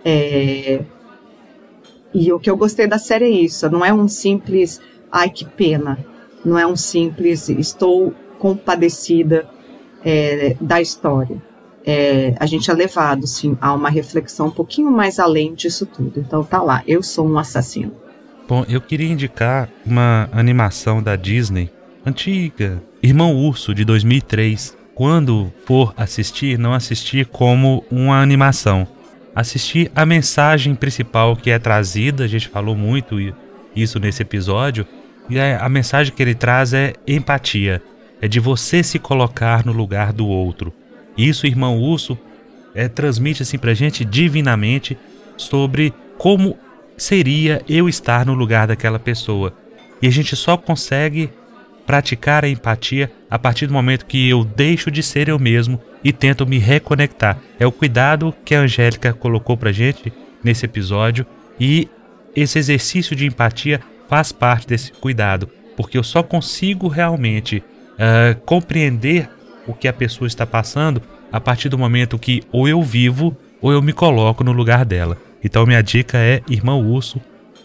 É, 0.04 0.80
e 2.14 2.32
o 2.32 2.38
que 2.38 2.48
eu 2.48 2.56
gostei 2.56 2.86
da 2.86 2.98
série 2.98 3.26
é 3.26 3.30
isso, 3.30 3.68
não 3.68 3.84
é 3.84 3.92
um 3.92 4.08
simples 4.08 4.80
ai 5.10 5.28
que 5.30 5.44
pena, 5.44 5.98
não 6.44 6.58
é 6.58 6.66
um 6.66 6.76
simples 6.76 7.48
estou 7.48 8.14
compadecida 8.38 9.48
é, 10.04 10.56
da 10.60 10.80
história. 10.80 11.42
É, 11.84 12.34
a 12.38 12.46
gente 12.46 12.70
é 12.70 12.74
levado, 12.74 13.26
sim, 13.26 13.56
a 13.60 13.72
uma 13.72 13.88
reflexão 13.88 14.48
um 14.48 14.50
pouquinho 14.50 14.90
mais 14.90 15.18
além 15.18 15.54
disso 15.54 15.86
tudo. 15.86 16.20
Então 16.20 16.44
tá 16.44 16.62
lá, 16.62 16.82
eu 16.86 17.02
sou 17.02 17.26
um 17.26 17.38
assassino. 17.38 17.92
Bom, 18.46 18.64
eu 18.68 18.80
queria 18.80 19.10
indicar 19.10 19.68
uma 19.84 20.28
animação 20.32 21.02
da 21.02 21.16
Disney 21.16 21.70
antiga, 22.04 22.82
Irmão 23.02 23.36
Urso 23.36 23.74
de 23.74 23.84
2003. 23.84 24.76
Quando 24.94 25.52
for 25.64 25.94
assistir, 25.96 26.58
não 26.58 26.72
assistir 26.72 27.26
como 27.26 27.84
uma 27.90 28.20
animação, 28.20 28.86
assistir 29.34 29.92
a 29.94 30.04
mensagem 30.04 30.74
principal 30.74 31.36
que 31.36 31.50
é 31.50 31.58
trazida. 31.58 32.24
A 32.24 32.26
gente 32.26 32.48
falou 32.48 32.74
muito 32.74 33.16
isso 33.76 34.00
nesse 34.00 34.22
episódio. 34.22 34.86
E 35.28 35.38
a 35.38 35.68
mensagem 35.68 36.12
que 36.14 36.22
ele 36.22 36.34
traz 36.34 36.72
é 36.72 36.94
empatia, 37.06 37.82
é 38.20 38.26
de 38.26 38.40
você 38.40 38.82
se 38.82 38.98
colocar 38.98 39.64
no 39.64 39.72
lugar 39.72 40.12
do 40.12 40.26
outro. 40.26 40.72
Isso, 41.16 41.46
irmão 41.46 41.78
Urso, 41.78 42.18
é, 42.74 42.88
transmite 42.88 43.42
assim 43.42 43.58
pra 43.58 43.74
gente 43.74 44.04
divinamente 44.04 44.96
sobre 45.36 45.92
como 46.16 46.56
seria 46.96 47.62
eu 47.68 47.88
estar 47.88 48.24
no 48.24 48.34
lugar 48.34 48.66
daquela 48.66 48.98
pessoa. 48.98 49.52
E 50.00 50.06
a 50.06 50.10
gente 50.10 50.34
só 50.36 50.56
consegue 50.56 51.30
praticar 51.86 52.44
a 52.44 52.48
empatia 52.48 53.10
a 53.30 53.38
partir 53.38 53.66
do 53.66 53.72
momento 53.72 54.06
que 54.06 54.28
eu 54.28 54.44
deixo 54.44 54.90
de 54.90 55.02
ser 55.02 55.28
eu 55.28 55.38
mesmo 55.38 55.80
e 56.04 56.12
tento 56.12 56.46
me 56.46 56.58
reconectar. 56.58 57.38
É 57.58 57.66
o 57.66 57.72
cuidado 57.72 58.34
que 58.44 58.54
a 58.54 58.60
Angélica 58.60 59.12
colocou 59.12 59.56
pra 59.56 59.72
gente 59.72 60.12
nesse 60.42 60.66
episódio 60.66 61.26
e 61.58 61.88
esse 62.36 62.58
exercício 62.58 63.16
de 63.16 63.26
empatia 63.26 63.80
faz 64.08 64.32
parte 64.32 64.66
desse 64.66 64.92
cuidado, 64.92 65.48
porque 65.76 65.98
eu 65.98 66.02
só 66.02 66.22
consigo 66.22 66.88
realmente 66.88 67.62
uh, 67.94 68.40
compreender 68.44 69.28
o 69.66 69.74
que 69.74 69.86
a 69.86 69.92
pessoa 69.92 70.26
está 70.26 70.46
passando 70.46 71.02
a 71.30 71.38
partir 71.38 71.68
do 71.68 71.78
momento 71.78 72.18
que 72.18 72.42
ou 72.50 72.66
eu 72.66 72.82
vivo 72.82 73.36
ou 73.60 73.70
eu 73.70 73.82
me 73.82 73.92
coloco 73.92 74.42
no 74.42 74.52
lugar 74.52 74.84
dela. 74.84 75.18
Então 75.44 75.66
minha 75.66 75.82
dica 75.82 76.18
é 76.18 76.40
Irmão 76.48 76.84
Urso, 76.84 77.20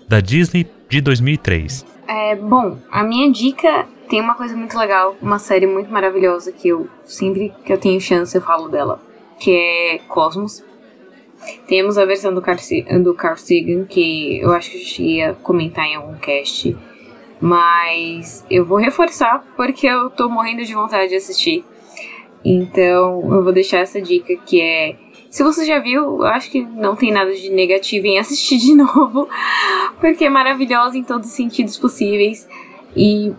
da 0.08 0.20
Disney 0.20 0.68
de 0.90 1.02
2003. 1.02 1.86
É, 2.08 2.36
bom, 2.36 2.78
a 2.92 3.04
minha 3.04 3.32
dica 3.32 3.88
tem 4.10 4.20
uma 4.20 4.36
coisa 4.36 4.56
muito 4.56 4.78
legal, 4.78 5.16
uma 5.22 5.40
série 5.40 5.66
muito 5.66 5.92
maravilhosa 5.92 6.52
que 6.52 6.68
eu 6.68 6.88
sempre 7.06 7.54
que 7.66 7.72
eu 7.72 7.78
tenho 7.78 8.00
chance 8.02 8.36
eu 8.36 8.42
falo 8.42 8.68
dela, 8.68 9.02
que 9.40 9.52
é 9.52 10.00
Cosmos. 10.08 10.64
Temos 11.68 11.98
a 11.98 12.06
versão 12.06 12.34
do 12.34 12.42
Carl, 12.42 12.60
do 13.02 13.14
Carl 13.14 13.38
Sagan, 13.38 13.86
que 13.86 14.40
eu 14.40 14.52
acho 14.52 14.72
que 14.72 14.78
a 14.78 14.80
gente 14.80 15.04
ia 15.04 15.34
comentar 15.36 15.86
em 15.86 15.96
algum 15.96 16.16
cast, 16.16 16.76
mas 17.40 18.46
eu 18.50 18.66
vou 18.66 18.78
reforçar 18.80 19.46
porque 19.56 19.88
eu 19.88 20.10
tô 20.10 20.30
morrendo 20.30 20.64
de 20.64 20.74
vontade 20.74 21.10
de 21.10 21.16
assistir. 21.16 21.64
Então 22.46 23.34
eu 23.34 23.44
vou 23.44 23.54
deixar 23.54 23.80
essa 23.80 24.02
dica 24.02 24.36
que 24.46 24.62
é 24.62 24.96
se 25.34 25.42
você 25.42 25.66
já 25.66 25.80
viu, 25.80 26.04
eu 26.04 26.26
acho 26.26 26.52
que 26.52 26.62
não 26.62 26.96
tem 26.96 27.12
nada 27.12 27.34
de 27.34 27.50
negativo 27.50 28.06
em 28.06 28.20
assistir 28.20 28.60
de 28.60 28.76
novo, 28.78 29.28
porque 30.00 30.26
é 30.26 30.30
maravilhosa 30.30 30.96
em 30.96 31.04
todos 31.04 31.28
os 31.28 31.34
sentidos 31.34 31.76
possíveis. 31.76 32.48
E 32.96 33.34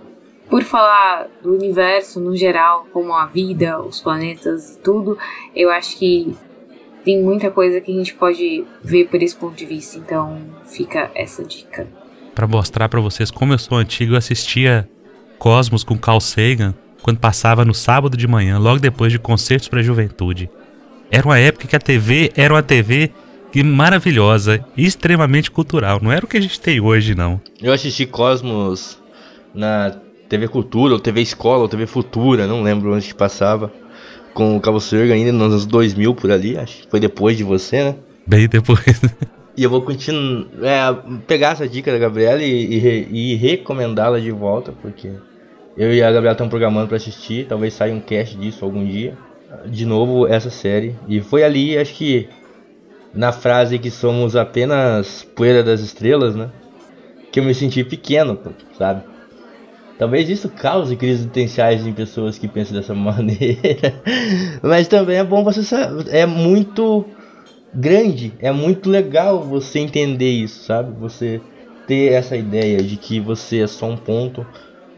por 0.50 0.64
falar 0.64 1.28
do 1.40 1.54
universo 1.54 2.18
no 2.18 2.36
geral, 2.36 2.88
como 2.92 3.12
a 3.14 3.26
vida, 3.26 3.80
os 3.80 4.00
planetas 4.00 4.74
e 4.74 4.80
tudo, 4.80 5.16
eu 5.54 5.70
acho 5.70 5.96
que 5.96 6.36
tem 7.04 7.22
muita 7.22 7.50
coisa 7.50 7.80
que 7.80 7.92
a 7.92 7.94
gente 7.94 8.14
pode 8.14 8.64
ver 8.82 9.06
por 9.08 9.22
esse 9.22 9.36
ponto 9.36 9.54
de 9.54 9.66
vista. 9.66 9.98
Então 9.98 10.38
fica 10.64 11.10
essa 11.14 11.44
dica. 11.44 11.86
Para 12.34 12.46
mostrar 12.46 12.88
para 12.88 13.00
vocês 13.00 13.30
como 13.30 13.52
eu 13.52 13.58
sou 13.58 13.78
antigo, 13.78 14.14
eu 14.14 14.18
assistia 14.18 14.88
Cosmos 15.38 15.84
com 15.84 15.98
Carl 15.98 16.20
Sagan 16.20 16.74
quando 17.02 17.18
passava 17.18 17.64
no 17.64 17.74
sábado 17.74 18.16
de 18.16 18.26
manhã, 18.26 18.58
logo 18.58 18.80
depois 18.80 19.12
de 19.12 19.18
Concertos 19.18 19.68
para 19.68 19.80
a 19.80 19.82
Juventude. 19.82 20.48
Era 21.10 21.26
uma 21.26 21.38
época 21.38 21.68
que 21.68 21.76
a 21.76 21.78
TV 21.78 22.32
era 22.34 22.54
uma 22.54 22.62
TV 22.62 23.10
maravilhosa 23.62 24.64
e 24.76 24.84
extremamente 24.84 25.50
cultural. 25.50 26.00
Não 26.02 26.10
era 26.10 26.24
o 26.24 26.28
que 26.28 26.36
a 26.36 26.40
gente 26.40 26.58
tem 26.58 26.80
hoje, 26.80 27.14
não. 27.14 27.40
Eu 27.62 27.72
assisti 27.72 28.06
Cosmos 28.06 28.98
na 29.54 29.94
TV 30.28 30.48
Cultura, 30.48 30.94
ou 30.94 30.98
TV 30.98 31.20
Escola, 31.20 31.62
ou 31.62 31.68
TV 31.68 31.86
Futura, 31.86 32.46
não 32.46 32.62
lembro 32.62 32.92
onde 32.92 33.06
que 33.06 33.14
passava. 33.14 33.70
Com 34.34 34.56
o 34.56 34.60
Cabo 34.60 34.80
Serga 34.80 35.14
ainda 35.14 35.32
nos 35.32 35.52
anos 35.52 35.66
2000 35.66 36.14
por 36.14 36.30
ali, 36.30 36.58
acho 36.58 36.82
que 36.82 36.90
foi 36.90 37.00
depois 37.00 37.36
de 37.36 37.44
você, 37.44 37.84
né? 37.84 37.94
Bem 38.26 38.48
depois. 38.48 39.00
e 39.56 39.62
eu 39.62 39.70
vou 39.70 39.80
continuar, 39.80 40.46
é, 40.62 41.18
pegar 41.26 41.52
essa 41.52 41.68
dica 41.68 41.90
da 41.92 41.98
Gabriela 41.98 42.42
e, 42.42 42.74
e, 42.74 43.32
e 43.32 43.34
recomendá-la 43.36 44.18
de 44.18 44.32
volta, 44.32 44.72
porque 44.82 45.10
eu 45.76 45.94
e 45.94 46.02
a 46.02 46.10
Gabriela 46.10 46.32
estamos 46.34 46.50
programando 46.50 46.88
para 46.88 46.96
assistir, 46.96 47.46
talvez 47.46 47.74
saia 47.74 47.94
um 47.94 48.00
cast 48.00 48.36
disso 48.36 48.64
algum 48.64 48.84
dia 48.84 49.16
de 49.66 49.86
novo 49.86 50.26
essa 50.26 50.50
série. 50.50 50.96
E 51.08 51.20
foi 51.20 51.44
ali, 51.44 51.76
acho 51.78 51.94
que 51.94 52.28
na 53.14 53.32
frase 53.32 53.78
que 53.78 53.90
somos 53.90 54.34
apenas 54.34 55.22
poeira 55.34 55.62
das 55.62 55.80
estrelas, 55.80 56.34
né? 56.34 56.50
Que 57.30 57.40
eu 57.40 57.44
me 57.44 57.54
senti 57.54 57.84
pequeno, 57.84 58.38
sabe? 58.76 59.02
Talvez 59.98 60.28
isso 60.28 60.48
cause 60.48 60.96
crises 60.96 61.24
potenciais 61.26 61.86
em 61.86 61.92
pessoas 61.92 62.36
que 62.36 62.48
pensam 62.48 62.76
dessa 62.76 62.94
maneira. 62.94 64.02
Mas 64.62 64.88
também 64.88 65.18
é 65.18 65.24
bom 65.24 65.44
você 65.44 65.62
saber. 65.62 66.08
É 66.08 66.26
muito 66.26 67.04
grande, 67.72 68.32
é 68.38 68.52
muito 68.52 68.88
legal 68.90 69.42
você 69.42 69.80
entender 69.80 70.30
isso, 70.30 70.64
sabe? 70.64 70.98
Você 71.00 71.40
ter 71.86 72.12
essa 72.12 72.36
ideia 72.36 72.78
de 72.78 72.96
que 72.96 73.20
você 73.20 73.60
é 73.60 73.66
só 73.66 73.86
um 73.86 73.96
ponto 73.96 74.46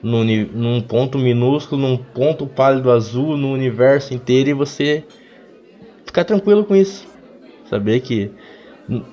no, 0.03 0.25
num 0.25 0.81
ponto 0.81 1.19
minúsculo, 1.19 1.81
num 1.81 1.97
ponto 1.97 2.47
pálido 2.47 2.91
azul 2.91 3.37
no 3.37 3.53
universo 3.53 4.15
inteiro 4.15 4.51
e 4.51 4.55
você 4.55 5.05
ficar 6.05 6.25
tranquilo 6.25 6.65
com 6.65 6.77
isso. 6.77 7.07
Saber 7.69 8.01
que 8.01 8.31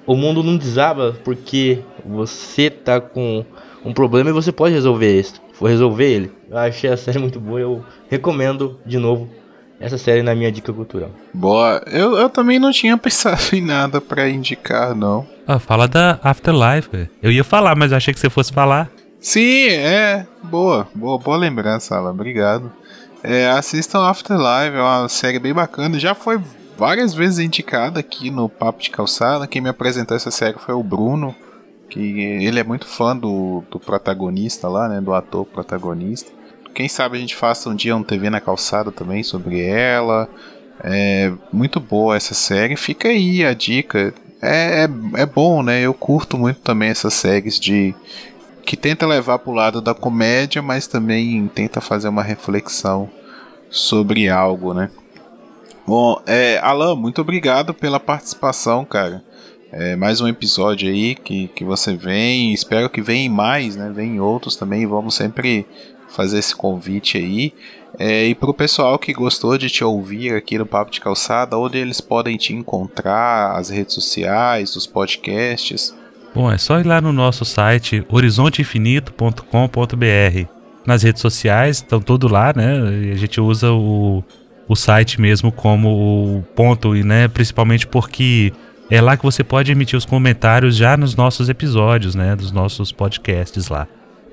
o 0.05 0.15
mundo 0.15 0.43
não 0.43 0.55
desaba 0.55 1.17
porque 1.23 1.79
você 2.05 2.69
tá 2.69 3.01
com 3.01 3.43
um 3.83 3.91
problema 3.91 4.29
e 4.29 4.33
você 4.33 4.51
pode 4.51 4.73
resolver 4.73 5.19
isso. 5.19 5.42
For 5.53 5.69
resolver 5.69 6.05
ele. 6.05 6.31
Eu 6.49 6.57
achei 6.57 6.89
a 6.89 6.97
série 6.97 7.19
muito 7.19 7.39
boa, 7.39 7.59
eu 7.59 7.85
recomendo 8.09 8.79
de 8.85 8.97
novo 8.97 9.29
essa 9.79 9.97
série 9.97 10.23
na 10.23 10.33
minha 10.33 10.51
dica 10.51 10.71
cultural. 10.71 11.11
Boa, 11.33 11.83
eu, 11.87 12.17
eu 12.17 12.29
também 12.29 12.57
não 12.57 12.71
tinha 12.71 12.95
pensado 12.97 13.41
em 13.53 13.61
nada 13.61 13.99
para 13.99 14.29
indicar, 14.29 14.95
não. 14.95 15.27
Ah, 15.45 15.59
fala 15.59 15.87
da 15.87 16.19
Afterlife. 16.23 17.09
Eu 17.21 17.31
ia 17.31 17.43
falar, 17.43 17.75
mas 17.75 17.91
achei 17.91 18.13
que 18.13 18.19
você 18.19 18.29
fosse 18.29 18.53
falar. 18.53 18.89
Sim, 19.19 19.67
é. 19.69 20.25
Boa, 20.43 20.87
boa, 20.95 21.17
boa 21.17 21.37
lembrança, 21.37 21.95
Alan. 21.95 22.11
Obrigado. 22.11 22.71
É, 23.21 23.49
assistam 23.49 24.01
Afterlife, 24.01 24.75
é 24.75 24.81
uma 24.81 25.07
série 25.07 25.39
bem 25.39 25.53
bacana. 25.53 25.97
Já 25.97 26.13
foi 26.13 26.41
várias 26.77 27.13
vezes 27.13 27.39
indicada 27.39 27.99
aqui 27.99 28.29
no 28.29 28.49
Papo 28.49 28.81
de 28.81 28.89
Calçada. 28.89 29.47
Quem 29.47 29.61
me 29.61 29.69
apresentou 29.69 30.15
essa 30.15 30.31
série 30.31 30.57
foi 30.59 30.75
o 30.75 30.83
Bruno, 30.83 31.33
que 31.93 31.99
ele 32.43 32.59
é 32.59 32.63
muito 32.63 32.87
fã 32.87 33.15
do, 33.15 33.63
do 33.69 33.79
protagonista 33.79 34.67
lá, 34.67 34.89
né? 34.89 34.99
Do 34.99 35.13
ator 35.13 35.45
protagonista. 35.45 36.31
Quem 36.73 36.89
sabe 36.89 37.17
a 37.17 37.19
gente 37.21 37.35
faça 37.35 37.69
um 37.69 37.75
dia 37.75 37.95
um 37.95 38.01
TV 38.01 38.31
na 38.31 38.41
calçada 38.41 38.91
também 38.91 39.21
sobre 39.21 39.61
ela. 39.61 40.27
É 40.83 41.31
muito 41.51 41.79
boa 41.79 42.17
essa 42.17 42.33
série. 42.33 42.75
Fica 42.75 43.09
aí 43.09 43.45
a 43.45 43.53
dica. 43.53 44.11
É, 44.41 44.85
é, 44.85 45.21
é 45.21 45.25
bom, 45.27 45.61
né? 45.61 45.81
Eu 45.81 45.93
curto 45.93 46.35
muito 46.35 46.61
também 46.61 46.89
essas 46.89 47.13
séries 47.13 47.59
de 47.59 47.93
que 48.65 48.75
tenta 48.75 49.05
levar 49.05 49.37
para 49.37 49.51
o 49.51 49.55
lado 49.55 49.79
da 49.79 49.93
comédia, 49.93 50.63
mas 50.63 50.87
também 50.87 51.47
tenta 51.53 51.79
fazer 51.79 52.07
uma 52.07 52.23
reflexão 52.23 53.07
sobre 53.69 54.29
algo, 54.29 54.73
né? 54.73 54.89
Bom, 55.85 56.19
é, 56.25 56.57
Alan, 56.57 56.95
muito 56.95 57.21
obrigado 57.21 57.71
pela 57.71 57.99
participação, 57.99 58.83
cara. 58.83 59.23
É, 59.75 59.95
mais 59.95 60.21
um 60.21 60.27
episódio 60.27 60.87
aí 60.87 61.15
que, 61.15 61.47
que 61.47 61.63
você 61.63 61.95
vem. 61.95 62.53
Espero 62.53 62.91
que 62.91 63.01
venham 63.01 63.33
mais, 63.33 63.75
né? 63.75 63.91
Vem 63.93 64.19
outros 64.19 64.55
também. 64.55 64.85
Vamos 64.85 65.15
sempre 65.15 65.65
fazer 66.09 66.37
esse 66.37 66.55
convite 66.55 67.17
aí. 67.17 67.51
É, 67.97 68.27
e 68.27 68.35
para 68.35 68.51
o 68.51 68.53
pessoal 68.53 68.99
que 68.99 69.11
gostou 69.13 69.57
de 69.57 69.71
te 69.71 69.83
ouvir 69.83 70.35
aqui 70.35 70.59
no 70.59 70.65
Papo 70.67 70.91
de 70.91 71.01
Calçada, 71.01 71.57
onde 71.57 71.79
eles 71.79 71.99
podem 71.99 72.37
te 72.37 72.53
encontrar, 72.53 73.57
as 73.57 73.71
redes 73.71 73.95
sociais, 73.95 74.75
os 74.75 74.85
podcasts. 74.85 75.91
Bom, 76.35 76.51
é 76.51 76.57
só 76.59 76.79
ir 76.79 76.85
lá 76.85 77.01
no 77.01 77.11
nosso 77.11 77.43
site 77.43 78.05
horizonteinfinito.com.br. 78.09 80.47
Nas 80.85 81.01
redes 81.01 81.21
sociais 81.21 81.77
estão 81.77 81.99
tudo 81.99 82.27
lá, 82.27 82.53
né? 82.55 82.77
A 83.11 83.15
gente 83.15 83.41
usa 83.41 83.71
o, 83.71 84.23
o 84.67 84.75
site 84.75 85.19
mesmo 85.19 85.51
como 85.51 86.45
ponto, 86.55 86.93
né? 86.93 87.27
Principalmente 87.27 87.87
porque 87.87 88.53
é 88.93 89.01
lá 89.01 89.17
que 89.17 89.23
você 89.23 89.43
pode 89.43 89.71
emitir 89.71 89.97
os 89.97 90.05
comentários 90.05 90.77
já 90.77 90.95
nos 90.95 91.15
nossos 91.15 91.49
episódios, 91.49 92.13
né? 92.13 92.35
Dos 92.35 92.51
nossos 92.51 92.91
podcasts 92.91 93.67
lá. 93.67 93.87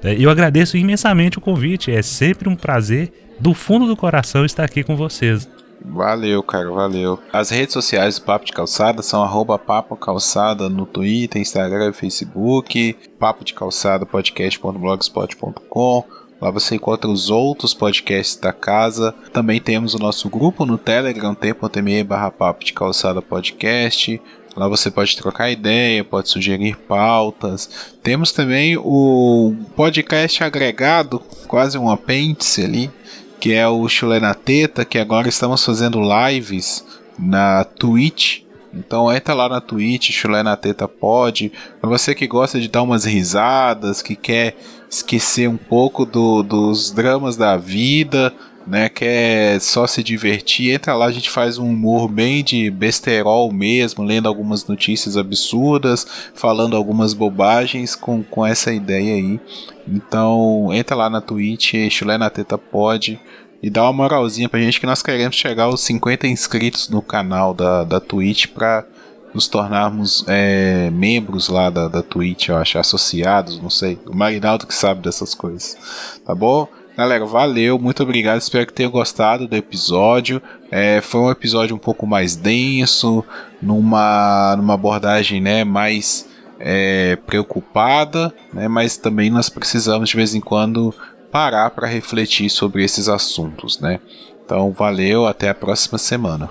É, 0.05 0.15
eu 0.19 0.28
agradeço 0.28 0.77
imensamente 0.77 1.39
o 1.39 1.41
convite, 1.41 1.91
é 1.91 2.03
sempre 2.03 2.47
um 2.47 2.55
prazer, 2.55 3.11
do 3.41 3.55
fundo 3.55 3.87
do 3.87 3.97
coração, 3.97 4.45
estar 4.45 4.65
aqui 4.65 4.85
com 4.85 4.97
vocês. 4.97 5.49
Valeu, 5.82 6.43
cara, 6.43 6.70
valeu. 6.70 7.19
As 7.32 7.49
redes 7.49 7.73
sociais 7.73 8.19
do 8.19 8.27
Papo 8.27 8.45
de 8.45 8.53
Calçada 8.53 9.03
são 9.03 9.23
arroba 9.23 9.59
Papo 9.59 9.97
Calçada 9.97 10.69
no 10.69 10.85
Twitter, 10.85 11.41
Instagram 11.41 11.95
Facebook, 11.95 12.99
Papo 13.19 13.47
de 13.47 13.55
Calçada 13.55 14.05
podcast.blogspot.com. 14.05 16.05
Lá 16.41 16.51
você 16.51 16.74
encontra 16.74 17.11
os 17.11 17.28
outros 17.28 17.74
podcasts 17.74 18.37
da 18.37 18.53
casa. 18.53 19.15
Também 19.32 19.61
temos 19.61 19.95
o 19.95 19.99
nosso 19.99 20.28
grupo 20.31 20.65
no 20.65 20.78
Telegram, 20.78 21.35
t.me 21.35 22.03
barra 22.03 22.31
Papo 22.31 22.65
de 22.65 22.73
Calçada 22.73 23.20
Podcast. 23.20 24.20
Lá 24.57 24.67
você 24.67 24.91
pode 24.91 25.17
trocar 25.17 25.51
ideia, 25.51 26.05
pode 26.05 26.29
sugerir 26.29 26.77
pautas. 26.77 27.93
Temos 28.03 28.33
também 28.33 28.77
o 28.77 29.55
podcast 29.77 30.43
agregado, 30.43 31.21
quase 31.47 31.79
um 31.79 31.89
apêndice 31.89 32.65
ali, 32.65 32.91
que 33.39 33.53
é 33.53 33.67
o 33.69 33.89
Chulé 33.89 34.19
na 34.19 34.35
Teta, 34.35 34.85
que 34.85 34.99
agora 34.99 35.29
estamos 35.29 35.65
fazendo 35.65 36.01
lives 36.01 36.85
na 37.19 37.65
Twitch. 37.65 38.43
Então 38.75 39.13
entra 39.13 39.35
lá 39.35 39.49
na 39.49 39.61
Twitch, 39.61 40.11
Chulé 40.11 40.43
na 40.43 40.57
Teta 40.57 40.87
pode. 40.89 41.53
Para 41.81 41.91
você 41.91 42.15
que 42.15 42.27
gosta 42.27 42.61
de 42.61 42.69
dar 42.69 42.83
umas 42.83 43.05
risadas, 43.05 44.03
que 44.03 44.17
quer 44.17 44.57
esquecer 44.91 45.49
um 45.49 45.57
pouco 45.57 46.05
do, 46.05 46.43
dos 46.43 46.91
dramas 46.91 47.37
da 47.37 47.57
vida, 47.57 48.35
né, 48.66 48.89
quer 48.89 49.61
só 49.61 49.87
se 49.87 50.03
divertir, 50.03 50.73
entra 50.73 50.95
lá, 50.95 51.07
a 51.07 51.12
gente 51.12 51.31
faz 51.31 51.59
um 51.59 51.69
humor 51.69 52.09
bem 52.09 52.45
de 52.45 52.70
besterol 52.70 53.53
mesmo, 53.53 54.05
lendo 54.05 54.28
algumas 54.28 54.66
notícias 54.66 55.16
absurdas, 55.16 56.07
falando 56.35 56.77
algumas 56.77 57.15
bobagens 57.15 57.95
com, 57.95 58.23
com 58.23 58.45
essa 58.45 58.73
ideia 58.73 59.15
aí. 59.15 59.41
Então, 59.89 60.69
entra 60.73 60.95
lá 60.95 61.11
na 61.11 61.20
Twitch, 61.20 61.74
Chulé 61.91 62.16
na 62.16 62.31
Teta 62.31 62.57
pode 62.59 63.19
e 63.62 63.69
dá 63.69 63.82
uma 63.82 63.93
moralzinha 63.93 64.49
pra 64.49 64.61
gente 64.61 64.81
que 64.81 64.87
nós 64.87 65.03
queremos 65.03 65.37
chegar 65.37 65.65
aos 65.65 65.81
50 65.82 66.27
inscritos 66.27 66.89
no 66.89 67.03
canal 67.03 67.53
da, 67.53 67.85
da 67.85 68.01
Twitch 68.01 68.47
pra 68.49 68.87
nos 69.35 69.47
tornarmos 69.47 70.24
é, 70.27 70.91
membros 70.91 71.49
lá 71.49 71.70
da, 71.70 71.87
da 71.87 72.03
Twitch, 72.03 72.49
eu 72.49 72.57
acho, 72.57 72.78
associados, 72.78 73.61
não 73.61 73.70
sei. 73.70 73.99
O 74.07 74.16
Marinaldo 74.16 74.66
que 74.66 74.74
sabe 74.74 75.03
dessas 75.03 75.35
coisas, 75.35 75.77
tá 76.24 76.35
bom? 76.35 76.69
Galera, 77.01 77.25
valeu, 77.25 77.79
muito 77.79 78.03
obrigado. 78.03 78.43
Espero 78.43 78.67
que 78.67 78.75
tenham 78.75 78.93
gostado 78.93 79.49
do 79.49 79.57
episódio. 79.57 80.43
É, 80.71 81.01
foi 81.01 81.23
um 81.23 81.31
episódio 81.31 81.75
um 81.75 81.79
pouco 81.79 82.07
mais 82.07 82.37
denso, 82.37 83.25
numa, 83.63 84.55
numa 84.55 84.75
abordagem 84.75 85.41
né, 85.41 85.65
mais 85.65 86.29
é, 86.59 87.17
preocupada, 87.27 88.31
né, 88.53 88.69
mas 88.69 88.99
também 88.99 89.31
nós 89.31 89.49
precisamos 89.49 90.11
de 90.11 90.17
vez 90.17 90.35
em 90.35 90.43
quando 90.43 90.95
parar 91.33 91.71
para 91.71 91.89
refletir 91.89 92.51
sobre 92.51 92.85
esses 92.85 93.09
assuntos. 93.09 93.81
Né? 93.81 93.99
Então, 94.45 94.71
valeu, 94.71 95.27
até 95.27 95.49
a 95.49 95.55
próxima 95.55 95.97
semana. 95.97 96.51